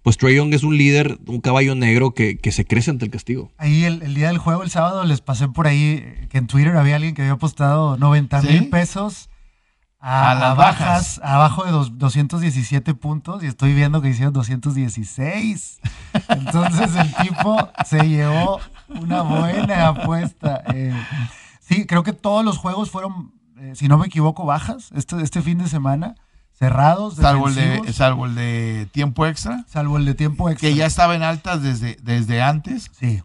pues 0.04 0.18
Trey 0.18 0.36
Young 0.36 0.54
es 0.54 0.64
un 0.64 0.78
líder, 0.78 1.20
un 1.28 1.42
caballo 1.42 1.76
negro 1.76 2.14
que, 2.14 2.40
se 2.52 2.66
crece 2.66 2.90
ante 2.90 3.06
el 3.06 3.12
castigo. 3.12 3.52
Ahí 3.58 3.84
el, 3.84 4.14
día 4.14 4.28
del 4.28 4.40
juego, 4.40 4.64
el 4.64 4.72
sábado, 4.72 5.04
les 5.04 5.22
pasé 5.22 5.48
por 5.48 5.68
ahí 5.68 6.28
que 6.30 6.40
en 6.40 6.48
Twitter 6.48 6.76
había 6.76 6.96
alguien 6.96 7.14
que 7.14 7.22
había 7.22 7.34
apostado 7.34 7.98
90 7.98 8.42
mil 8.42 8.70
pesos 8.70 9.30
a, 10.00 10.34
las 10.34 10.58
bajas, 10.58 11.22
abajo 11.24 11.64
de 11.64 11.72
217 11.72 12.96
puntos 12.96 13.44
y 13.44 13.46
estoy 13.46 13.74
viendo 13.74 14.02
que 14.02 14.10
hicieron 14.10 14.34
216. 14.34 15.80
Entonces 16.30 16.96
el 16.96 17.14
tipo 17.16 17.70
se 17.86 18.00
llevó 18.08 18.60
una 18.90 19.22
buena 19.22 19.90
apuesta. 19.90 20.64
Eh, 20.74 20.94
sí, 21.60 21.86
creo 21.86 22.02
que 22.02 22.14
todos 22.14 22.44
los 22.44 22.58
juegos 22.58 22.90
fueron, 22.90 23.34
eh, 23.58 23.74
si 23.76 23.88
no 23.88 24.00
me 24.00 24.08
equivoco, 24.08 24.46
bajas 24.46 24.90
este, 24.96 25.22
este 25.22 25.44
fin 25.44 25.60
de 25.60 25.68
semana 25.68 26.16
cerrados. 26.62 27.16
Salvo 27.16 27.48
el, 27.48 27.56
de, 27.56 27.92
salvo 27.92 28.28
el 28.28 28.36
de 28.36 28.88
tiempo 28.92 29.26
extra. 29.26 29.66
Salvo 29.68 29.98
el 29.98 30.06
de 30.06 30.14
tiempo 30.14 30.48
extra. 30.48 30.70
Que 30.70 30.76
ya 30.76 30.86
estaba 30.86 31.16
en 31.16 31.24
altas 31.24 31.64
desde, 31.64 31.98
desde 32.04 32.42
antes. 32.42 32.92
Sí. 33.00 33.24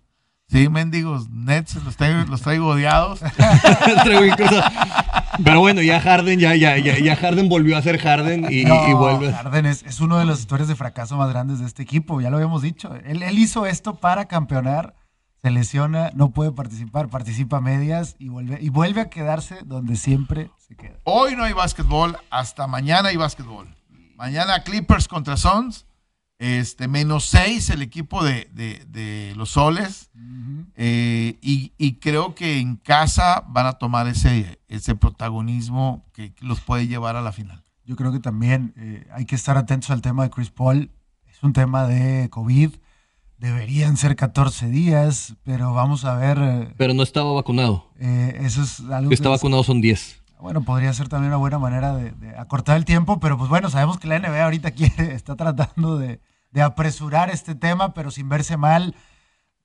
Sí, 0.49 0.69
mendigos 0.69 1.29
Nets, 1.29 1.75
los 1.85 1.97
traigo, 1.97 2.25
los 2.31 2.41
traigo 2.41 2.69
odiados. 2.69 3.21
Pero 5.45 5.61
bueno, 5.61 5.83
ya 5.83 6.01
Harden, 6.01 6.39
ya, 6.39 6.55
ya, 6.55 6.79
ya, 6.79 7.17
Harden 7.17 7.49
volvió 7.49 7.77
a 7.77 7.83
ser 7.83 7.99
Harden 7.99 8.47
y, 8.49 8.65
vuelve. 8.95 9.33
Harden 9.33 9.67
es, 9.67 9.83
es, 9.83 10.01
uno 10.01 10.19
de 10.19 10.25
las 10.25 10.39
historias 10.39 10.69
de 10.69 10.77
fracaso 10.77 11.17
más 11.17 11.29
grandes 11.29 11.59
de 11.59 11.67
este 11.67 11.83
equipo, 11.83 12.21
ya 12.21 12.31
lo 12.31 12.37
habíamos 12.37 12.63
dicho. 12.63 12.95
Él, 13.05 13.23
él 13.23 13.39
hizo 13.39 13.67
esto 13.67 13.97
para 13.97 14.27
campeonar 14.27 14.95
se 15.43 15.51
lesiona, 15.51 16.11
no 16.15 16.31
puede 16.31 16.53
participar, 16.53 17.09
participa 17.09 17.59
a 17.59 17.61
medias 17.61 18.17
y 18.19 18.29
vuelve, 18.29 18.59
y 18.61 18.69
vuelve 18.69 19.01
a 19.01 19.11
quedarse 19.11 19.61
donde 19.65 19.97
siempre 19.97 20.51
se 20.59 20.77
queda. 20.77 20.99
Hoy 21.05 21.37
no 21.37 21.45
hay 21.45 21.53
básquetbol, 21.53 22.17
hasta 22.31 22.67
mañana 22.67 23.11
hay 23.11 23.17
básquetbol. 23.17 23.75
Mañana 24.17 24.63
Clippers 24.63 25.09
contra 25.09 25.37
Suns, 25.37 25.87
este, 26.39 26.89
menos 26.89 27.25
seis 27.25 27.71
el 27.71 27.83
equipo 27.83 28.25
de, 28.25 29.35
los 29.37 29.51
soles. 29.51 30.11
Eh, 30.75 31.39
y, 31.41 31.95
creo 32.01 32.35
que 32.35 32.59
en 32.59 32.77
casa 32.77 33.45
van 33.49 33.67
a 33.67 33.75
tomar 33.75 34.07
ese, 34.09 34.61
ese 34.69 34.95
protagonismo 34.95 36.05
que 36.13 36.35
los 36.41 36.61
puede 36.61 36.87
llevar 36.87 37.17
a 37.17 37.23
la 37.23 37.33
final. 37.33 37.63
Yo 37.85 37.97
creo 37.97 38.13
que 38.13 38.21
también 38.21 38.75
eh, 38.77 39.07
hay 39.13 39.27
que 39.27 39.37
estar 39.37 39.57
atentos 39.57 39.91
al 39.91 40.03
tema 40.03 40.25
de 40.25 40.31
Chris 40.31 40.51
Paul. 40.51 40.91
Es 41.27 41.43
un 41.43 41.53
tema 41.53 41.87
de 41.87 42.29
COVID 42.31 42.73
Deberían 43.39 43.99
ser 43.99 44.17
14 44.17 44.69
días, 44.69 45.35
pero 45.45 45.75
vamos 45.75 46.05
a 46.05 46.15
ver. 46.17 46.39
Eh, 46.41 46.75
pero 46.79 46.95
no 46.95 47.03
estaba 47.03 47.33
vacunado. 47.33 47.91
Eh, 47.99 48.39
eso 48.41 48.63
es 48.63 48.81
algo. 48.91 49.11
Que 49.11 49.15
está 49.15 49.29
vacunado 49.29 49.63
son 49.63 49.83
10. 49.83 50.23
Bueno, 50.41 50.63
podría 50.63 50.93
ser 50.93 51.09
también 51.09 51.31
una 51.31 51.39
buena 51.39 51.59
manera 51.59 51.95
de, 51.95 52.13
acortar 52.39 52.77
el 52.77 52.85
tiempo, 52.85 53.21
pero 53.21 53.39
pues 53.39 53.49
bueno, 53.49 53.71
sabemos 53.71 53.99
que 53.99 54.07
la 54.07 54.19
NBA 54.19 54.45
ahorita 54.45 54.71
quiere, 54.73 55.15
está 55.15 55.37
tratando 55.37 55.99
de, 55.99 56.21
apresurar 56.63 57.29
este 57.29 57.55
tema, 57.55 57.93
pero 57.93 58.11
sin 58.11 58.29
verse 58.29 58.57
mal. 58.57 58.95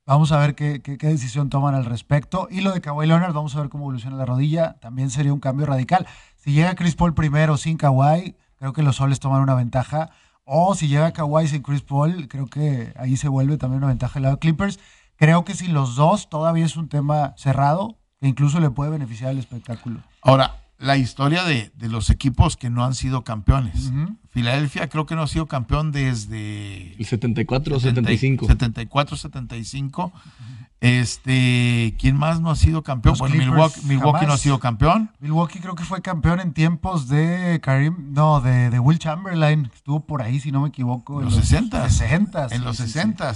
Vamos 0.04 0.32
a 0.32 0.38
ver 0.38 0.54
qué, 0.54 0.80
decisión 0.80 1.48
toman 1.48 1.74
al 1.74 1.86
respecto. 1.86 2.48
Y 2.50 2.60
lo 2.60 2.72
de 2.72 2.80
Kawhi 2.80 3.06
Leonard, 3.06 3.32
vamos 3.32 3.54
a 3.54 3.60
ver 3.60 3.70
cómo 3.70 3.84
evoluciona 3.84 4.16
la 4.16 4.26
rodilla. 4.26 4.76
También 4.80 5.08
sería 5.08 5.32
un 5.32 5.40
cambio 5.40 5.64
radical. 5.64 6.06
Si 6.36 6.52
llega 6.52 6.74
Chris 6.74 6.96
Paul 6.96 7.14
primero 7.14 7.56
sin 7.56 7.78
Kawhi, 7.78 8.36
creo 8.56 8.72
que 8.72 8.82
los 8.82 8.96
soles 8.96 9.20
toman 9.20 9.40
una 9.40 9.54
ventaja. 9.54 10.10
O 10.44 10.74
si 10.74 10.88
llega 10.88 11.12
Kawhi 11.12 11.46
sin 11.46 11.62
Chris 11.62 11.82
Paul, 11.82 12.28
creo 12.28 12.46
que 12.46 12.92
ahí 12.96 13.16
se 13.16 13.28
vuelve 13.28 13.56
también 13.58 13.78
una 13.78 13.88
ventaja 13.88 14.14
del 14.14 14.24
lado 14.24 14.36
de 14.36 14.40
Clippers. 14.40 14.80
Creo 15.16 15.44
que 15.44 15.54
si 15.54 15.68
los 15.68 15.94
dos 15.94 16.28
todavía 16.28 16.64
es 16.64 16.76
un 16.76 16.88
tema 16.88 17.34
cerrado, 17.36 17.96
que 18.20 18.28
incluso 18.28 18.58
le 18.58 18.70
puede 18.70 18.90
beneficiar 18.90 19.30
al 19.30 19.38
espectáculo. 19.38 20.00
Ahora, 20.20 20.61
la 20.82 20.96
historia 20.96 21.44
de, 21.44 21.72
de 21.76 21.88
los 21.88 22.10
equipos 22.10 22.56
que 22.56 22.68
no 22.70 22.84
han 22.84 22.94
sido 22.94 23.22
campeones. 23.24 23.92
Filadelfia 24.30 24.88
creo 24.88 25.06
que 25.06 25.14
no 25.14 25.22
ha 25.22 25.26
sido 25.28 25.46
campeón 25.46 25.92
desde 25.92 26.94
El 26.98 27.04
74 27.06 27.76
o 27.76 27.80
70 27.80 28.00
75. 28.10 28.46
74, 28.46 29.16
75. 29.16 30.12
Este, 30.80 31.94
¿quién 31.98 32.16
más 32.16 32.40
no 32.40 32.50
ha 32.50 32.56
sido 32.56 32.82
campeón? 32.82 33.12
Los 33.12 33.20
Bueno, 33.20 33.34
Clippers, 33.34 33.52
Milwaukee, 33.54 33.80
Milwaukee 33.86 34.26
no 34.26 34.32
ha 34.32 34.38
sido 34.38 34.58
campeón. 34.58 35.10
Milwaukee 35.20 35.60
creo 35.60 35.76
que 35.76 35.84
fue 35.84 36.02
campeón 36.02 36.40
en 36.40 36.52
tiempos 36.52 37.06
de 37.08 37.60
Karim, 37.62 38.12
no, 38.12 38.40
de, 38.40 38.68
de 38.68 38.78
Will 38.80 38.98
Chamberlain, 38.98 39.66
que 39.68 39.76
estuvo 39.76 40.04
por 40.04 40.22
ahí, 40.22 40.40
si 40.40 40.50
no 40.50 40.60
me 40.62 40.68
equivoco. 40.68 41.20
En 41.20 41.26
los 41.26 41.34
60. 41.36 41.88
60. 41.88 42.48
En 42.50 42.64
los 42.64 42.76
sí, 42.76 42.82
sí, 42.82 42.88
sí. 42.88 42.92
60. 42.94 43.32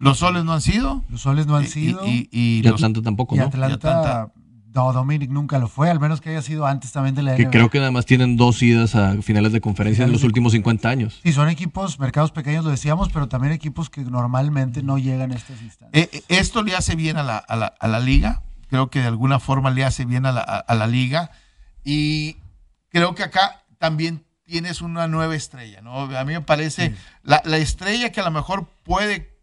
Los 0.00 0.18
soles 0.18 0.44
no 0.44 0.52
han 0.52 0.60
sido. 0.60 1.02
Los 1.08 1.22
soles 1.22 1.46
no 1.46 1.56
han 1.56 1.64
Y- 1.64 1.68
sido. 1.68 2.04
Y, 2.06 2.10
y- 2.10 2.28
y 2.30 2.58
Y 2.58 2.62
los- 2.62 2.74
Atlanta 2.74 3.00
tampoco, 3.00 3.36
Y 3.36 3.38
¿no? 3.38 3.44
Atlanta, 3.46 3.70
Y 3.70 3.74
Atlanta. 3.74 4.32
No, 4.74 4.92
Dominic 4.92 5.30
nunca 5.30 5.58
lo 5.58 5.68
fue, 5.68 5.90
al 5.90 6.00
menos 6.00 6.20
que 6.20 6.30
haya 6.30 6.42
sido 6.42 6.66
antes 6.66 6.92
también 6.92 7.14
de 7.14 7.22
la 7.22 7.36
Que 7.36 7.42
NBA. 7.44 7.50
creo 7.50 7.70
que 7.70 7.78
nada 7.78 7.90
más 7.90 8.06
tienen 8.06 8.36
dos 8.36 8.62
idas 8.62 8.94
a 8.94 9.20
finales 9.22 9.52
de 9.52 9.60
conferencia 9.60 10.04
en 10.04 10.12
los 10.12 10.20
de 10.22 10.26
últimos 10.28 10.52
50 10.52 10.88
años. 10.88 11.20
Sí, 11.22 11.32
son 11.32 11.48
equipos, 11.48 11.98
mercados 11.98 12.32
pequeños, 12.32 12.64
lo 12.64 12.70
decíamos, 12.70 13.10
pero 13.12 13.28
también 13.28 13.52
equipos 13.52 13.90
que 13.90 14.00
normalmente 14.02 14.82
no 14.82 14.98
llegan 14.98 15.32
a 15.32 15.34
estas 15.36 15.60
instancias. 15.62 15.90
Eh, 15.92 16.08
eh, 16.12 16.22
esto 16.28 16.62
le 16.62 16.74
hace 16.74 16.94
bien 16.96 17.16
a 17.16 17.22
la, 17.22 17.36
a, 17.38 17.56
la, 17.56 17.66
a 17.78 17.88
la 17.88 18.00
liga. 18.00 18.42
Creo 18.70 18.88
que 18.88 19.00
de 19.00 19.08
alguna 19.08 19.38
forma 19.38 19.70
le 19.70 19.84
hace 19.84 20.04
bien 20.06 20.24
a 20.26 20.32
la, 20.32 20.40
a- 20.40 20.58
a 20.60 20.74
la 20.74 20.86
liga. 20.86 21.30
Y 21.84 22.36
creo 22.88 23.14
que 23.14 23.22
acá 23.24 23.62
también 23.78 24.24
tienes 24.44 24.80
una 24.82 25.06
nueva 25.08 25.34
estrella, 25.34 25.80
¿no? 25.82 26.00
A 26.16 26.24
mí 26.24 26.32
me 26.32 26.40
parece 26.40 26.94
la, 27.22 27.42
la 27.44 27.56
estrella 27.58 28.12
que 28.12 28.20
a 28.20 28.24
lo 28.24 28.30
mejor 28.30 28.68
puede 28.84 29.36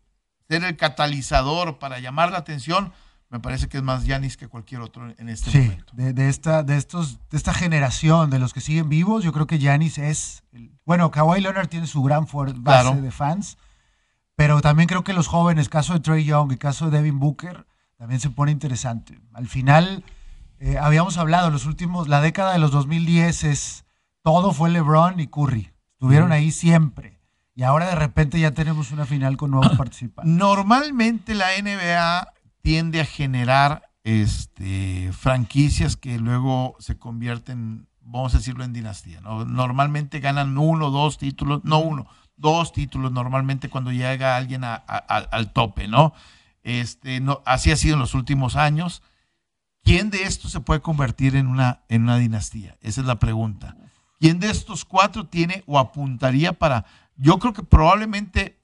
ser 0.48 0.64
el 0.64 0.78
catalizador 0.78 1.80
para 1.80 2.00
llamar 2.00 2.32
la 2.32 2.40
atención, 2.40 2.92
me 3.30 3.40
parece 3.40 3.68
que 3.68 3.78
es 3.78 3.84
más 3.84 4.06
Yanis 4.06 4.38
que 4.38 4.48
cualquier 4.48 4.82
otro 4.82 5.08
en 5.18 5.30
este 5.30 5.52
Sí, 5.52 5.60
momento. 5.60 5.94
de, 5.96 6.14
de 6.14 6.30
esta, 6.30 6.64
de, 6.64 6.78
estos, 6.78 7.20
de 7.30 7.38
esta 7.38 7.54
generación, 7.54 8.30
de 8.30 8.40
los 8.40 8.54
que 8.54 8.62
siguen 8.62 8.90
vivos, 8.90 9.24
yo 9.24 9.32
creo 9.32 9.46
que 9.48 9.60
Giannis 9.60 9.98
es. 10.00 10.44
el- 10.52 10.72
bueno, 10.86 11.12
Kawhi 11.12 11.40
Leonard 11.42 11.68
tiene 11.68 11.86
su 11.88 12.02
gran 12.02 12.26
base 12.26 12.54
Claro. 12.64 12.96
de 12.96 13.12
fans, 13.12 13.58
pero 14.36 14.62
también 14.62 14.88
creo 14.88 15.04
que 15.04 15.14
los 15.14 15.28
jóvenes, 15.28 15.70
caso 15.70 15.94
de 15.94 16.00
Trey 16.00 16.24
Young 16.24 16.52
y 16.54 16.58
caso 16.58 16.90
de 16.90 16.98
Devin 16.98 17.20
Booker, 17.20 17.66
también 17.98 18.20
se 18.20 18.30
pone 18.30 18.52
interesante. 18.52 19.20
Al 19.34 19.48
final, 19.48 20.04
eh, 20.60 20.78
habíamos 20.80 21.18
hablado, 21.18 21.50
los 21.52 21.66
últimos, 21.66 22.08
la 22.08 22.22
década 22.22 22.54
de 22.54 22.60
los 22.60 22.72
2010 22.72 23.44
es. 23.44 23.86
Todo 24.24 24.52
fue 24.54 24.70
LeBron 24.70 25.20
y 25.20 25.28
Curry. 25.28 25.72
Estuvieron 25.94 26.32
ahí 26.32 26.52
siempre. 26.52 27.20
Y 27.56 27.64
ahora 27.64 27.88
de 27.88 27.96
repente 27.96 28.40
ya 28.40 28.52
tenemos 28.52 28.92
una 28.92 29.06
final 29.06 29.38
con 29.38 29.52
nuevos 29.52 29.70
participantes. 29.78 30.34
Normalmente 30.34 31.36
la 31.36 31.48
NBA 31.62 32.28
tiende 32.62 33.02
a 33.02 33.06
generar 33.06 33.90
este, 34.04 35.12
franquicias 35.14 35.96
que 35.98 36.18
luego 36.20 36.76
se 36.80 36.98
convierten, 36.98 37.88
vamos 38.02 38.34
a 38.34 38.38
decirlo, 38.38 38.64
en 38.64 38.74
dinastía. 38.74 39.22
¿no? 39.22 39.46
Normalmente 39.46 40.20
ganan 40.20 40.58
uno, 40.58 40.90
dos 40.90 41.18
títulos, 41.18 41.62
no 41.64 41.80
uno, 41.80 42.08
dos 42.36 42.72
títulos 42.74 43.12
normalmente 43.12 43.70
cuando 43.70 43.92
llega 43.92 44.36
alguien 44.36 44.64
a- 44.64 44.76
a- 44.88 45.06
a- 45.08 45.28
al 45.32 45.52
tope, 45.52 45.88
¿no? 45.88 46.14
Este, 46.64 47.20
no, 47.20 47.42
así 47.46 47.72
ha 47.72 47.76
sido 47.78 47.96
en 47.96 48.00
los 48.02 48.14
últimos 48.14 48.56
años. 48.56 49.02
¿Quién 49.84 50.10
de 50.10 50.24
estos 50.24 50.52
se 50.52 50.60
puede 50.60 50.82
convertir 50.82 51.36
en 51.36 51.48
una, 51.48 51.82
en 51.90 52.04
una 52.04 52.18
dinastía? 52.18 52.78
Esa 52.82 53.02
es 53.02 53.08
la 53.08 53.20
pregunta. 53.20 53.76
¿Quién 54.20 54.40
de 54.40 54.50
estos 54.50 54.84
cuatro 54.86 55.26
tiene 55.28 55.64
o 55.68 55.80
apuntaría 55.80 56.54
para... 56.54 56.86
Yo 57.16 57.40
creo 57.40 57.54
que 57.54 57.64
probablemente 57.64 58.60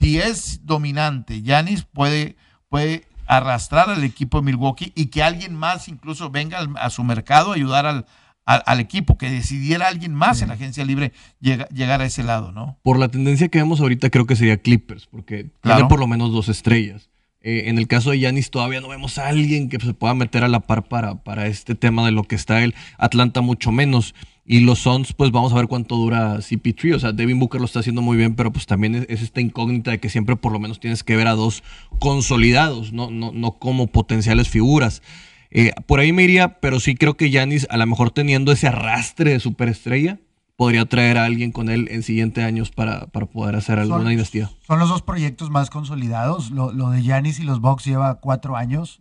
si 0.00 0.18
es 0.20 0.64
dominante, 0.66 1.42
Yanis 1.42 1.84
puede, 1.84 2.36
puede 2.68 3.04
arrastrar 3.26 3.90
al 3.90 4.04
equipo 4.04 4.40
de 4.40 4.46
Milwaukee 4.46 4.92
y 4.94 5.06
que 5.06 5.22
alguien 5.22 5.54
más 5.54 5.88
incluso 5.88 6.30
venga 6.30 6.58
al- 6.58 6.74
a 6.78 6.90
su 6.90 7.02
mercado 7.04 7.52
a 7.52 7.54
ayudar 7.56 7.86
al, 7.86 8.06
al, 8.44 8.62
al 8.66 8.80
equipo, 8.80 9.18
que 9.18 9.28
decidiera 9.30 9.88
alguien 9.88 10.14
más 10.14 10.42
en 10.42 10.48
la 10.48 10.54
agencia 10.54 10.84
libre 10.84 11.12
llega- 11.40 11.68
llegar 11.70 12.00
a 12.00 12.04
ese 12.06 12.22
lado, 12.22 12.52
¿no? 12.52 12.78
Por 12.82 12.98
la 12.98 13.08
tendencia 13.08 13.48
que 13.48 13.58
vemos 13.58 13.80
ahorita, 13.80 14.10
creo 14.10 14.26
que 14.26 14.36
sería 14.36 14.58
Clippers, 14.58 15.06
porque 15.06 15.50
Claro. 15.60 15.78
tiene 15.78 15.88
por 15.88 15.98
lo 15.98 16.06
menos 16.06 16.30
dos 16.32 16.48
estrellas. 16.48 17.08
Eh, 17.40 17.64
en 17.68 17.78
el 17.78 17.86
caso 17.86 18.10
de 18.10 18.18
Yanis, 18.20 18.50
todavía 18.50 18.80
no 18.80 18.88
vemos 18.88 19.18
a 19.18 19.28
alguien 19.28 19.68
que 19.68 19.78
se 19.78 19.94
pueda 19.94 20.14
meter 20.14 20.42
a 20.42 20.48
la 20.48 20.60
par 20.60 20.84
para, 20.88 21.22
para 21.22 21.46
este 21.46 21.74
tema 21.76 22.04
de 22.04 22.10
lo 22.12 22.24
que 22.24 22.34
está 22.34 22.62
él. 22.62 22.74
Atlanta, 22.98 23.40
mucho 23.40 23.70
menos. 23.72 24.14
Y 24.48 24.60
los 24.60 24.78
Suns, 24.78 25.12
pues 25.12 25.32
vamos 25.32 25.52
a 25.52 25.56
ver 25.56 25.66
cuánto 25.66 25.96
dura 25.96 26.36
CP3. 26.36 26.94
O 26.94 26.98
sea, 27.00 27.12
Devin 27.12 27.38
Booker 27.40 27.60
lo 27.60 27.64
está 27.66 27.80
haciendo 27.80 28.00
muy 28.00 28.16
bien, 28.16 28.36
pero 28.36 28.52
pues 28.52 28.66
también 28.66 28.94
es, 28.94 29.06
es 29.08 29.22
esta 29.22 29.40
incógnita 29.40 29.90
de 29.90 29.98
que 29.98 30.08
siempre 30.08 30.36
por 30.36 30.52
lo 30.52 30.60
menos 30.60 30.78
tienes 30.78 31.02
que 31.02 31.16
ver 31.16 31.26
a 31.26 31.32
dos 31.34 31.64
consolidados, 31.98 32.92
no, 32.92 33.10
no, 33.10 33.32
no 33.32 33.52
como 33.58 33.88
potenciales 33.88 34.48
figuras. 34.48 35.02
Eh, 35.50 35.72
por 35.86 35.98
ahí 36.00 36.12
me 36.12 36.22
iría, 36.22 36.60
pero 36.60 36.78
sí 36.80 36.94
creo 36.94 37.16
que 37.16 37.30
Yanis, 37.30 37.66
a 37.70 37.76
lo 37.76 37.86
mejor 37.86 38.10
teniendo 38.10 38.52
ese 38.52 38.68
arrastre 38.68 39.32
de 39.32 39.40
superestrella, 39.40 40.18
podría 40.56 40.84
traer 40.86 41.18
a 41.18 41.24
alguien 41.24 41.50
con 41.52 41.68
él 41.68 41.88
en 41.90 42.02
siguientes 42.02 42.44
años 42.44 42.70
para, 42.70 43.06
para 43.08 43.26
poder 43.26 43.56
hacer 43.56 43.78
alguna 43.78 44.00
Son- 44.02 44.08
dinastía. 44.10 44.50
Son 44.66 44.78
los 44.78 44.88
dos 44.88 45.02
proyectos 45.02 45.50
más 45.50 45.68
consolidados. 45.70 46.50
Lo, 46.52 46.72
lo 46.72 46.90
de 46.90 47.02
Giannis 47.02 47.40
y 47.40 47.42
los 47.42 47.60
Bucks 47.60 47.84
lleva 47.84 48.20
cuatro 48.20 48.56
años 48.56 49.00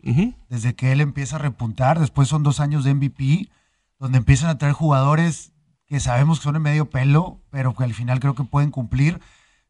desde 0.50 0.74
que 0.76 0.92
él 0.92 1.02
empieza 1.02 1.36
a 1.36 1.40
repuntar. 1.40 2.00
Después 2.00 2.28
son 2.28 2.44
dos 2.44 2.60
años 2.60 2.84
de 2.84 2.94
MVP, 2.96 3.48
donde 4.00 4.18
empiezan 4.18 4.50
a 4.50 4.58
traer 4.58 4.74
jugadores 4.74 5.52
que 5.88 6.00
sabemos 6.00 6.40
que 6.40 6.44
son 6.46 6.56
en 6.56 6.62
medio 6.64 6.90
pelo, 6.90 7.42
pero 7.52 7.74
que 7.76 7.84
al 7.84 7.94
final 7.94 8.20
creo 8.20 8.36
que 8.36 8.44
pueden 8.44 8.72
cumplir. 8.72 9.20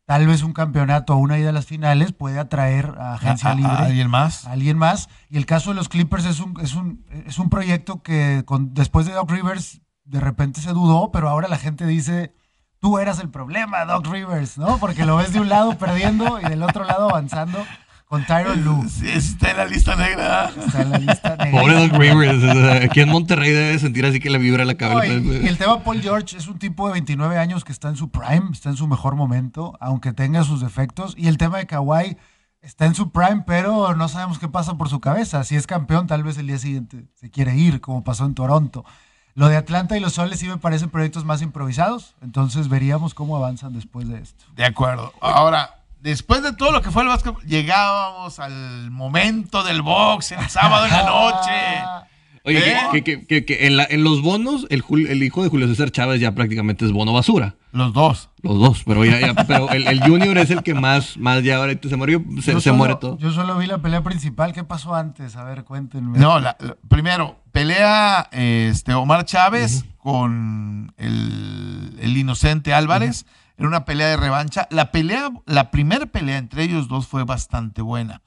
Tal 0.06 0.28
vez 0.28 0.44
un 0.44 0.54
campeonato 0.54 1.14
o 1.14 1.18
una 1.18 1.38
ida 1.40 1.50
a 1.50 1.52
las 1.54 1.66
finales 1.66 2.14
puede 2.14 2.38
atraer 2.40 2.94
a 3.00 3.16
agencia 3.16 3.50
A- 3.50 3.54
a- 3.54 3.56
libre. 3.56 3.72
a 3.72 3.86
¿Alguien 3.86 4.10
más? 4.10 4.46
a 4.46 4.52
alguien 4.52 4.78
más. 4.78 5.10
Y 5.30 5.38
el 5.38 5.46
caso 5.46 5.72
de 5.72 5.76
los 5.76 5.90
Clippers 5.90 6.26
es 6.26 6.40
un, 6.40 6.60
es 6.62 6.76
un, 6.76 7.04
es 7.26 7.40
un 7.40 7.50
proyecto 7.50 8.02
que 8.04 8.44
con, 8.46 8.74
después 8.74 9.06
de 9.08 9.14
Doc 9.14 9.30
Rivers 9.32 9.82
de 10.04 10.20
repente 10.20 10.62
se 10.62 10.72
dudó, 10.74 11.12
pero 11.12 11.28
ahora 11.28 11.48
la 11.48 11.58
gente 11.58 11.86
dice, 11.88 12.34
tú 12.80 13.00
eras 13.00 13.20
el 13.20 13.30
problema, 13.30 13.84
Doc 13.86 14.06
Rivers, 14.08 14.58
¿no? 14.60 14.78
Porque 14.78 15.06
lo 15.06 15.18
ves 15.18 15.34
de 15.34 15.40
un 15.40 15.50
lado 15.50 15.76
perdiendo 15.80 16.40
y 16.40 16.44
del 16.44 16.62
otro 16.62 16.84
lado 16.84 17.10
avanzando 17.10 17.66
con 18.06 18.24
Tyron. 18.26 18.90
Sí, 18.90 19.10
está 19.10 19.52
en 19.52 19.58
la 19.58 19.66
lista 19.66 19.96
negra. 19.96 20.52
Está 20.66 20.82
en 20.82 20.92
la 20.92 20.98
lista 21.00 21.36
negra. 21.38 21.60
Pobre 21.60 21.74
Doc 21.88 21.98
Rivers. 22.00 22.84
Aquí 22.86 23.02
en 23.02 23.10
Monterrey 23.10 23.52
debe 23.52 23.80
sentir 23.80 24.06
así 24.06 24.20
que 24.20 24.30
le 24.30 24.38
vibra 24.38 24.64
la 24.66 24.74
No, 24.74 24.78
cabeza. 24.78 25.14
y, 25.14 25.44
y 25.44 25.48
el 25.48 25.58
tema 25.58 25.84
Paul 25.84 26.02
George 26.02 26.38
es 26.38 26.48
un 26.48 26.60
tipo 26.60 26.88
de 26.88 26.94
29 26.94 27.38
años 27.38 27.64
que 27.64 27.72
está 27.72 27.90
en 27.90 27.96
su 27.96 28.10
prime, 28.10 28.50
está 28.52 28.70
en 28.70 28.78
su 28.78 28.88
mejor 28.88 29.16
momento, 29.16 29.76
aunque 29.80 30.14
tenga 30.14 30.44
sus 30.44 30.62
defectos. 30.62 31.14
Y 31.18 31.28
el 31.28 31.38
tema 31.38 31.58
de 31.58 31.66
Kawhi 31.68 32.18
está 32.62 32.86
en 32.86 32.96
su 32.96 33.12
prime, 33.12 33.44
pero 33.46 33.96
no 33.96 34.08
sabemos 34.08 34.40
qué 34.40 34.48
pasa 34.48 34.76
por 34.78 34.90
su 34.90 35.00
cabeza. 35.00 35.44
Si 35.44 35.56
es 35.56 35.68
campeón, 35.68 36.08
tal 36.08 36.24
vez 36.24 36.38
el 36.38 36.48
día 36.48 36.58
siguiente 36.60 37.08
se 37.16 37.30
quiere 37.32 37.56
ir, 37.56 37.82
como 37.82 38.04
pasó 38.04 38.26
en 38.26 38.34
Toronto. 38.36 38.86
Lo 39.34 39.50
de 39.50 39.58
Atlanta 39.58 39.98
y 39.98 40.00
los 40.00 40.14
Soles 40.14 40.40
sí 40.40 40.48
me 40.48 40.58
parecen 40.58 40.90
proyectos 40.90 41.26
más 41.26 41.42
improvisados, 41.42 42.16
entonces 42.22 42.70
veríamos 42.70 43.14
cómo 43.14 43.36
avanzan 43.36 43.74
después 43.74 44.08
de 44.08 44.20
esto. 44.20 44.46
De 44.56 44.64
acuerdo. 44.64 45.12
Ahora, 45.20 45.84
después 46.06 46.42
de 46.42 46.54
todo 46.54 46.72
lo 46.72 46.82
que 46.82 46.92
fue 46.92 47.02
el 47.04 47.10
básquet, 47.10 47.36
llegábamos 47.46 48.40
al 48.40 48.90
momento 48.92 49.64
del 49.64 49.82
box 49.82 50.32
el 50.32 50.48
sábado 50.50 50.86
en 50.86 50.92
la 50.92 51.04
noche. 51.10 52.06
Oye, 52.48 52.60
¿Eh? 52.74 52.78
que, 52.92 53.04
que- 53.04 53.26
que- 53.26 53.44
que 53.44 53.66
en, 53.66 53.76
la- 53.76 53.88
en 53.90 54.04
los 54.04 54.22
bonos, 54.22 54.68
el, 54.70 54.84
Jul- 54.84 55.10
el 55.10 55.24
hijo 55.24 55.42
de 55.42 55.50
Julio 55.50 55.68
César 55.68 55.90
Chávez 55.90 56.22
ya 56.22 56.34
prácticamente 56.36 56.86
es 56.86 56.92
bono 56.92 57.12
basura. 57.12 57.56
Los 57.72 57.92
dos. 57.92 58.30
Los 58.44 58.60
dos, 58.60 58.84
pero 58.86 59.04
ya, 59.04 59.20
ya- 59.20 59.34
pero 59.48 59.68
el, 59.72 59.88
el 59.88 60.00
Junior 60.02 60.38
es 60.38 60.52
el 60.52 60.62
que 60.62 60.76
más, 60.76 61.18
más 61.18 61.42
ya 61.44 61.56
ahorita 61.58 61.90
se 61.90 61.96
murió, 61.96 62.24
se, 62.44 62.52
Yo 62.54 62.60
se 62.60 62.66
solo- 62.70 62.76
muere 62.78 62.96
todo. 63.02 63.18
Yo 63.18 63.32
solo 63.32 63.58
vi 63.58 63.66
la 63.66 63.80
pelea 63.80 64.04
principal. 64.04 64.54
¿Qué 64.54 64.64
pasó 64.64 64.94
antes? 64.94 65.36
A 65.36 65.44
ver, 65.44 65.64
cuéntenme. 65.64 66.20
No, 66.20 66.40
la- 66.40 66.56
la- 66.60 66.78
primero, 66.88 67.40
pelea 67.52 68.30
este, 68.32 68.94
Omar 68.94 69.26
Chávez 69.26 69.84
con 69.98 70.94
el, 70.98 71.98
el 72.00 72.16
inocente 72.16 72.76
Álvarez. 72.76 73.26
Era 73.58 73.68
una 73.68 73.86
pelea 73.86 74.08
de 74.08 74.18
revancha. 74.18 74.68
La 74.70 74.92
pelea, 74.92 75.30
la 75.46 75.72
primera 75.72 76.06
pelea 76.06 76.38
entre 76.38 76.64
ellos 76.64 76.88
dos 76.88 77.08
fue 77.08 77.24
bastante 77.24 77.82
buena. 77.82 78.22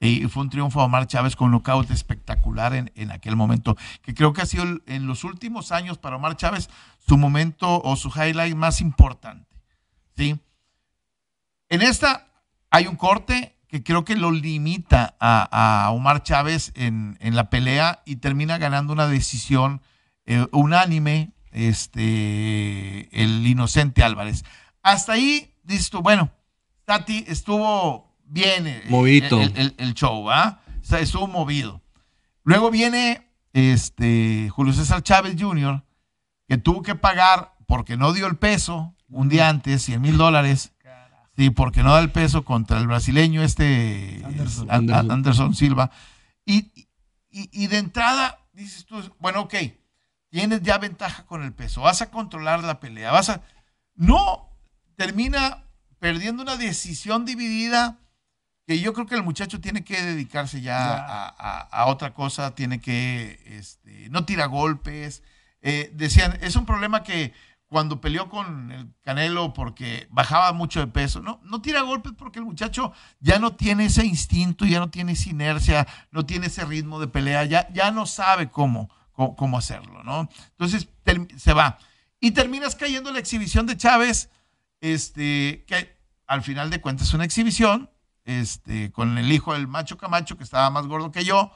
Y 0.00 0.26
fue 0.28 0.44
un 0.44 0.50
triunfo 0.50 0.78
de 0.78 0.86
Omar 0.86 1.06
Chávez 1.08 1.34
con 1.34 1.46
un 1.46 1.52
knockout 1.52 1.90
espectacular 1.90 2.72
en, 2.74 2.92
en 2.94 3.10
aquel 3.10 3.34
momento. 3.34 3.76
Que 4.02 4.14
creo 4.14 4.32
que 4.32 4.42
ha 4.42 4.46
sido 4.46 4.62
el- 4.62 4.82
en 4.86 5.06
los 5.08 5.24
últimos 5.24 5.72
años 5.72 5.98
para 5.98 6.16
Omar 6.16 6.36
Chávez 6.36 6.70
su 7.04 7.16
momento 7.18 7.80
o 7.82 7.96
su 7.96 8.08
highlight 8.10 8.54
más 8.54 8.80
importante. 8.80 9.48
¿Sí? 10.16 10.38
En 11.68 11.82
esta 11.82 12.28
hay 12.70 12.86
un 12.86 12.94
corte 12.96 13.56
que 13.66 13.82
creo 13.82 14.04
que 14.04 14.14
lo 14.16 14.30
limita 14.30 15.16
a, 15.20 15.86
a 15.86 15.90
Omar 15.90 16.22
Chávez 16.22 16.70
en, 16.76 17.18
en 17.20 17.34
la 17.34 17.50
pelea 17.50 18.02
y 18.06 18.16
termina 18.16 18.56
ganando 18.58 18.92
una 18.92 19.08
decisión 19.08 19.82
eh, 20.26 20.46
unánime 20.52 21.32
este, 21.50 23.08
el 23.22 23.46
inocente 23.46 24.02
Álvarez. 24.04 24.44
Hasta 24.92 25.12
ahí, 25.12 25.54
dices 25.64 25.90
tú, 25.90 26.00
bueno, 26.02 26.30
Tati 26.84 27.24
estuvo 27.28 28.16
bien 28.24 28.66
eh, 28.66 28.82
el, 29.42 29.56
el- 29.56 29.74
el 29.78 29.94
show, 29.94 30.30
¿ah? 30.30 30.60
O 30.80 30.84
sea, 30.84 31.00
estuvo 31.00 31.26
movido. 31.26 31.82
Luego 32.44 32.70
viene 32.70 33.28
este, 33.52 34.48
Julio 34.50 34.72
César 34.72 35.02
Chávez 35.02 35.36
Jr., 35.38 35.84
que 36.46 36.56
tuvo 36.58 36.82
que 36.82 36.94
pagar 36.94 37.54
porque 37.66 37.96
no 37.96 38.12
dio 38.14 38.26
el 38.26 38.36
peso 38.36 38.94
un 39.08 39.28
día 39.28 39.48
antes, 39.48 39.82
100 39.82 40.00
mil 40.00 40.16
dólares. 40.16 40.72
Sí, 41.36 41.50
porque 41.50 41.82
no 41.82 41.92
da 41.92 42.00
el 42.00 42.10
peso 42.10 42.44
contra 42.44 42.78
el 42.78 42.86
brasileño 42.86 43.42
este 43.42 44.22
Anderson. 44.24 44.70
An- 44.70 44.76
Anderson. 44.90 45.10
Anderson 45.10 45.54
Silva. 45.54 45.90
Y, 46.44 46.72
y- 47.30 47.48
y 47.52 47.66
de 47.66 47.78
entrada 47.78 48.38
dices 48.54 48.86
tú, 48.86 48.96
bueno, 49.20 49.42
ok, 49.42 49.54
tienes 50.30 50.62
ya 50.62 50.78
ventaja 50.78 51.26
con 51.26 51.42
el 51.44 51.52
peso, 51.52 51.82
vas 51.82 52.00
a 52.02 52.10
controlar 52.10 52.64
la 52.64 52.80
pelea, 52.80 53.12
vas 53.12 53.28
a... 53.28 53.42
No, 53.94 54.48
termina 54.98 55.62
perdiendo 56.00 56.42
una 56.42 56.56
decisión 56.56 57.24
dividida 57.24 57.98
que 58.66 58.80
yo 58.80 58.92
creo 58.92 59.06
que 59.06 59.14
el 59.14 59.22
muchacho 59.22 59.60
tiene 59.60 59.84
que 59.84 60.02
dedicarse 60.02 60.60
ya, 60.60 60.76
Ya. 60.78 60.94
A, 61.06 61.28
a- 61.28 61.60
a 61.60 61.86
otra 61.86 62.12
cosa, 62.12 62.54
tiene 62.54 62.80
que, 62.80 63.40
este, 63.46 64.08
no 64.10 64.24
tira 64.26 64.46
golpes. 64.46 65.22
Eh, 65.62 65.90
decían, 65.94 66.36
es 66.42 66.56
un 66.56 66.66
problema 66.66 67.02
que 67.02 67.32
cuando 67.68 68.00
peleó 68.00 68.28
con 68.28 68.72
el 68.72 68.88
Canelo 69.02 69.52
porque 69.54 70.08
bajaba 70.10 70.52
mucho 70.52 70.80
de 70.80 70.86
peso, 70.88 71.20
no, 71.22 71.40
no 71.44 71.62
tira 71.62 71.82
golpes 71.82 72.12
porque 72.18 72.40
el 72.40 72.44
muchacho 72.44 72.92
ya 73.20 73.38
no 73.38 73.54
tiene 73.54 73.86
ese 73.86 74.04
instinto, 74.04 74.64
ya 74.66 74.80
no 74.80 74.90
tiene 74.90 75.12
esa 75.12 75.30
inercia, 75.30 75.86
no 76.10 76.26
tiene 76.26 76.46
ese 76.48 76.64
ritmo 76.64 76.98
de 76.98 77.06
pelea, 77.08 77.44
ya, 77.44 77.68
ya 77.72 77.90
no 77.92 78.04
sabe 78.06 78.50
cómo, 78.50 78.90
cómo, 79.12 79.36
cómo 79.36 79.58
hacerlo, 79.58 80.02
¿no? 80.02 80.28
Entonces 80.50 80.88
se 81.36 81.52
va. 81.52 81.78
Y 82.20 82.32
terminas 82.32 82.74
cayendo 82.74 83.10
en 83.10 83.14
la 83.14 83.20
exhibición 83.20 83.66
de 83.66 83.76
Chávez, 83.76 84.28
este, 84.80 85.64
que 85.66 85.96
al 86.26 86.42
final 86.42 86.70
de 86.70 86.80
cuentas 86.80 87.08
es 87.08 87.14
una 87.14 87.24
exhibición, 87.24 87.90
este, 88.24 88.92
con 88.92 89.16
el 89.18 89.32
hijo 89.32 89.54
del 89.54 89.68
macho 89.68 89.96
Camacho, 89.96 90.36
que 90.36 90.44
estaba 90.44 90.70
más 90.70 90.86
gordo 90.86 91.10
que 91.10 91.24
yo, 91.24 91.50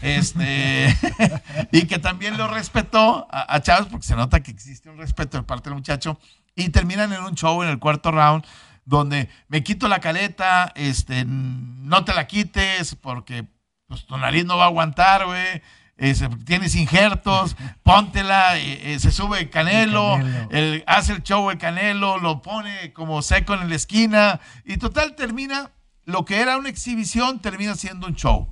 este, 0.00 0.96
y 1.72 1.86
que 1.86 1.98
también 1.98 2.36
lo 2.38 2.48
respetó 2.48 3.26
a, 3.30 3.54
a 3.54 3.60
Chávez, 3.60 3.88
porque 3.90 4.06
se 4.06 4.16
nota 4.16 4.42
que 4.42 4.50
existe 4.50 4.88
un 4.88 4.98
respeto 4.98 5.36
de 5.36 5.42
parte 5.42 5.68
del 5.68 5.76
muchacho, 5.76 6.18
y 6.54 6.68
terminan 6.68 7.12
en 7.12 7.22
un 7.22 7.34
show 7.34 7.62
en 7.62 7.68
el 7.68 7.78
cuarto 7.78 8.10
round, 8.10 8.44
donde 8.84 9.28
me 9.48 9.62
quito 9.62 9.88
la 9.88 10.00
caleta, 10.00 10.72
este, 10.74 11.24
no 11.26 12.04
te 12.04 12.14
la 12.14 12.26
quites, 12.26 12.94
porque 12.96 13.46
pues, 13.86 14.06
tu 14.06 14.16
nariz 14.16 14.44
no 14.44 14.56
va 14.56 14.64
a 14.64 14.68
aguantar, 14.68 15.26
güey. 15.26 15.62
Eh, 16.04 16.28
tienes 16.44 16.74
injertos, 16.74 17.56
póntela, 17.82 18.58
eh, 18.58 18.94
eh, 18.94 18.98
se 18.98 19.10
sube 19.10 19.38
el 19.40 19.50
canelo, 19.50 20.16
El 20.16 20.22
Canelo. 20.22 20.48
el- 20.50 20.84
hace 20.86 21.12
el 21.12 21.22
show 21.22 21.50
el 21.50 21.58
canelo, 21.58 22.18
lo 22.18 22.42
pone 22.42 22.92
como 22.92 23.22
seco 23.22 23.54
en 23.54 23.68
la 23.68 23.74
esquina, 23.76 24.40
y 24.64 24.76
total 24.78 25.14
termina, 25.14 25.70
lo 26.04 26.24
que 26.24 26.40
era 26.40 26.56
una 26.58 26.68
exhibición 26.68 27.38
termina 27.40 27.74
siendo 27.76 28.06
un 28.06 28.14
show. 28.16 28.48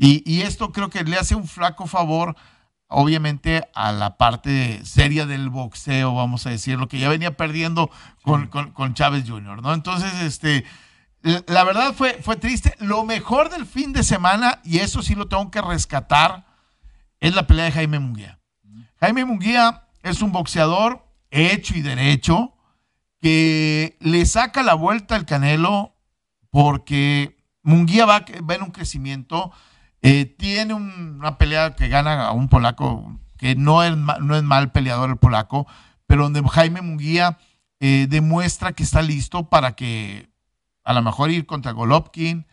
y, 0.00 0.22
y 0.30 0.42
esto 0.42 0.72
creo 0.72 0.90
que 0.90 1.02
le 1.04 1.16
hace 1.16 1.34
un 1.34 1.46
flaco 1.48 1.86
favor, 1.86 2.36
obviamente, 2.88 3.66
a 3.74 3.92
la 3.92 4.16
parte 4.16 4.84
seria 4.84 5.26
del 5.26 5.48
boxeo, 5.48 6.14
vamos 6.14 6.46
a 6.46 6.50
decirlo, 6.50 6.86
que 6.86 6.98
ya 6.98 7.08
venía 7.08 7.36
perdiendo 7.36 7.90
con, 8.22 8.46
con- 8.48 8.70
con 8.72 8.94
Chávez 8.94 9.24
Jr., 9.28 9.62
¿no? 9.62 9.72
Entonces, 9.74 10.12
este, 10.22 10.64
la 11.48 11.64
verdad 11.64 11.94
fue, 11.94 12.20
fue 12.22 12.36
triste. 12.36 12.74
Lo 12.78 13.04
mejor 13.04 13.48
del 13.50 13.66
fin 13.66 13.92
de 13.92 14.02
semana, 14.04 14.60
y 14.64 14.78
eso 14.78 15.02
sí 15.02 15.14
lo 15.14 15.26
tengo 15.26 15.50
que 15.50 15.62
rescatar, 15.62 16.44
es 17.28 17.34
la 17.34 17.46
pelea 17.46 17.64
de 17.66 17.72
Jaime 17.72 17.98
Munguía. 17.98 18.38
Jaime 19.00 19.24
Munguía 19.24 19.88
es 20.02 20.20
un 20.22 20.30
boxeador 20.32 21.06
hecho 21.30 21.74
y 21.74 21.82
derecho 21.82 22.54
que 23.20 23.96
le 24.00 24.26
saca 24.26 24.62
la 24.62 24.74
vuelta 24.74 25.14
al 25.16 25.24
Canelo 25.26 25.96
porque 26.50 27.36
Munguía 27.62 28.04
va, 28.06 28.24
en 28.28 28.62
un 28.62 28.70
crecimiento, 28.70 29.50
eh, 30.02 30.26
tiene 30.26 30.74
un- 30.74 31.16
una 31.18 31.38
pelea 31.38 31.74
que 31.74 31.88
gana 31.88 32.26
a 32.26 32.32
un 32.32 32.48
polaco 32.48 33.18
que 33.38 33.54
no 33.56 33.82
es, 33.82 33.96
no 33.96 34.36
es 34.36 34.42
mal 34.42 34.70
peleador 34.72 35.10
el 35.10 35.16
polaco, 35.16 35.66
pero 36.06 36.24
donde 36.24 36.42
Jaime 36.46 36.82
Munguía 36.82 37.38
eh, 37.80 38.06
demuestra 38.08 38.72
que 38.72 38.82
está 38.82 39.02
listo 39.02 39.48
para 39.48 39.72
que 39.74 40.30
a 40.84 40.92
lo 40.92 41.02
mejor 41.02 41.30
ir 41.30 41.44
contra 41.46 41.72
Golovkin, 41.72 42.46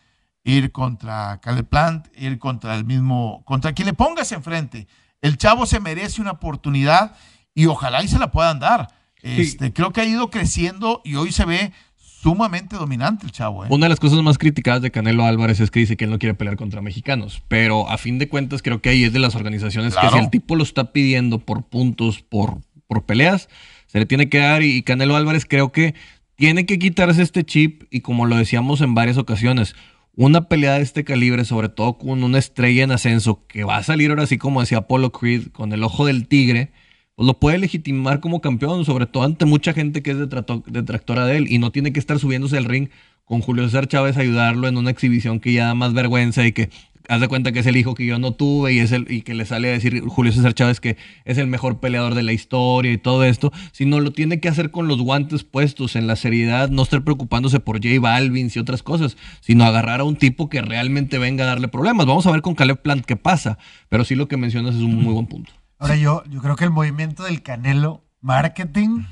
ir 0.44 0.72
contra 0.72 1.40
Caleb 1.40 1.66
Plant, 1.68 2.06
ir 2.16 2.38
contra 2.38 2.74
el 2.74 2.84
mismo, 2.84 3.42
contra 3.44 3.72
quien 3.72 3.86
le 3.86 3.94
pongas 3.94 4.32
enfrente. 4.32 4.86
El 5.20 5.38
chavo 5.38 5.66
se 5.66 5.80
merece 5.80 6.20
una 6.20 6.32
oportunidad 6.32 7.16
y 7.54 7.66
ojalá 7.66 8.02
y 8.02 8.08
se 8.08 8.18
la 8.18 8.30
puedan 8.30 8.58
dar. 8.58 8.88
Este, 9.22 9.72
Creo 9.72 9.92
que 9.92 10.00
ha 10.00 10.04
ido 10.04 10.30
creciendo 10.30 11.00
y 11.04 11.14
hoy 11.14 11.30
se 11.30 11.44
ve 11.44 11.72
sumamente 11.96 12.76
dominante 12.76 13.26
el 13.26 13.32
chavo. 13.32 13.64
¿eh? 13.64 13.68
Una 13.70 13.86
de 13.86 13.90
las 13.90 14.00
cosas 14.00 14.20
más 14.22 14.38
criticadas 14.38 14.82
de 14.82 14.90
Canelo 14.90 15.24
Álvarez 15.24 15.60
es 15.60 15.70
que 15.70 15.80
dice 15.80 15.96
que 15.96 16.04
él 16.04 16.10
no 16.10 16.18
quiere 16.18 16.34
pelear 16.34 16.56
contra 16.56 16.80
mexicanos, 16.80 17.42
pero 17.48 17.88
a 17.88 17.98
fin 17.98 18.18
de 18.18 18.28
cuentas 18.28 18.62
creo 18.62 18.80
que 18.80 18.90
ahí 18.90 19.04
es 19.04 19.12
de 19.12 19.20
las 19.20 19.34
organizaciones 19.36 19.94
que 19.96 20.08
si 20.08 20.18
el 20.18 20.30
tipo 20.30 20.56
lo 20.56 20.62
está 20.62 20.92
pidiendo 20.92 21.38
por 21.38 21.64
puntos, 21.64 22.22
por, 22.22 22.60
por 22.86 23.04
peleas, 23.04 23.48
se 23.86 23.98
le 23.98 24.06
tiene 24.06 24.28
que 24.28 24.38
dar 24.38 24.62
y 24.62 24.82
Canelo 24.82 25.16
Álvarez 25.16 25.46
creo 25.46 25.72
que 25.72 25.94
tiene 26.34 26.66
que 26.66 26.78
quitarse 26.78 27.22
este 27.22 27.44
chip 27.44 27.84
y 27.90 28.00
como 28.00 28.26
lo 28.26 28.36
decíamos 28.36 28.80
en 28.80 28.94
varias 28.94 29.18
ocasiones, 29.18 29.74
una 30.16 30.48
pelea 30.48 30.74
de 30.74 30.82
este 30.82 31.04
calibre, 31.04 31.44
sobre 31.44 31.68
todo 31.68 31.98
con 31.98 32.22
una 32.22 32.38
estrella 32.38 32.84
en 32.84 32.92
ascenso 32.92 33.46
que 33.46 33.64
va 33.64 33.78
a 33.78 33.82
salir 33.82 34.10
ahora 34.10 34.24
así 34.24 34.38
como 34.38 34.60
decía 34.60 34.78
Apollo 34.78 35.10
Creed, 35.12 35.48
con 35.48 35.72
el 35.72 35.82
ojo 35.82 36.06
del 36.06 36.28
tigre, 36.28 36.72
pues 37.14 37.26
lo 37.26 37.38
puede 37.38 37.58
legitimar 37.58 38.20
como 38.20 38.40
campeón, 38.40 38.84
sobre 38.84 39.06
todo 39.06 39.24
ante 39.24 39.44
mucha 39.44 39.72
gente 39.72 40.02
que 40.02 40.12
es 40.12 40.18
detractora 40.18 41.26
de 41.26 41.36
él 41.36 41.46
y 41.48 41.58
no 41.58 41.70
tiene 41.70 41.92
que 41.92 42.00
estar 42.00 42.18
subiéndose 42.18 42.56
al 42.56 42.64
ring 42.64 42.88
con 43.24 43.40
Julio 43.40 43.64
César 43.64 43.86
Chávez 43.86 44.16
a 44.16 44.20
ayudarlo 44.20 44.68
en 44.68 44.76
una 44.76 44.90
exhibición 44.90 45.40
que 45.40 45.52
ya 45.52 45.66
da 45.66 45.74
más 45.74 45.94
vergüenza 45.94 46.46
y 46.46 46.52
que 46.52 46.70
haz 47.08 47.20
de 47.20 47.28
cuenta 47.28 47.52
que 47.52 47.60
es 47.60 47.66
el 47.66 47.76
hijo 47.76 47.94
que 47.94 48.06
yo 48.06 48.18
no 48.18 48.32
tuve 48.32 48.72
y 48.72 48.78
es 48.78 48.92
el 48.92 49.10
y 49.10 49.22
que 49.22 49.34
le 49.34 49.44
sale 49.44 49.68
a 49.68 49.72
decir 49.72 50.02
Julio 50.06 50.32
César 50.32 50.54
Chávez 50.54 50.80
que 50.80 50.96
es 51.24 51.38
el 51.38 51.46
mejor 51.46 51.80
peleador 51.80 52.14
de 52.14 52.22
la 52.22 52.32
historia 52.32 52.92
y 52.92 52.98
todo 52.98 53.24
esto, 53.24 53.52
sino 53.72 54.00
lo 54.00 54.12
tiene 54.12 54.40
que 54.40 54.48
hacer 54.48 54.70
con 54.70 54.88
los 54.88 55.00
guantes 55.00 55.44
puestos 55.44 55.96
en 55.96 56.06
la 56.06 56.16
seriedad, 56.16 56.68
no 56.68 56.82
estar 56.82 57.02
preocupándose 57.02 57.60
por 57.60 57.76
J 57.76 58.00
Balvin 58.00 58.50
y 58.54 58.58
otras 58.58 58.82
cosas, 58.82 59.16
sino 59.40 59.64
agarrar 59.64 60.00
a 60.00 60.04
un 60.04 60.16
tipo 60.16 60.48
que 60.48 60.62
realmente 60.62 61.18
venga 61.18 61.44
a 61.44 61.48
darle 61.48 61.68
problemas. 61.68 62.06
Vamos 62.06 62.26
a 62.26 62.30
ver 62.30 62.42
con 62.42 62.54
Caleb 62.54 62.82
Plant 62.82 63.04
qué 63.04 63.16
pasa, 63.16 63.58
pero 63.88 64.04
sí 64.04 64.14
lo 64.14 64.28
que 64.28 64.36
mencionas 64.36 64.74
es 64.74 64.82
un 64.82 65.02
muy 65.02 65.12
buen 65.12 65.26
punto. 65.26 65.52
Ahora 65.78 65.96
yo, 65.96 66.22
yo 66.30 66.40
creo 66.40 66.56
que 66.56 66.64
el 66.64 66.70
movimiento 66.70 67.24
del 67.24 67.42
Canelo 67.42 68.04
marketing 68.20 69.04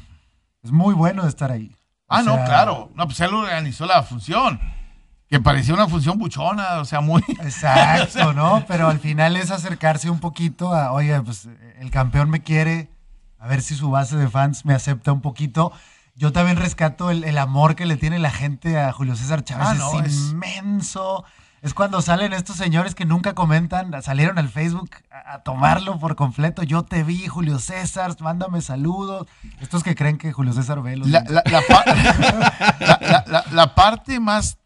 es 0.62 0.70
muy 0.70 0.94
bueno 0.94 1.24
de 1.24 1.28
estar 1.28 1.50
ahí. 1.50 1.72
O 2.06 2.14
Ah, 2.14 2.22
no, 2.22 2.34
claro. 2.44 2.90
No, 2.96 3.06
pues 3.06 3.20
él 3.20 3.32
organizó 3.32 3.86
la 3.86 4.02
función. 4.02 4.60
Que 5.30 5.38
parecía 5.40 5.74
una 5.74 5.86
función 5.86 6.18
buchona, 6.18 6.80
o 6.80 6.84
sea, 6.84 7.00
muy. 7.00 7.22
Exacto, 7.28 8.32
¿no? 8.32 8.64
Pero 8.66 8.88
al 8.88 8.98
final 8.98 9.36
es 9.36 9.52
acercarse 9.52 10.10
un 10.10 10.18
poquito 10.18 10.74
a, 10.74 10.90
oye, 10.90 11.20
pues 11.20 11.48
el 11.78 11.90
campeón 11.92 12.30
me 12.30 12.42
quiere, 12.42 12.90
a 13.38 13.46
ver 13.46 13.62
si 13.62 13.76
su 13.76 13.90
base 13.90 14.16
de 14.16 14.28
fans 14.28 14.64
me 14.64 14.74
acepta 14.74 15.12
un 15.12 15.20
poquito. 15.20 15.70
Yo 16.16 16.32
también 16.32 16.56
rescato 16.56 17.10
el, 17.12 17.22
el 17.22 17.38
amor 17.38 17.76
que 17.76 17.86
le 17.86 17.96
tiene 17.96 18.18
la 18.18 18.32
gente 18.32 18.78
a 18.80 18.90
Julio 18.92 19.14
César 19.14 19.44
Chávez. 19.44 19.68
Ah, 19.68 19.72
es 19.74 19.78
no, 19.78 20.00
es- 20.00 20.30
inmenso. 20.32 21.24
Es 21.62 21.74
cuando 21.74 22.00
salen 22.02 22.32
estos 22.32 22.56
señores 22.56 22.94
que 22.94 23.04
nunca 23.04 23.34
comentan, 23.34 23.92
salieron 24.02 24.38
al 24.38 24.48
Facebook 24.48 24.90
a, 25.12 25.34
a 25.34 25.42
tomarlo 25.42 25.98
por 26.00 26.16
completo. 26.16 26.62
Yo 26.64 26.82
te 26.84 27.02
vi, 27.04 27.26
Julio 27.28 27.58
César, 27.58 28.16
mándame 28.20 28.62
saludos. 28.62 29.28
Estos 29.60 29.82
que 29.84 29.94
creen 29.94 30.18
que 30.18 30.32
Julio 30.32 30.54
César 30.54 30.82
ve 30.82 30.96
los 30.96 31.08
la- 31.08 31.22
la- 33.26 33.44
la 33.52 33.74
parte 33.74 34.18
más 34.20 34.56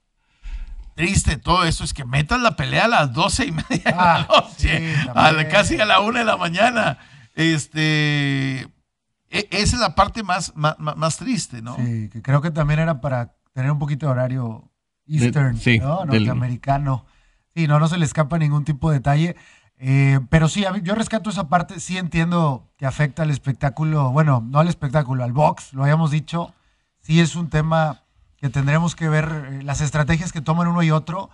triste 0.95 1.33
de 1.33 1.37
todo 1.37 1.65
eso 1.65 1.85
es 1.85 1.93
que 1.93 2.05
metan 2.05 2.43
la 2.43 2.57
pelea 2.57 2.85
a 2.87 2.89
las 2.89 3.13
doce 3.13 3.47
y 3.47 3.53
media 3.53 3.67
de 3.85 3.95
Ah, 3.97 4.27
la 4.29 4.37
noche, 4.37 4.95
sí, 4.95 5.09
a 5.15 5.33
la- 5.33 5.49
casi 5.49 5.81
a 5.81 5.85
la 5.85 6.01
una 6.01 6.21
de 6.21 6.25
la 6.25 6.37
mañana. 6.37 6.99
Este, 7.35 8.61
e- 8.63 9.49
esa 9.51 9.77
es 9.77 9.81
la 9.81 9.95
parte 9.95 10.23
más, 10.23 10.53
más, 10.57 10.77
más 10.79 11.17
triste, 11.17 11.63
¿no? 11.63 11.77
Sí, 11.77 12.09
que 12.11 12.23
creo 12.23 12.41
que 12.43 12.51
también 12.51 12.81
era 12.81 13.01
para 13.01 13.35
tener 13.53 13.71
un 13.71 13.79
poquito 13.79 14.07
de 14.07 14.13
horario 14.13 14.71
Eastern, 15.07 15.57
sí, 15.59 15.79
¿no? 15.79 16.01
del- 16.01 16.25
Norteamericano. 16.25 17.05
Sí, 17.55 17.67
no, 17.69 17.79
no 17.79 17.89
se 17.89 17.99
le 17.99 18.05
escapa 18.05 18.39
ningún 18.39 18.65
tipo 18.65 18.91
de 18.91 18.97
detalle. 18.99 19.37
Eh, 19.79 20.21
pero 20.31 20.49
sí, 20.49 20.65
a 20.65 20.73
mí- 20.73 20.81
yo 20.83 20.95
rescato 20.95 21.31
esa 21.31 21.49
parte. 21.49 21.79
Sí 21.81 21.99
entiendo 21.99 22.71
que 22.77 22.87
afecta 22.87 23.23
al 23.23 23.31
espectáculo, 23.31 24.11
bueno, 24.11 24.43
no 24.47 24.61
al 24.61 24.69
espectáculo, 24.69 25.25
al 25.25 25.33
box, 25.33 25.73
lo 25.73 25.83
habíamos 25.83 26.11
dicho. 26.11 26.53
Sí 27.01 27.21
es 27.21 27.37
un 27.37 27.51
tema 27.51 28.03
que 28.45 28.51
tendremos 28.51 28.95
que 28.95 29.09
ver 29.09 29.25
eh, 29.53 29.63
las 29.63 29.81
estrategias 29.81 30.31
que 30.31 30.43
toman 30.43 30.69
uno 30.69 30.83
y 30.83 30.91
otro. 30.91 31.31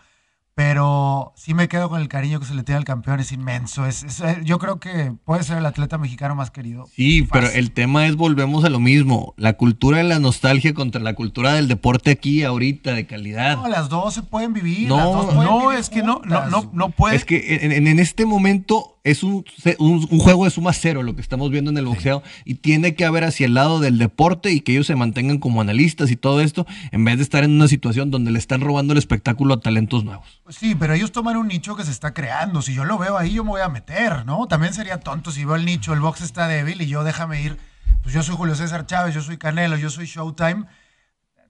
Pero 0.55 1.33
sí 1.37 1.55
me 1.55 1.69
quedo 1.69 1.89
con 1.89 2.01
el 2.03 2.09
cariño 2.09 2.39
que 2.39 2.45
se 2.47 2.55
le 2.55 2.63
tiene 2.65 2.79
al 2.79 2.85
campeón, 2.85 3.19
es 3.19 3.33
inmenso. 3.33 3.87
Es, 3.87 4.03
es- 4.03 4.21
eh, 4.21 4.41
yo 4.45 4.59
creo 4.59 4.79
que 4.79 5.13
puede 5.25 5.43
ser 5.43 5.59
el 5.59 5.65
atleta 5.67 5.97
mexicano 5.97 6.35
más 6.35 6.51
querido. 6.51 6.87
Sí, 6.95 7.27
pero 7.33 7.49
el 7.49 7.73
tema 7.73 8.07
es, 8.07 8.15
volvemos 8.17 8.65
a 8.65 8.69
lo 8.69 8.79
mismo, 8.79 9.33
la 9.37 9.55
cultura 9.55 9.99
de 9.99 10.05
la 10.05 10.19
nostalgia 10.19 10.75
contra 10.75 11.01
la 11.01 11.15
cultura 11.15 11.55
del 11.55 11.67
deporte 11.67 12.11
aquí, 12.11 12.43
ahorita, 12.45 12.93
de 12.93 13.07
calidad. 13.07 13.57
No, 13.57 13.69
las 13.69 13.89
dos 13.89 14.13
se 14.15 14.23
pueden 14.23 14.53
vivir. 14.53 14.87
No, 14.89 14.97
las 14.99 15.07
dos 15.07 15.25
pueden 15.35 15.45
No, 15.45 15.61
vivir 15.69 15.79
es 15.81 15.89
que 15.91 16.03
no, 16.03 16.21
no, 16.25 16.47
no, 16.47 16.71
no 16.75 16.91
puede. 16.91 17.17
Es 17.17 17.25
que 17.25 17.61
en 17.63 17.99
este 17.99 18.27
momento 18.27 19.00
es 19.03 19.23
un, 19.23 19.45
un- 19.79 20.07
un 20.11 20.19
juego 20.19 20.45
de 20.45 20.51
suma 20.51 20.73
cero 20.75 21.03
lo 21.03 21.15
que 21.15 21.23
estamos 21.23 21.51
viendo 21.51 21.71
en 21.71 21.79
el 21.79 21.87
boxeo 21.87 22.23
y 22.45 22.57
tiene 22.57 22.95
que 22.95 23.05
haber 23.07 23.25
hacia 23.25 23.47
el 23.47 23.55
lado 23.55 23.81
del 23.81 23.97
deporte 23.97 24.53
y 24.53 24.61
que 24.61 24.73
ellos 24.73 24.87
se 24.87 24.95
mantengan 24.95 25.39
como 25.39 25.61
analistas 25.63 26.11
y 26.11 26.17
todo 26.17 26.41
esto 26.43 26.67
en 26.93 27.05
vez 27.05 27.17
de 27.17 27.23
estar 27.23 27.43
en 27.43 27.53
una 27.53 27.67
situación 27.67 28.11
donde 28.11 28.31
le 28.31 28.39
están 28.39 28.61
robando 28.61 28.93
el 28.93 28.99
espectáculo 28.99 29.55
a 29.55 29.61
talentos 29.61 30.05
nuevos. 30.05 30.43
Sí, 30.51 30.75
pero 30.75 30.93
ellos 30.95 31.13
toman 31.13 31.37
un 31.39 31.49
nicho 31.49 31.77
que 31.77 31.85
se 31.85 31.91
está 31.91 32.13
creando. 32.13 32.61
Si 32.61 32.75
yo 32.75 32.85
lo 32.85 32.99
veo 32.99 33.17
ahí, 33.17 33.33
yo 33.33 33.43
me 33.45 33.51
voy 33.51 33.63
a 33.63 33.69
meter, 33.71 34.27
¿no? 34.27 34.47
También 34.49 34.75
sería 34.75 35.01
tonto 35.01 35.31
si 35.31 35.45
veo 35.47 35.57
el 35.57 35.65
nicho, 35.65 35.95
el 35.95 36.01
box 36.01 36.21
está 36.21 36.47
débil 36.47 36.83
y 36.83 36.87
yo 36.87 37.03
déjame 37.05 37.41
ir. 37.43 37.57
Pues 38.03 38.15
yo 38.15 38.23
soy 38.23 38.35
Julio 38.37 38.55
César 38.55 38.87
Chávez, 38.87 39.15
yo 39.15 39.23
soy 39.23 39.39
Canelo, 39.39 39.77
yo 39.77 39.89
soy 39.91 40.07
Showtime. 40.07 40.65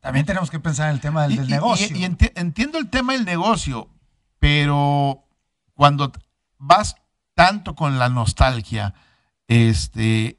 También 0.01 0.24
tenemos 0.24 0.51
que 0.51 0.59
pensar 0.61 0.88
en 0.88 0.94
el 0.94 1.01
tema 1.01 1.24
del, 1.24 1.32
Y- 1.32 1.36
del 1.38 1.48
y- 1.48 1.53
negocio. 1.53 1.96
Y, 1.96 2.01
enti- 2.03 2.32
entiendo 2.36 2.78
el 2.78 2.88
tema 2.88 3.12
del 3.12 3.24
negocio, 3.24 3.88
pero 4.38 5.24
cuando 5.74 6.12
vas 6.59 6.96
tanto 7.47 7.74
con 7.74 7.99
la 7.99 8.09
nostalgia, 8.09 8.95
este, 9.49 10.38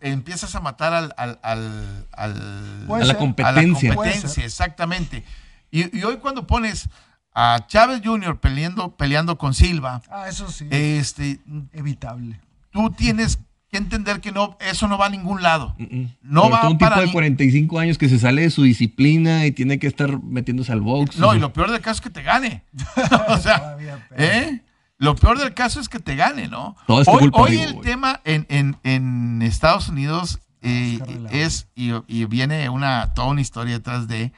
empiezas 0.00 0.54
a 0.54 0.60
matar 0.60 0.92
al, 0.92 1.14
al, 1.16 1.38
al- 1.42 2.06
al- 2.12 2.86
a 2.90 3.04
la 3.04 3.14
competencia. 3.16 3.92
a 3.92 3.94
la 3.94 3.94
competencia, 3.96 4.44
exactamente. 4.44 5.24
Y, 5.70 5.96
y 5.96 6.02
hoy 6.02 6.16
cuando 6.16 6.46
pones 6.46 6.88
a 7.34 7.64
Chávez 7.68 8.00
Jr. 8.04 8.40
peleando, 8.40 8.96
peleando 8.96 9.38
con 9.38 9.54
Silva, 9.54 10.02
Ah, 10.10 10.28
eso 10.28 10.50
sí. 10.50 10.66
este, 10.70 11.40
evitable. 11.72 12.40
tú 12.70 12.90
tienes 12.90 13.38
que 13.70 13.76
entender 13.76 14.20
que 14.22 14.32
no, 14.32 14.56
eso 14.60 14.88
no 14.88 14.96
va 14.96 15.06
a 15.06 15.10
ningún 15.10 15.42
lado. 15.42 15.74
Mm, 15.78 15.82
mm. 16.00 16.16
No 16.22 16.40
Sobre 16.44 16.52
va 16.54 16.60
todo 16.62 16.70
un 16.70 16.78
tipo 16.78 16.88
para 16.88 17.00
de 17.02 17.06
ni- 17.06 17.12
45 17.12 17.78
años 17.78 17.98
que 17.98 18.08
se 18.08 18.18
sale 18.18 18.42
de 18.42 18.50
su 18.50 18.62
disciplina 18.62 19.44
y 19.44 19.52
tiene 19.52 19.78
que 19.78 19.86
estar 19.86 20.20
metiéndose 20.22 20.72
al 20.72 20.80
box. 20.80 21.18
No, 21.18 21.34
y 21.34 21.38
lo 21.38 21.52
peor 21.52 21.70
del 21.70 21.80
caso 21.82 21.96
es 21.96 22.00
que 22.00 22.10
te 22.10 22.22
gane. 22.22 22.64
o 23.28 23.36
sea. 23.36 23.76
¿eh? 24.16 24.62
Lo 24.98 25.14
peor 25.14 25.38
del 25.38 25.54
caso 25.54 25.78
es 25.80 25.88
que 25.88 26.00
te 26.00 26.16
gane, 26.16 26.48
¿no? 26.48 26.76
Todo 26.86 27.00
es 27.00 27.06
tu 27.06 27.12
hoy 27.12 27.18
culpa, 27.20 27.38
hoy 27.42 27.50
digo, 27.52 27.64
el 27.64 27.80
tema 27.80 28.20
en, 28.24 28.46
en- 28.48 28.78
en 28.82 29.42
Estados 29.42 29.88
Unidos 29.88 30.40
eh, 30.60 30.98
es, 31.30 31.68
y, 31.76 31.92
y 32.08 32.24
viene 32.24 32.68
una, 32.68 33.14
toda 33.14 33.28
una 33.28 33.40
historia 33.40 33.74
detrás 33.78 34.08
de, 34.08 34.32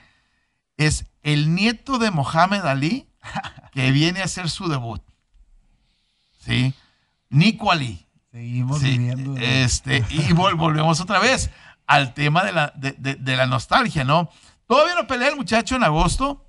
es 0.76 1.06
el 1.22 1.54
nieto 1.54 1.98
de 1.98 2.10
Mohamed 2.10 2.60
Ali 2.66 3.08
que 3.72 3.90
viene 3.90 4.20
a 4.20 4.24
hacer 4.24 4.50
su 4.50 4.68
debut. 4.68 5.00
¿Sí? 6.44 6.74
Nico 7.30 7.70
Ali. 7.72 8.06
Seguimos 8.30 8.80
Sí, 8.80 8.90
viviendo. 8.98 9.36
este, 9.38 9.98
y 10.10 10.28
vol- 10.32 10.56
volvemos 10.56 11.00
otra 11.00 11.18
vez 11.18 11.50
al 11.86 12.14
tema 12.14 12.44
de 12.44 12.52
la, 12.52 12.72
de, 12.76 12.92
de- 12.92 13.16
de 13.16 13.36
la 13.36 13.46
nostalgia, 13.46 14.04
¿no? 14.04 14.30
Todavía 14.66 14.94
no 14.94 15.06
pelea 15.06 15.28
el 15.28 15.36
muchacho 15.36 15.74
en 15.74 15.84
agosto 15.84 16.46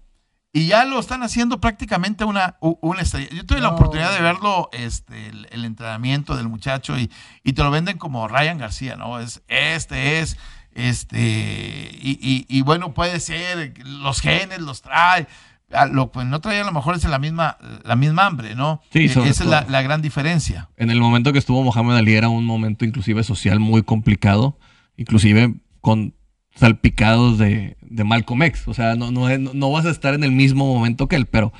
y 0.54 0.68
ya 0.68 0.84
lo 0.86 1.00
están 1.00 1.24
haciendo 1.24 1.62
prácticamente 1.62 2.26
una, 2.26 2.58
una 2.60 3.02
estrella. 3.02 3.30
Yo 3.32 3.46
tuve 3.46 3.62
la 3.62 3.70
oportunidad 3.70 4.12
de 4.14 4.22
verlo, 4.22 4.70
este, 4.74 5.28
el, 5.30 5.48
el 5.52 5.64
entrenamiento 5.66 6.36
del 6.36 6.50
muchacho 6.50 6.98
y, 7.00 7.10
y 7.44 7.54
te 7.54 7.64
lo 7.64 7.72
venden 7.72 7.98
como 7.98 8.28
Ryan 8.28 8.58
García, 8.58 8.96
¿no? 8.98 9.20
Es, 9.20 9.42
este 9.48 10.20
es, 10.20 10.38
este, 10.74 11.90
y, 12.02 12.20
y- 12.22 12.46
y 12.50 12.62
bueno, 12.62 12.94
puede 12.94 13.20
ser, 13.20 13.74
los 13.86 14.20
genes 14.22 14.60
los 14.60 14.82
trae. 14.82 15.28
A 15.74 15.86
Lo 15.86 16.12
que 16.12 16.26
no 16.26 16.42
trae 16.42 16.60
a 16.60 16.66
lo 16.66 16.74
mejor 16.74 16.96
es 16.96 17.04
la 17.06 17.18
misma, 17.18 17.58
la 17.86 17.96
misma 17.96 18.26
hambre, 18.26 18.56
¿no? 18.56 18.82
Sí, 18.92 19.06
Eh, 19.06 19.10
sobre 19.10 19.30
Esa 19.30 19.44
es 19.46 19.50
la, 19.50 19.66
la 19.70 19.82
gran 19.82 20.02
diferencia. 20.02 20.68
En 20.76 20.90
el 20.92 21.00
momento 21.00 21.32
que 21.32 21.40
estuvo 21.40 21.64
Mohamed 21.64 21.96
Ali 21.96 22.14
era 22.14 22.28
un 22.28 22.44
momento 22.44 22.84
inclusive 22.84 23.24
social 23.24 23.62
muy 23.62 23.82
complicado, 23.84 24.60
inclusive 24.98 25.56
con 25.80 26.14
salpicados 26.56 27.38
de, 27.38 27.78
de 27.82 28.04
Malcolm 28.04 28.44
X. 28.44 28.68
O 28.68 28.74
sea, 28.74 28.96
no, 28.96 29.12
no, 29.12 29.28
no, 29.38 29.72
vas 29.72 29.86
a 29.86 29.92
estar 29.92 30.14
en 30.14 30.24
el 30.24 30.32
mismo 30.32 30.66
momento 30.74 31.08
que 31.08 31.16
él, 31.16 31.26
pero 31.26 31.54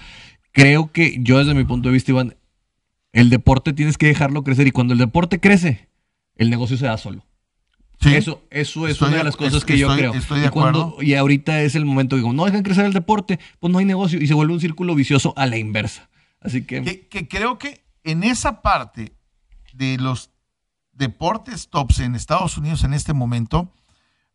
creo 0.52 0.92
que 0.92 1.18
yo 1.22 1.40
desde 1.40 1.54
mi 1.54 1.64
punto 1.64 1.90
de 1.90 1.94
vista, 1.94 2.12
Iván, 2.12 2.36
el 3.14 3.30
deporte 3.30 3.74
tienes 3.74 3.98
que 3.98 4.08
dejarlo 4.08 4.44
crecer 4.44 4.68
y 4.68 4.72
cuando 4.72 4.94
el 4.94 5.00
deporte 5.00 5.40
crece, 5.40 5.88
el 6.36 6.50
negocio 6.50 6.78
se 6.78 6.86
da 6.86 6.98
solo. 6.98 7.26
Sí. 8.00 8.16
Eso, 8.16 8.42
eso 8.50 8.88
es 8.88 8.94
Estoy 8.94 9.10
una 9.10 9.18
de 9.18 9.24
las 9.26 9.36
cosas 9.36 9.56
es- 9.56 9.66
que 9.66 9.78
yo 9.78 9.94
creo. 9.96 10.14
estoy 10.14 10.40
de 10.40 10.48
y, 10.48 10.50
cuando- 10.50 10.82
acuerdo. 10.88 11.04
y 11.04 11.14
ahorita 11.14 11.62
es 11.62 11.76
el 11.76 11.86
momento 11.86 12.16
que 12.16 12.22
digo, 12.22 12.34
no 12.34 12.46
dejan 12.46 12.64
crecer 12.64 12.86
el 12.86 12.94
deporte, 12.94 13.40
pues 13.60 13.72
no 13.72 13.78
hay 13.80 13.86
negocio 13.86 14.20
y 14.20 14.26
se 14.28 14.34
vuelve 14.34 14.54
un 14.54 14.60
círculo 14.62 14.96
vicioso 14.96 15.34
a 15.38 15.46
la 15.46 15.58
inversa. 15.58 16.10
Así 16.40 16.64
que, 16.66 16.82
que, 16.82 17.08
que 17.08 17.28
creo 17.28 17.60
que 17.60 17.84
en 18.04 18.24
esa 18.24 18.64
parte 18.64 19.14
de 19.74 19.98
los 20.00 20.32
deportes 20.94 21.68
tops 21.70 22.00
en 22.00 22.16
Estados 22.16 22.58
Unidos 22.58 22.84
en 22.84 22.94
este 22.94 23.14
momento, 23.14 23.72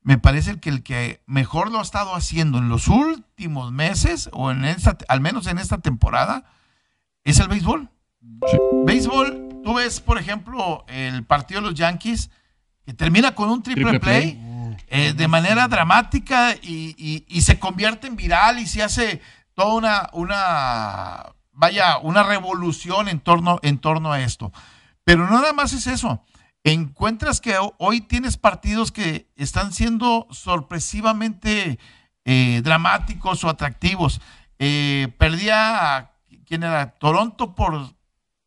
me 0.06 0.18
parece 0.18 0.60
que 0.60 0.68
el 0.70 0.84
que 0.84 1.20
mejor 1.26 1.72
lo 1.72 1.80
ha 1.80 1.82
estado 1.82 2.14
haciendo 2.14 2.58
en 2.58 2.68
los 2.68 2.86
últimos 2.86 3.72
meses, 3.72 4.30
o 4.32 4.52
en 4.52 4.64
esta, 4.64 4.96
al 5.08 5.20
menos 5.20 5.48
en 5.48 5.58
esta 5.58 5.78
temporada, 5.78 6.44
es 7.24 7.40
el 7.40 7.48
béisbol. 7.48 7.90
Sí. 8.48 8.56
Béisbol, 8.84 9.48
tú 9.64 9.74
ves, 9.74 10.00
por 10.00 10.16
ejemplo, 10.18 10.84
el 10.86 11.24
partido 11.24 11.60
de 11.60 11.66
los 11.70 11.74
Yankees, 11.74 12.30
que 12.84 12.94
termina 12.94 13.34
con 13.34 13.50
un 13.50 13.64
triple, 13.64 13.82
Triple 13.82 13.98
play, 13.98 14.32
play. 14.34 14.76
Eh, 14.88 15.12
de 15.12 15.26
manera 15.26 15.66
dramática 15.66 16.54
y, 16.62 16.94
y- 16.96 17.24
y 17.26 17.40
se 17.40 17.58
convierte 17.58 18.06
en 18.06 18.14
viral 18.14 18.60
y 18.60 18.66
se 18.68 18.84
hace 18.84 19.20
toda 19.54 19.74
una, 19.74 20.08
una 20.12 21.32
vaya, 21.52 21.98
una 21.98 22.22
revolución 22.22 23.08
en 23.08 23.18
torno, 23.18 23.58
en 23.62 23.78
torno 23.78 24.12
a 24.12 24.20
esto. 24.20 24.52
Pero 25.02 25.26
no 25.26 25.32
nada 25.40 25.52
más 25.52 25.72
es 25.72 25.88
eso. 25.88 26.22
Encuentras 26.66 27.40
que 27.40 27.56
ho- 27.58 27.76
hoy 27.78 28.00
tienes 28.00 28.36
partidos 28.36 28.90
que 28.90 29.30
están 29.36 29.72
siendo 29.72 30.26
sorpresivamente 30.32 31.78
eh, 32.24 32.60
dramáticos 32.64 33.44
o 33.44 33.48
atractivos. 33.48 34.20
Eh, 34.58 35.14
perdía, 35.16 36.10
¿quién 36.44 36.64
era? 36.64 36.90
Toronto 36.98 37.54
por 37.54 37.94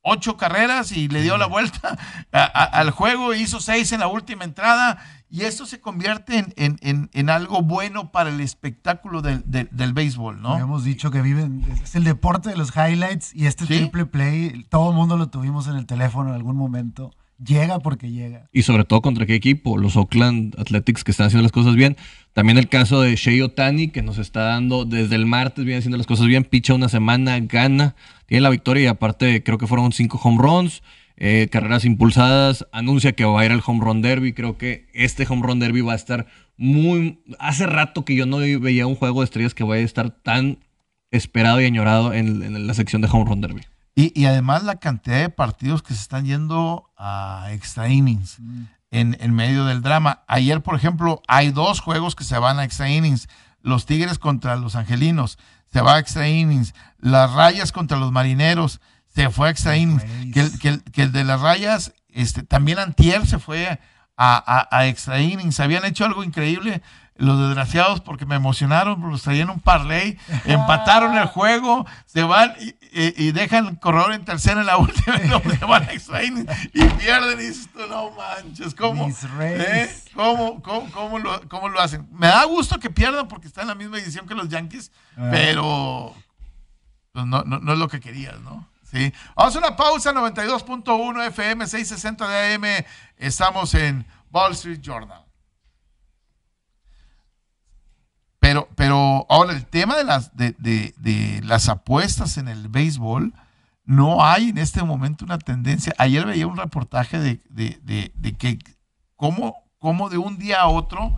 ocho 0.02 0.36
carreras 0.36 0.92
y 0.92 1.08
le 1.08 1.22
dio 1.22 1.38
la 1.38 1.46
vuelta 1.46 1.98
a- 2.34 2.40
a- 2.44 2.64
al 2.66 2.92
juego, 2.92 3.34
hizo 3.34 3.62
seis 3.62 3.94
en 3.94 4.02
la 4.02 4.08
última 4.08 4.44
entrada 4.44 4.98
y 5.30 5.44
esto 5.44 5.66
se 5.66 5.80
convierte 5.80 6.40
en, 6.40 6.54
en- 6.58 6.78
en- 6.82 7.10
en 7.14 7.30
algo 7.30 7.62
bueno 7.62 8.12
para 8.12 8.32
el 8.32 8.42
espectáculo 8.42 9.22
del, 9.22 9.44
del- 9.50 9.70
del 9.72 9.94
béisbol, 9.94 10.42
¿no? 10.42 10.54
Habíamos 10.56 10.84
dicho 10.84 11.10
que 11.10 11.22
viven, 11.22 11.66
es 11.82 11.96
el 11.96 12.04
deporte 12.04 12.50
de 12.50 12.58
los 12.58 12.74
highlights 12.76 13.34
y 13.34 13.46
este 13.48 13.66
Sí. 13.66 13.78
triple 13.78 14.08
play, 14.08 14.66
todo 14.70 14.90
el 14.90 14.96
mundo 14.98 15.16
lo 15.16 15.28
tuvimos 15.30 15.68
en 15.68 15.78
el 15.78 15.86
teléfono 15.86 16.32
en 16.32 16.36
algún 16.36 16.58
momento. 16.58 17.12
Llega 17.44 17.80
porque 17.80 18.12
llega. 18.12 18.50
Y 18.52 18.64
sobre 18.64 18.84
todo 18.84 19.02
contra 19.02 19.26
qué 19.26 19.34
equipo, 19.34 19.78
los 19.78 19.96
Oakland 19.96 20.60
Athletics 20.60 21.06
que 21.06 21.12
están 21.12 21.28
haciendo 21.28 21.44
las 21.44 21.54
cosas 21.54 21.76
bien. 21.76 21.96
También 22.34 22.58
el 22.58 22.68
caso 22.68 23.02
de 23.02 23.16
Shea 23.16 23.46
Otani, 23.46 23.90
que 23.90 24.02
nos 24.02 24.18
está 24.18 24.42
dando 24.42 24.84
desde 24.84 25.16
el 25.16 25.26
martes, 25.26 25.64
viene 25.64 25.80
haciendo 25.80 25.98
las 25.98 26.08
cosas 26.08 26.28
bien, 26.28 26.44
picha 26.44 26.74
una 26.74 26.90
semana, 26.90 27.40
gana, 27.40 27.96
tiene 28.26 28.42
la 28.42 28.50
victoria 28.50 28.84
y 28.84 28.88
aparte 28.88 29.42
creo 29.42 29.58
que 29.58 29.68
fueron 29.68 29.94
cinco 29.94 30.20
home 30.22 30.38
runs, 30.42 30.84
eh, 31.16 31.48
carreras 31.50 31.86
impulsadas, 31.86 32.68
anuncia 32.74 33.14
que 33.14 33.24
va 33.24 33.40
a 33.40 33.46
ir 33.46 33.52
al 33.52 33.64
home 33.66 33.86
run 33.86 34.02
derby, 34.02 34.34
creo 34.34 34.58
que 34.58 34.88
este 34.94 35.26
home 35.28 35.42
run 35.42 35.60
derby 35.60 35.80
va 35.80 35.94
a 35.94 35.98
estar 35.98 36.28
muy... 36.58 37.20
Hace 37.40 37.68
rato 37.68 38.04
que 38.04 38.16
yo 38.16 38.26
no 38.26 38.38
veía 38.38 38.86
un 38.86 38.96
juego 38.96 39.22
de 39.22 39.26
estrellas 39.26 39.54
que 39.54 39.64
vaya 39.64 39.82
a 39.82 39.86
estar 39.86 40.10
tan 40.12 40.60
esperado 41.10 41.62
y 41.62 41.66
añorado 41.66 42.14
en, 42.14 42.44
en 42.44 42.68
la 42.68 42.74
sección 42.74 43.02
de 43.02 43.08
home 43.10 43.26
run 43.26 43.40
derby. 43.40 43.62
Y, 43.96 44.18
y 44.20 44.26
además 44.28 44.64
la 44.64 44.76
cantidad 44.80 45.18
de 45.20 45.30
partidos 45.30 45.82
que 45.84 45.94
se 45.94 46.02
están 46.02 46.26
yendo 46.26 46.90
a 46.98 47.48
extra 47.52 47.90
innings 47.90 48.38
en, 48.92 49.18
en 49.20 49.34
medio 49.34 49.66
del 49.66 49.82
drama. 49.82 50.24
Ayer, 50.28 50.62
por 50.62 50.76
ejemplo, 50.76 51.22
hay 51.28 51.52
dos 51.52 51.82
juegos 51.82 52.16
que 52.16 52.24
se 52.24 52.38
van 52.40 52.60
a 52.60 52.64
extra 52.64 52.90
innings. 52.90 53.28
Los 53.62 53.86
Tigres 53.86 54.18
contra 54.20 54.56
los 54.56 54.76
Angelinos 54.76 55.38
se 55.72 55.82
va 55.82 55.96
a 55.96 56.00
extra 56.00 56.30
innings. 56.30 56.74
Las 57.00 57.34
Rayas 57.34 57.72
contra 57.72 57.98
los 57.98 58.12
Marineros 58.12 58.80
se 59.14 59.30
fue 59.30 59.50
a 59.50 59.52
extra 59.52 59.76
innings. 59.76 60.04
Que 60.34 60.40
el, 60.42 60.60
que 60.60 60.80
que 60.92 61.04
el 61.04 61.12
de 61.12 61.24
las 61.26 61.42
Rayas, 61.42 61.94
este, 62.10 62.44
también 62.44 62.80
Antier 62.80 63.28
se 63.28 63.38
fue 63.38 63.68
a, 63.68 63.78
a- 64.18 64.68
a 64.72 64.88
extra 64.88 65.20
innings. 65.20 65.60
Habían 65.60 65.84
hecho 65.84 66.06
algo 66.06 66.24
increíble 66.24 66.82
los 67.20 67.40
desgraciados 67.40 68.02
porque 68.02 68.26
me 68.26 68.36
emocionaron, 68.36 69.00
los 69.10 69.22
traían 69.24 69.50
un 69.50 69.60
parlay, 69.60 70.18
empataron 70.46 71.18
el 71.18 71.26
juego, 71.28 71.86
se 72.06 72.24
van 72.24 72.54
y, 72.60 72.70
y- 72.92 73.28
y 73.28 73.32
dejan 73.32 73.68
el 73.68 73.80
corredor 73.80 74.14
en 74.14 74.26
tercera 74.26 74.62
en 74.62 74.66
la 74.68 74.78
última 74.80 75.18
van 75.68 75.84
a 75.84 75.94
y 76.74 76.84
pierden 76.98 77.40
y 77.40 77.44
dices 77.44 77.70
tú, 77.72 77.80
no 77.90 78.12
manches, 78.12 78.74
¿cómo? 78.74 79.08
¿Eh? 79.42 79.96
¿Cómo, 80.16 80.62
cómo, 80.64 80.92
cómo 80.92 81.20
lo, 81.20 81.48
cómo 81.50 81.70
lo 81.70 81.80
hacen? 81.80 82.08
Me 82.12 82.28
da 82.28 82.44
gusto 82.46 82.80
que 82.80 82.90
pierdan 82.90 83.28
porque 83.28 83.48
están 83.48 83.64
en 83.64 83.68
la 83.70 83.76
misma 83.76 83.98
edición 84.00 84.26
que 84.28 84.34
los 84.36 84.50
Yankees, 84.50 84.92
Ah. 85.18 85.28
pero 85.32 86.16
pues, 87.12 87.26
no, 87.26 87.44
no, 87.44 87.60
no 87.60 87.74
es 87.74 87.80
lo 87.80 87.88
que 87.88 88.00
querías, 88.00 88.40
¿no? 88.42 88.68
Sí. 88.92 89.14
Vamos 89.36 89.56
a 89.56 89.60
una 89.60 89.76
pausa, 89.76 90.12
92.1 90.14 91.28
FM, 91.28 91.68
660 91.68 92.28
de 92.28 92.54
AM. 92.56 92.86
Estamos 93.18 93.76
en 93.76 94.06
Wall 94.32 94.54
Street 94.54 94.80
Journal. 94.82 95.22
Pero, 98.50 98.68
pero 98.76 99.26
ahora 99.30 99.54
el 99.54 99.66
tema 99.66 99.96
de 99.96 100.04
las, 100.04 100.36
de, 100.36 100.56
de- 100.58 100.94
de 100.98 101.42
las 101.44 101.70
apuestas 101.70 102.38
en 102.38 102.48
el 102.48 102.68
béisbol, 102.68 103.32
no 103.86 104.24
hay 104.26 104.50
en 104.50 104.58
este 104.58 104.82
momento 104.84 105.24
una 105.26 105.38
tendencia. 105.38 105.94
Ayer 106.00 106.26
veía 106.26 106.48
un 106.48 106.58
reportaje 106.58 107.20
de, 107.20 107.42
de- 107.50 107.80
que 108.38 108.58
cómo, 109.16 109.56
cómo 109.78 110.10
de 110.10 110.18
un 110.18 110.38
día 110.40 110.62
a 110.62 110.68
otro 110.68 111.16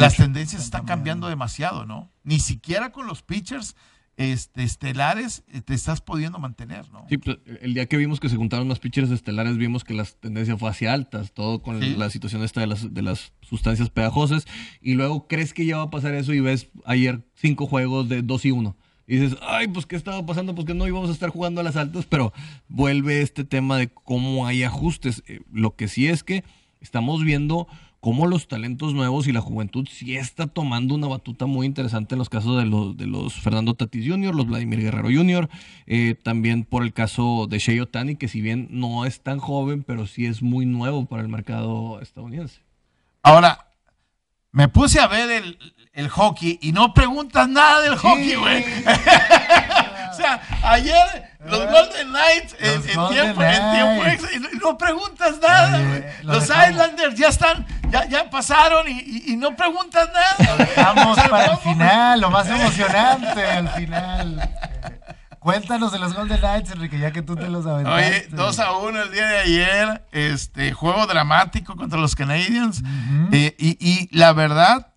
Las 0.00 0.16
tendencias 0.16 0.62
están 0.64 0.80
cambiando 0.86 1.28
demasiado, 1.28 1.84
¿no? 1.84 2.10
Ni 2.24 2.40
siquiera 2.40 2.92
con 2.92 3.06
los 3.06 3.22
pitchers 3.22 3.76
este, 4.18 4.64
estelares 4.64 5.44
eh, 5.48 5.60
te 5.60 5.74
estás 5.74 6.00
pudiendo 6.00 6.38
mantener, 6.40 6.90
¿no? 6.90 7.06
Sí, 7.08 7.18
pues, 7.18 7.38
el 7.62 7.72
día 7.72 7.86
que 7.86 7.96
vimos 7.96 8.18
que 8.18 8.28
se 8.28 8.34
juntaron 8.36 8.66
más 8.66 8.80
pitchers 8.80 9.10
estelares, 9.12 9.56
vimos 9.56 9.84
que 9.84 9.94
las 9.94 10.16
tendencias 10.16 10.58
fue 10.58 10.68
hacia 10.68 10.92
altas, 10.92 11.32
todo 11.32 11.62
con 11.62 11.80
Sí. 11.80 11.94
la 11.96 12.10
situación 12.10 12.42
esta 12.42 12.60
de 12.60 12.66
las, 12.66 12.92
de 12.92 13.02
las 13.02 13.32
sustancias 13.42 13.90
pegajosas. 13.90 14.44
Y 14.82 14.94
luego 14.94 15.28
crees 15.28 15.54
que 15.54 15.64
ya 15.64 15.76
va 15.76 15.84
a 15.84 15.90
pasar 15.90 16.14
eso 16.14 16.34
y 16.34 16.40
ves 16.40 16.68
ayer 16.84 17.20
cinco 17.36 17.66
juegos 17.68 18.08
de 18.08 18.22
2 18.22 18.44
y 18.46 18.50
1. 18.50 18.76
Y 19.06 19.16
dices, 19.18 19.38
ay, 19.40 19.68
pues 19.68 19.86
qué 19.86 19.94
estaba 19.96 20.26
pasando, 20.26 20.54
pues 20.54 20.66
que 20.66 20.74
no 20.74 20.86
íbamos 20.86 21.08
a 21.08 21.12
estar 21.12 21.30
jugando 21.30 21.60
a 21.60 21.64
las 21.64 21.76
altas, 21.76 22.04
pero 22.04 22.32
vuelve 22.68 23.22
este 23.22 23.44
tema 23.44 23.78
de 23.78 23.88
cómo 23.88 24.46
hay 24.48 24.64
ajustes. 24.64 25.22
Eh, 25.28 25.40
Lo 25.52 25.76
que 25.76 25.86
sí 25.88 26.08
es 26.08 26.24
que 26.24 26.42
estamos 26.80 27.24
viendo 27.24 27.68
cómo 28.00 28.26
los 28.26 28.48
talentos 28.48 28.94
nuevos 28.94 29.26
y 29.26 29.32
la 29.32 29.40
juventud 29.40 29.88
sí 29.90 30.16
está 30.16 30.46
tomando 30.46 30.94
una 30.94 31.08
batuta 31.08 31.46
muy 31.46 31.66
interesante 31.66 32.14
en 32.14 32.20
los 32.20 32.28
casos 32.28 32.58
de 32.58 32.64
los, 32.64 32.96
de 32.96 33.06
los 33.06 33.34
Fernando 33.34 33.74
Tatis 33.74 34.08
Jr., 34.08 34.34
los 34.34 34.46
Vladimir 34.46 34.80
Guerrero 34.80 35.08
Jr., 35.10 35.48
eh, 35.86 36.14
también 36.14 36.64
por 36.64 36.82
el 36.82 36.92
caso 36.92 37.46
de 37.48 37.58
Shea 37.58 37.82
Otani, 37.82 38.16
que 38.16 38.28
si 38.28 38.40
bien 38.40 38.68
no 38.70 39.04
es 39.04 39.20
tan 39.20 39.38
joven, 39.38 39.82
pero 39.82 40.06
sí 40.06 40.26
es 40.26 40.42
muy 40.42 40.66
nuevo 40.66 41.06
para 41.06 41.22
el 41.22 41.28
mercado 41.28 42.00
estadounidense. 42.00 42.60
Ahora, 43.22 43.67
me 44.58 44.66
puse 44.66 44.98
a 44.98 45.06
ver 45.06 45.30
el, 45.30 45.56
el 45.92 46.08
hockey 46.08 46.58
y 46.60 46.72
no 46.72 46.92
preguntas 46.92 47.48
nada 47.48 47.80
del 47.80 47.96
hockey, 47.96 48.34
güey. 48.34 48.64
o 50.10 50.14
sea, 50.14 50.42
ayer 50.64 51.30
los 51.46 51.60
Golden 51.70 52.08
Knights 52.08 52.56
en, 52.58 52.82
tiempo, 52.82 53.08
en 53.12 53.70
tiempo 53.70 54.26
y 54.34 54.58
no, 54.58 54.76
preguntas 54.76 55.36
nada, 55.40 55.78
güey. 55.78 56.02
lo 56.22 56.32
Los 56.34 56.48
dejamos. 56.48 56.70
Islanders 56.70 57.14
ya 57.14 57.28
están, 57.28 57.66
ya, 57.88 58.08
ya 58.08 58.28
pasaron 58.28 58.88
y, 58.88 58.98
y- 58.98 59.32
y 59.32 59.36
no 59.36 59.54
preguntas 59.54 60.08
nada. 60.12 60.66
Vamos 60.76 61.16
para 61.30 61.52
el 61.52 61.58
final, 61.58 62.20
lo 62.20 62.30
más 62.30 62.48
emocionante 62.48 63.44
al 63.44 63.68
final. 63.68 64.50
Cuéntanos 65.52 65.92
de 65.92 65.98
los 65.98 66.14
Golden 66.14 66.40
Knights, 66.40 66.70
Enrique, 66.72 66.98
ya 66.98 67.10
que 67.10 67.22
tú 67.22 67.34
te 67.36 67.48
los 67.48 67.66
aventaste. 67.66 68.06
Oye, 68.06 68.28
2 68.30 68.58
a 68.58 68.72
1 68.72 69.02
el 69.02 69.10
día 69.12 69.26
de 69.26 69.38
ayer, 69.38 70.06
este 70.12 70.72
juego 70.72 71.06
dramático 71.06 71.74
contra 71.76 71.98
los 71.98 72.14
Canadiens. 72.14 72.82
Eh, 73.32 73.54
y, 73.58 73.76
y 73.80 74.08
la 74.16 74.32
verdad, 74.32 74.94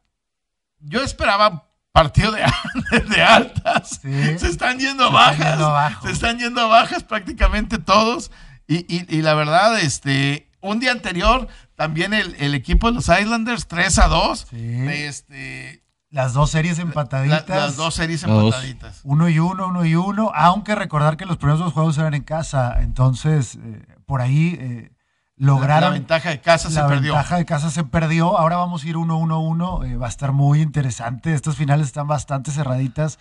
yo 0.79 1.01
esperaba 1.01 1.67
partido 1.93 2.31
de, 2.31 2.43
de 3.09 3.21
altas. 3.23 3.99
Sí. 4.01 4.37
Se 4.39 4.47
están 4.47 4.77
yendo 4.79 5.07
Se 5.07 5.13
bajas. 5.13 5.37
están 5.39 5.49
yendo 5.51 5.67
abajo. 5.67 6.05
Se 6.07 6.11
están 6.13 6.39
yendo 6.39 6.69
bajas 6.69 7.03
prácticamente 7.03 7.77
todos. 7.77 8.31
Y, 8.67 8.79
y- 8.93 9.05
y 9.17 9.21
la 9.21 9.33
verdad, 9.33 9.79
este, 9.79 10.49
un 10.61 10.79
día 10.79 10.91
anterior, 10.91 11.47
también 11.75 12.13
el, 12.13 12.35
el 12.39 12.55
equipo 12.55 12.87
de 12.87 12.93
los 12.95 13.09
Islanders, 13.09 13.67
3 13.67 13.99
a 13.99 14.07
2. 14.07 14.47
Sí. 14.49 14.85
Este, 14.89 15.83
Las 16.11 16.33
dos 16.33 16.51
series 16.51 16.77
la- 16.77 16.83
empataditas. 16.83 17.47
las 17.49 17.75
dos 17.77 17.93
series 17.95 18.21
dos. 18.21 18.43
empataditas. 18.55 18.99
Uno 19.03 19.29
y 19.29 19.39
uno, 19.39 19.67
uno 19.67 19.85
y 19.85 19.95
uno. 19.95 20.31
Aunque 20.35 20.75
recordar 20.75 21.17
que 21.17 21.25
los 21.25 21.37
primeros 21.37 21.59
dos 21.59 21.73
juegos 21.73 21.97
eran 21.97 22.13
en 22.13 22.23
casa. 22.23 22.81
Entonces, 22.81 23.55
eh, 23.55 23.85
por 24.05 24.21
ahí 24.21 24.57
eh, 24.59 24.91
lograron. 25.37 25.81
La, 25.81 25.87
la 25.87 25.93
ventaja 25.93 26.29
de 26.29 26.41
casa 26.41 26.69
se 26.69 26.75
la 26.75 26.87
perdió. 26.87 27.13
ventaja 27.13 27.37
de 27.37 27.45
casa 27.45 27.69
se 27.71 27.83
perdió. 27.85 28.37
Ahora 28.37 28.57
vamos 28.57 28.83
a 28.83 28.87
ir 28.87 28.97
1-1-1. 28.97 29.85
Eh, 29.87 29.95
va 29.97 30.05
a 30.07 30.09
estar 30.09 30.33
muy 30.33 30.61
interesante. 30.61 31.33
Estas 31.33 31.55
finales 31.55 31.87
están 31.87 32.07
bastante 32.07 32.51
cerraditas. 32.51 33.17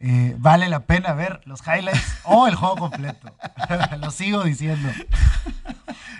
Eh, 0.00 0.36
vale 0.38 0.68
la 0.68 0.86
pena 0.86 1.12
ver 1.12 1.40
los 1.44 1.60
highlights 1.66 2.18
o 2.24 2.46
el 2.46 2.54
juego 2.54 2.76
completo. 2.76 3.34
Lo 4.00 4.10
sigo 4.12 4.44
diciendo. 4.44 4.88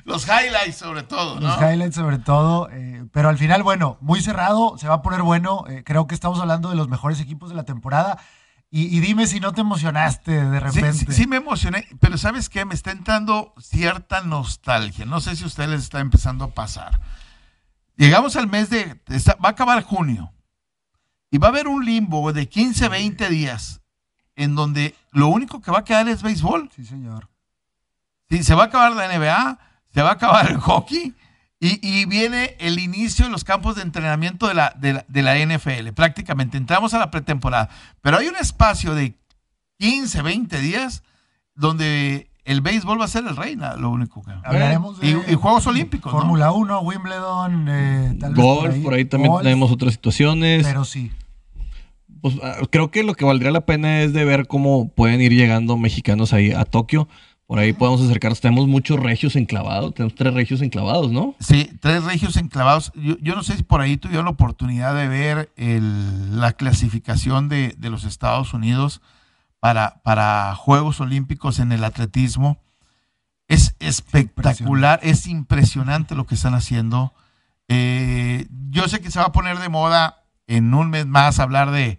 Los 0.04 0.26
highlights, 0.26 0.76
sobre 0.76 1.02
todo, 1.02 1.38
¿no? 1.38 1.46
Los 1.48 1.56
highlights 1.60 1.94
sobre 1.94 2.18
todo. 2.18 2.68
eh, 2.72 3.04
pero 3.12 3.28
al 3.28 3.38
final, 3.38 3.62
bueno, 3.62 3.96
muy 4.00 4.20
cerrado. 4.20 4.76
Se 4.78 4.88
va 4.88 4.94
a 4.94 5.02
poner 5.02 5.22
bueno. 5.22 5.64
Eh, 5.68 5.82
creo 5.84 6.06
que 6.06 6.14
estamos 6.14 6.40
hablando 6.40 6.70
de 6.70 6.76
los 6.76 6.88
mejores 6.88 7.20
equipos 7.20 7.50
de 7.50 7.56
la 7.56 7.64
temporada. 7.64 8.18
Y, 8.70 8.94
y 8.94 9.00
dime 9.00 9.26
si 9.26 9.40
no 9.40 9.52
te 9.52 9.60
emocionaste 9.62 10.44
de 10.44 10.58
Sí, 10.58 10.64
repente. 10.80 10.92
sí, 10.92 11.06
sí 11.22 11.26
me 11.26 11.36
emocioné, 11.36 11.86
pero 12.00 12.18
¿sabes 12.18 12.48
qué? 12.50 12.64
Me 12.66 12.74
está 12.74 12.90
entrando 12.90 13.54
cierta 13.58 14.20
nostalgia. 14.22 15.06
No 15.06 15.20
sé 15.20 15.36
si 15.36 15.44
a 15.44 15.46
ustedes 15.46 15.70
les 15.70 15.82
está 15.84 16.00
empezando 16.00 16.44
a 16.44 16.50
pasar. 16.50 17.00
Llegamos 17.96 18.36
al 18.36 18.46
mes 18.46 18.68
de... 18.70 19.00
está- 19.08 19.36
va 19.42 19.48
a 19.50 19.52
acabar 19.52 19.82
junio. 19.84 20.32
Y 21.30 21.38
va 21.38 21.48
a 21.48 21.50
haber 21.50 21.68
un 21.68 21.84
limbo 21.84 22.32
de 22.32 22.48
15, 22.48 22.88
20 22.88 23.28
días 23.28 23.80
en 24.36 24.54
donde 24.54 24.94
lo 25.12 25.28
único 25.28 25.60
que 25.60 25.70
va 25.70 25.80
a 25.80 25.84
quedar 25.84 26.08
es 26.08 26.22
béisbol. 26.22 26.70
Sí, 26.74 26.84
señor. 26.84 27.28
Sí, 28.30 28.42
se 28.42 28.54
va 28.54 28.64
a 28.64 28.66
acabar 28.66 28.92
la 28.92 29.08
NBA, 29.08 29.58
se 29.92 30.02
va 30.02 30.10
a 30.10 30.12
acabar 30.14 30.50
el 30.50 30.58
hockey 30.58 31.14
y, 31.60 31.86
y 31.86 32.04
viene 32.04 32.56
el 32.60 32.78
inicio 32.78 33.24
de 33.24 33.30
los 33.30 33.42
campos 33.42 33.76
de 33.76 33.82
entrenamiento 33.82 34.46
de 34.46 34.54
la, 34.54 34.72
de, 34.76 34.92
la, 34.94 35.04
de 35.08 35.22
la 35.22 35.36
NFL. 35.36 35.88
Prácticamente 35.94 36.56
entramos 36.56 36.94
a 36.94 36.98
la 36.98 37.10
pretemporada. 37.10 37.68
Pero 38.00 38.18
hay 38.18 38.28
un 38.28 38.36
espacio 38.36 38.94
de 38.94 39.14
15, 39.78 40.22
20 40.22 40.60
días 40.60 41.02
donde 41.54 42.30
el 42.48 42.60
béisbol 42.60 43.00
va 43.00 43.04
a 43.04 43.08
ser 43.08 43.24
el 43.26 43.36
rey, 43.36 43.54
nada, 43.56 43.76
lo 43.76 43.90
único 43.90 44.22
que... 44.22 44.32
Hablaremos 44.44 44.98
de. 45.00 45.08
Y- 45.08 45.32
y 45.32 45.34
Juegos 45.34 45.66
Olímpicos, 45.66 46.12
¿no? 46.12 46.18
Fórmula 46.20 46.50
1, 46.52 46.80
Wimbledon, 46.80 47.66
eh, 47.68 48.16
tal 48.18 48.34
vez. 48.34 48.44
Golf, 48.44 48.76
por 48.82 48.94
ahí, 48.94 49.04
también 49.04 49.32
Golf, 49.32 49.42
tenemos 49.44 49.70
otras 49.70 49.92
situaciones. 49.94 50.66
Pero 50.66 50.84
sí. 50.84 51.12
Pues, 52.20 52.34
ah, 52.42 52.56
creo 52.70 52.90
que 52.90 53.02
lo 53.04 53.14
que 53.14 53.24
valdría 53.24 53.50
la 53.52 53.60
pena 53.60 54.00
es 54.00 54.12
de 54.12 54.24
ver 54.24 54.46
cómo 54.46 54.88
pueden 54.88 55.20
ir 55.20 55.32
llegando 55.32 55.76
mexicanos 55.76 56.32
ahí 56.32 56.50
a 56.52 56.64
Tokio. 56.64 57.08
Por 57.46 57.58
ahí 57.58 57.72
podemos 57.72 58.02
acercarnos. 58.02 58.40
Tenemos 58.42 58.66
muchos 58.68 58.98
regios 59.00 59.34
enclavados. 59.36 59.94
Tenemos 59.94 60.14
tres 60.14 60.34
regios 60.34 60.60
enclavados, 60.60 61.10
¿no? 61.12 61.34
Sí, 61.40 61.70
tres 61.80 62.04
regios 62.04 62.36
enclavados. 62.36 62.92
Yo, 62.94 63.16
yo 63.22 63.34
no 63.34 63.42
sé 63.42 63.56
si 63.56 63.62
por 63.62 63.80
ahí 63.80 63.96
tuvieron 63.96 64.26
la 64.26 64.32
oportunidad 64.32 64.94
de 64.94 65.08
ver 65.08 65.50
el- 65.56 66.38
la 66.40 66.52
clasificación 66.52 67.48
de, 67.48 67.74
de 67.78 67.88
los 67.88 68.04
Estados 68.04 68.52
Unidos 68.52 69.00
para, 69.60 70.00
para 70.02 70.54
Juegos 70.54 71.00
Olímpicos 71.00 71.58
en 71.58 71.72
el 71.72 71.84
atletismo. 71.84 72.58
Es 73.48 73.74
espectacular, 73.78 75.00
es 75.02 75.26
impresionante 75.26 76.14
lo 76.14 76.26
que 76.26 76.34
están 76.34 76.54
haciendo. 76.54 77.14
Eh, 77.68 78.46
yo 78.70 78.88
sé 78.88 79.00
que 79.00 79.10
se 79.10 79.18
va 79.18 79.26
a 79.26 79.32
poner 79.32 79.58
de 79.58 79.68
moda 79.68 80.24
en 80.46 80.72
un 80.74 80.90
mes 80.90 81.06
más 81.06 81.38
hablar 81.38 81.70
de 81.70 81.98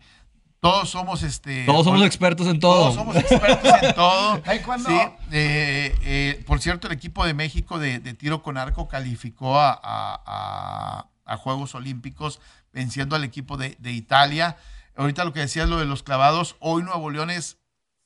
todos 0.62 0.90
somos 0.90 1.24
este 1.24 1.66
Todos 1.66 1.86
somos 1.86 2.04
expertos 2.06 2.46
en 2.48 2.60
todo. 2.60 2.82
todos 2.82 2.96
somos 2.96 3.16
expertos 3.16 3.72
en 3.82 3.96
todo. 3.96 4.42
Ay, 4.46 4.60
¿cuándo? 4.60 4.90
Sí, 4.90 4.96
eh, 5.32 5.96
eh, 6.04 6.44
por 6.46 6.60
cierto, 6.60 6.88
el 6.88 6.94
equipo 6.94 7.26
de 7.26 7.34
México 7.34 7.80
de, 7.80 8.00
de 8.00 8.14
tiro 8.14 8.44
con 8.44 8.58
arco 8.58 8.88
calificó 8.90 9.58
a, 9.60 9.72
a- 9.72 10.22
a- 10.26 11.06
a 11.26 11.38
Juegos 11.38 11.76
Olímpicos 11.76 12.42
venciendo 12.74 13.16
al 13.16 13.24
equipo 13.24 13.56
de, 13.56 13.78
de 13.80 13.92
Italia. 13.94 14.58
Ahorita 15.00 15.24
lo 15.24 15.32
que 15.32 15.40
decías, 15.40 15.70
lo 15.70 15.80
de 15.80 15.86
los 15.86 16.04
clavados, 16.04 16.58
hoy 16.60 16.84
Nuevo 16.84 17.10
León 17.10 17.30
es 17.30 17.58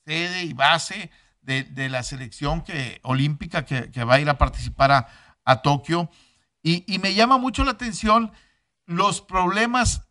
sede 0.06 0.44
y 0.44 0.52
base 0.52 1.10
de, 1.42 1.88
la 1.88 2.04
selección 2.04 2.62
que, 2.62 3.00
olímpica 3.02 3.64
que, 3.64 4.04
va 4.04 4.14
a 4.14 4.20
ir 4.20 4.30
a 4.30 4.38
participar 4.38 5.08
a, 5.44 5.62
Tokio. 5.62 6.08
Y, 6.62 6.84
me 7.00 7.14
llama 7.14 7.36
mucho 7.36 7.64
la 7.64 7.72
atención 7.72 8.30
los 8.86 9.20
problemas 9.20 10.02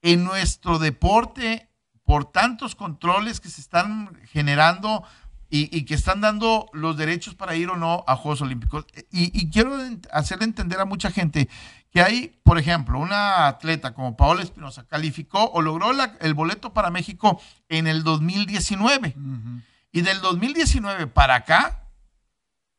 en 0.00 0.24
nuestro 0.24 0.78
deporte 0.78 1.68
por 2.04 2.32
tantos 2.32 2.74
controles 2.74 3.38
que 3.38 3.50
se 3.50 3.60
están 3.60 4.18
generando 4.32 5.04
y, 5.50 5.84
que 5.84 5.94
están 5.94 6.22
dando 6.22 6.70
los 6.72 6.96
derechos 6.96 7.34
para 7.34 7.54
ir 7.54 7.68
o 7.68 7.76
no 7.76 8.02
a 8.06 8.16
Juegos 8.16 8.40
Olímpicos. 8.40 8.86
Y, 9.10 9.50
quiero 9.50 9.78
hacerle 10.10 10.46
entender 10.46 10.80
a 10.80 10.86
mucha 10.86 11.10
gente 11.10 11.50
que 11.94 12.02
hay, 12.02 12.40
por 12.42 12.58
ejemplo, 12.58 12.98
una 12.98 13.46
atleta 13.46 13.94
como 13.94 14.16
Paola 14.16 14.42
Espinosa 14.42 14.84
calificó 14.84 15.44
o 15.52 15.62
logró 15.62 15.92
la- 15.92 16.16
el 16.20 16.34
boleto 16.34 16.74
para 16.74 16.90
México 16.90 17.40
en 17.68 17.86
el 17.86 18.02
2019. 18.02 19.14
Ujú. 19.16 19.60
Y 19.92 20.00
del 20.02 20.20
2019 20.20 21.06
para 21.06 21.36
acá, 21.36 21.84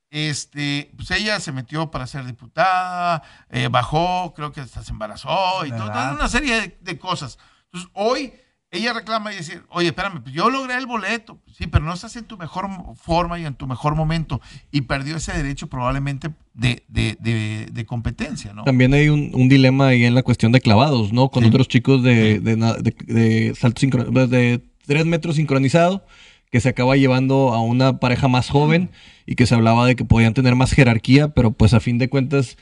este, 0.09 0.91
pues 0.97 1.11
ella 1.11 1.39
se 1.39 1.51
metió 1.53 1.89
para 1.91 2.07
ser 2.07 2.26
diputada, 2.26 3.24
eh, 3.49 3.70
bajó, 3.70 4.34
creo 4.36 4.51
que 4.51 4.61
hasta 4.61 4.84
se 4.84 4.91
embarazó 4.91 5.66
y 5.66 5.72
¿Verdad? 5.72 6.13
una 6.13 6.28
serie 6.28 6.59
de, 6.61 6.78
de 6.82 6.99
cosas. 6.99 7.38
Entonces, 7.66 7.89
hoy 7.93 8.34
ella 8.78 8.93
reclama 8.93 9.34
y 9.34 9.38
dice, 9.38 9.61
oye, 9.69 9.88
espérame, 9.88 10.21
pues 10.21 10.34
yo 10.36 10.49
logré 10.49 10.76
el 10.76 10.86
boleto, 10.86 11.39
sí, 11.57 11.67
pero 11.67 11.86
no 11.86 11.93
estás 11.93 12.15
en 12.15 12.26
tu 12.26 12.38
mejor 12.38 12.67
forma 12.95 13.39
y 13.39 13.45
en 13.45 13.55
tu 13.55 13.67
mejor 13.67 13.95
momento. 13.95 14.41
Y 14.71 14.82
perdió 14.82 15.17
ese 15.17 15.34
derecho 15.34 15.67
probablemente 15.67 16.30
de, 16.53 16.84
de, 16.88 17.17
de- 17.19 17.67
de 17.71 17.86
competencia, 17.86 18.53
¿no? 18.53 18.63
También 18.63 18.93
hay 18.93 19.09
un, 19.09 19.32
un 19.34 19.49
dilema 19.49 19.88
ahí 19.88 20.05
en 20.05 20.15
la 20.15 20.23
cuestión 20.23 20.51
de 20.51 20.61
clavados, 20.61 21.11
¿no? 21.13 21.30
Con 21.30 21.43
Sí. 21.43 21.49
otros 21.49 21.67
chicos 21.67 22.03
de, 22.03 22.39
de, 22.39 23.53
salto 23.59 23.82
sincro- 23.82 24.28
de 24.28 24.61
tres 24.86 25.05
metros 25.05 25.36
sincronizado 25.38 26.05
que 26.51 26.61
se 26.61 26.69
acaba 26.69 26.95
llevando 26.95 27.53
a 27.53 27.59
una 27.61 27.99
pareja 27.99 28.28
más 28.28 28.49
joven 28.49 28.89
y 29.26 29.36
que 29.36 29.45
se 29.45 29.55
hablaba 29.55 29.86
de 29.86 29.95
que 29.95 30.05
podían 30.05 30.34
tener 30.34 30.55
más 30.55 30.71
jerarquía, 30.71 31.30
pero 31.30 31.51
pues 31.51 31.73
a 31.73 31.80
fin 31.80 31.97
de 31.97 32.07
cuentas 32.07 32.57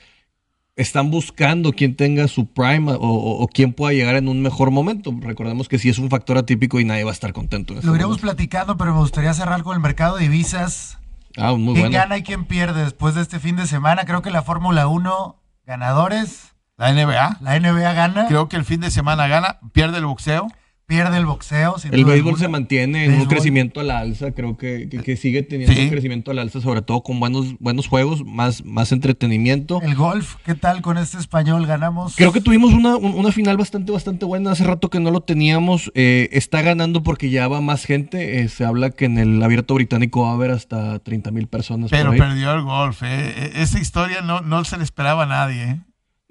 están 0.75 1.11
buscando 1.11 1.71
quién 1.73 1.95
tenga 1.95 2.27
su 2.27 2.47
prime 2.47 2.91
o, 2.91 2.95
o- 2.97 3.43
o 3.43 3.47
quién 3.47 3.73
pueda 3.73 3.93
llegar 3.93 4.15
en 4.15 4.27
un 4.27 4.41
mejor 4.41 4.71
momento. 4.71 5.13
Recordemos 5.19 5.67
que 5.69 5.77
sí 5.79 5.89
es 5.89 5.99
un 5.99 6.09
factor 6.09 6.37
atípico 6.37 6.79
y 6.79 6.85
nadie 6.85 7.03
va 7.03 7.11
a 7.11 7.13
estar 7.13 7.31
contento. 7.33 7.73
En 7.73 7.79
Lo 7.85 7.93
iremos 7.95 8.17
momento. 8.17 8.21
platicando, 8.23 8.77
pero 8.77 8.93
me 8.93 8.99
gustaría 8.99 9.33
cerrar 9.33 9.63
con 9.63 9.75
el 9.75 9.79
mercado 9.81 10.15
de 10.17 10.23
divisas. 10.23 10.97
Ah, 11.37 11.53
muy 11.53 11.73
¿Quién 11.73 11.85
bueno. 11.87 11.97
gana 11.97 12.17
y 12.17 12.23
quién 12.23 12.45
pierde 12.45 12.83
después 12.83 13.15
de 13.15 13.21
este 13.21 13.39
fin 13.39 13.55
de 13.55 13.67
semana? 13.67 14.05
Creo 14.05 14.21
que 14.21 14.31
la 14.31 14.41
Fórmula 14.43 14.87
1, 14.87 15.35
ganadores. 15.65 16.49
La 16.75 16.91
NBA, 16.91 17.37
La 17.41 17.59
NBA 17.59 17.93
gana, 17.93 18.25
creo 18.27 18.49
que 18.49 18.55
el 18.55 18.65
fin 18.65 18.81
de 18.81 18.89
semana 18.89 19.27
gana, 19.27 19.59
pierde 19.73 19.99
el 19.99 20.05
boxeo. 20.07 20.47
Pierde 20.85 21.17
el 21.17 21.25
boxeo. 21.25 21.77
sin 21.79 21.93
El 21.93 22.05
béisbol 22.05 22.37
se 22.37 22.47
mantiene 22.47 23.05
en 23.05 23.13
un 23.13 23.25
crecimiento 23.25 23.79
a 23.79 23.83
la 23.83 23.99
alza, 23.99 24.31
creo 24.31 24.57
que, 24.57 24.89
que- 24.89 24.99
que 24.99 25.15
sigue 25.17 25.41
teniendo 25.41 25.73
Sí. 25.75 25.83
un 25.83 25.89
crecimiento 25.89 26.29
a 26.31 26.33
la 26.33 26.41
alza, 26.41 26.61
sobre 26.61 26.81
todo 26.81 27.01
con 27.03 27.19
buenos, 27.19 27.57
buenos 27.59 27.87
juegos, 27.87 28.23
más, 28.25 28.63
más 28.65 28.91
entretenimiento. 28.91 29.81
El 29.81 29.95
golf, 29.95 30.35
¿qué 30.45 30.55
tal 30.55 30.81
con 30.81 30.97
este 30.97 31.17
español? 31.17 31.65
Ganamos. 31.65 32.15
Creo 32.15 32.31
que 32.33 32.41
tuvimos 32.41 32.73
una, 32.73 32.95
un- 32.97 33.13
una 33.15 33.31
final 33.31 33.57
bastante, 33.57 33.91
bastante 33.91 34.25
buena. 34.25 34.51
Hace 34.51 34.65
rato 34.65 34.89
que 34.89 34.99
no 34.99 35.09
lo 35.11 35.21
teníamos. 35.21 35.91
Eh, 35.95 36.29
está 36.33 36.61
ganando 36.61 37.01
porque 37.03 37.29
ya 37.29 37.47
va 37.47 37.61
más 37.61 37.85
gente. 37.85 38.41
Eh, 38.41 38.49
se 38.49 38.65
habla 38.65 38.89
que 38.91 39.05
en 39.05 39.17
el 39.17 39.41
abierto 39.41 39.73
británico 39.75 40.23
va 40.23 40.31
a 40.31 40.33
haber 40.33 40.51
hasta 40.51 40.99
30 40.99 41.31
mil 41.31 41.47
personas. 41.47 41.89
por 41.89 41.97
Pero 41.97 42.11
ahí. 42.11 42.19
perdió 42.19 42.53
el 42.53 42.61
golf. 42.61 43.01
eh. 43.03 43.51
E- 43.55 43.61
Esa 43.61 43.79
historia 43.79 44.21
no, 44.21 44.41
no 44.41 44.63
se 44.65 44.77
le 44.77 44.83
esperaba 44.83 45.23
a 45.23 45.27
nadie. 45.27 45.79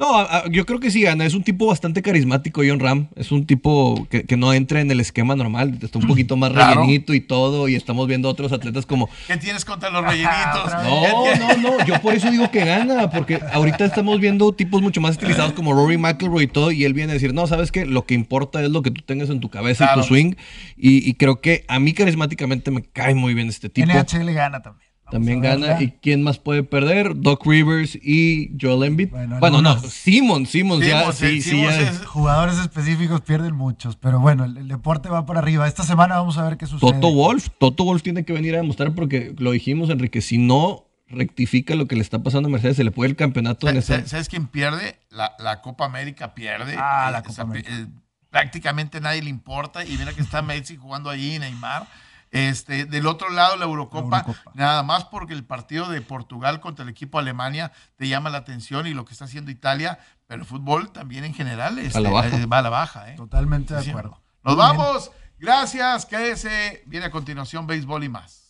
No, 0.03 0.47
yo 0.49 0.67
creo 0.67 0.81
que 0.81 0.91
sí 0.91 1.03
gana. 1.03 1.25
Es 1.25 1.35
un 1.35 1.45
tipo 1.45 1.67
bastante 1.67 2.03
carismático, 2.03 2.63
John 2.67 2.81
Ram. 2.81 3.07
Es 3.15 3.31
un 3.31 3.47
tipo 3.47 4.09
que, 4.11 4.37
no 4.37 4.53
entra 4.53 4.81
en 4.81 4.91
el 4.91 4.99
esquema 4.99 5.37
normal. 5.37 5.79
Está 5.81 6.01
un 6.01 6.09
poquito 6.09 6.37
más 6.37 6.51
rellenito 6.55 7.15
y 7.15 7.21
todo. 7.21 7.69
Y 7.69 7.77
estamos 7.77 8.09
viendo 8.09 8.29
otros 8.29 8.51
atletas 8.53 8.85
como. 8.85 9.09
¿Qué 9.29 9.37
tienes 9.37 9.65
contra 9.65 9.91
los 9.91 10.03
rellenitos? 10.03 10.73
no, 10.83 11.37
no, 11.37 11.57
no. 11.79 11.87
Yo 11.87 12.01
por 12.01 12.15
eso 12.15 12.33
digo 12.33 12.51
que 12.51 12.65
gana. 12.65 13.11
Porque 13.11 13.41
ahorita 13.53 13.85
estamos 13.85 14.19
viendo 14.19 14.53
tipos 14.53 14.83
mucho 14.83 15.01
más 15.01 15.13
estilizados 15.13 15.53
como 15.53 15.73
Rory 15.73 15.99
McIlroy 15.99 16.45
y 16.45 16.49
todo. 16.49 16.73
Y 16.73 16.85
él 16.85 16.95
viene 16.95 17.13
a 17.13 17.15
decir, 17.15 17.33
no, 17.33 17.47
sabes 17.47 17.71
que 17.71 17.87
lo 17.87 18.05
que 18.05 18.15
importa 18.15 18.61
es 18.61 18.71
lo 18.71 18.83
que 18.83 18.91
tú 18.91 19.03
tengas 19.03 19.31
en 19.31 19.39
tu 19.39 19.51
cabeza 19.51 19.89
y 19.93 19.95
tu 19.95 20.03
swing. 20.03 20.35
Y, 20.77 21.09
y, 21.09 21.15
creo 21.15 21.41
que 21.41 21.65
a 21.69 21.79
mí 21.79 21.93
carismáticamente 21.93 22.73
me 22.73 22.83
cae 22.83 23.15
muy 23.15 23.35
bien 23.35 23.49
este 23.49 23.69
tipo. 23.69 23.87
NHL 23.87 24.33
gana 24.35 24.63
también. 24.63 24.92
También 25.13 25.43
gana. 25.43 25.83
¿Y 25.83 25.91
quién 25.91 26.23
más 26.23 26.39
puede 26.39 26.63
perder? 26.63 27.21
Doc 27.21 27.45
Rivers 27.45 27.97
y 27.97 28.57
Joel 28.59 28.85
Embiid. 28.85 29.11
Bueno, 29.11 29.61
no, 29.61 29.79
Simon, 29.79 30.47
Simon, 30.47 30.81
ya, 30.81 31.13
sí, 31.13 31.43
sí, 31.43 31.63
Jugadores 32.07 32.59
específicos 32.59 33.21
pierden 33.21 33.55
muchos, 33.55 33.97
pero 33.97 34.21
bueno, 34.21 34.47
el, 34.47 34.69
deporte 34.69 35.11
va 35.11 35.27
para 35.27 35.41
arriba. 35.41 35.69
Esta 35.69 35.83
semana 35.83 36.17
vamos 36.17 36.39
a 36.39 36.45
ver 36.45 36.57
qué 36.57 36.65
sucede. 36.65 36.91
Toto 36.91 37.13
Wolf, 37.13 37.49
Toto 37.59 37.85
Wolf 37.85 38.03
tiene 38.03 38.25
que 38.25 38.33
venir 38.33 38.55
a 38.55 38.59
demostrar 38.59 38.95
porque 38.95 39.35
lo 39.37 39.51
dijimos, 39.51 39.91
Enrique, 39.91 40.23
si 40.23 40.39
no 40.39 40.87
rectifica 41.09 41.75
lo 41.75 41.87
que 41.87 41.95
le 41.95 42.01
está 42.01 42.23
pasando 42.23 42.49
a 42.49 42.53
Mercedes, 42.53 42.79
se 42.79 42.85
le 42.85 42.91
puede 42.91 43.11
el 43.11 43.17
campeonato. 43.17 43.69
En 43.69 43.83
¿Sabes, 43.83 44.31
quién 44.31 44.47
pierde? 44.47 44.99
La, 45.11 45.61
Copa 45.61 45.85
América 45.85 46.33
pierde. 46.35 46.75
Ah, 46.79 47.11
la 47.13 47.23
Copa 47.23 47.43
América. 47.43 47.71
Eh, 47.71 47.87
prácticamente 48.31 48.99
nadie 49.03 49.21
le 49.21 49.29
importa 49.29 49.85
y 49.85 49.95
mira 49.99 50.15
que 50.15 50.23
está 50.23 50.41
Messi 50.41 50.77
jugando 50.77 51.11
allí, 51.11 51.39
Neymar. 51.39 51.87
Este, 52.33 52.87
del 52.87 53.07
otro 53.07 53.29
lado, 53.29 53.57
la 53.57 53.67
Eurocopa, 53.67 54.25
nada 54.55 54.83
más 54.83 55.05
porque 55.05 55.35
el 55.35 55.45
partido 55.45 55.91
de 55.91 56.01
Portugal 56.01 56.61
contra 56.61 56.83
el 56.83 56.89
equipo 56.89 57.19
Alemania 57.19 57.73
te 57.97 58.09
llama 58.09 58.31
la 58.31 58.39
atención 58.39 58.87
y 58.87 58.95
lo 58.95 59.05
que 59.05 59.13
está 59.13 59.27
haciendo 59.27 59.51
Italia, 59.51 59.99
pero 60.27 60.41
el 60.41 60.49
fútbol 60.49 60.91
también 60.93 61.25
en 61.27 61.35
general 61.35 61.79
este, 61.79 62.01
va 62.01 62.59
a 62.59 62.63
la 62.63 62.71
baja. 62.71 63.11
¿eh? 63.11 63.17
Totalmente 63.17 63.75
de 63.75 63.91
acuerdo. 63.91 64.19
Nos 64.43 64.57
vamos. 64.57 65.11
Gracias. 65.39 66.11
ese 66.11 66.83
Viene 66.87 67.07
a 67.07 67.11
continuación 67.11 67.67
béisbol 67.67 68.05
y 68.05 68.09
más. 68.09 68.43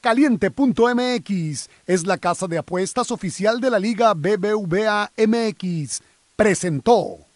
Caliente.mx 0.00 1.68
es 1.86 2.06
la 2.06 2.18
casa 2.18 2.46
de 2.46 2.58
apuestas 2.58 3.10
oficial 3.10 3.60
de 3.60 3.70
la 3.70 3.80
Liga 3.80 4.14
BBVA 4.14 5.10
MX. 5.16 6.02
Presentó. 6.36 7.27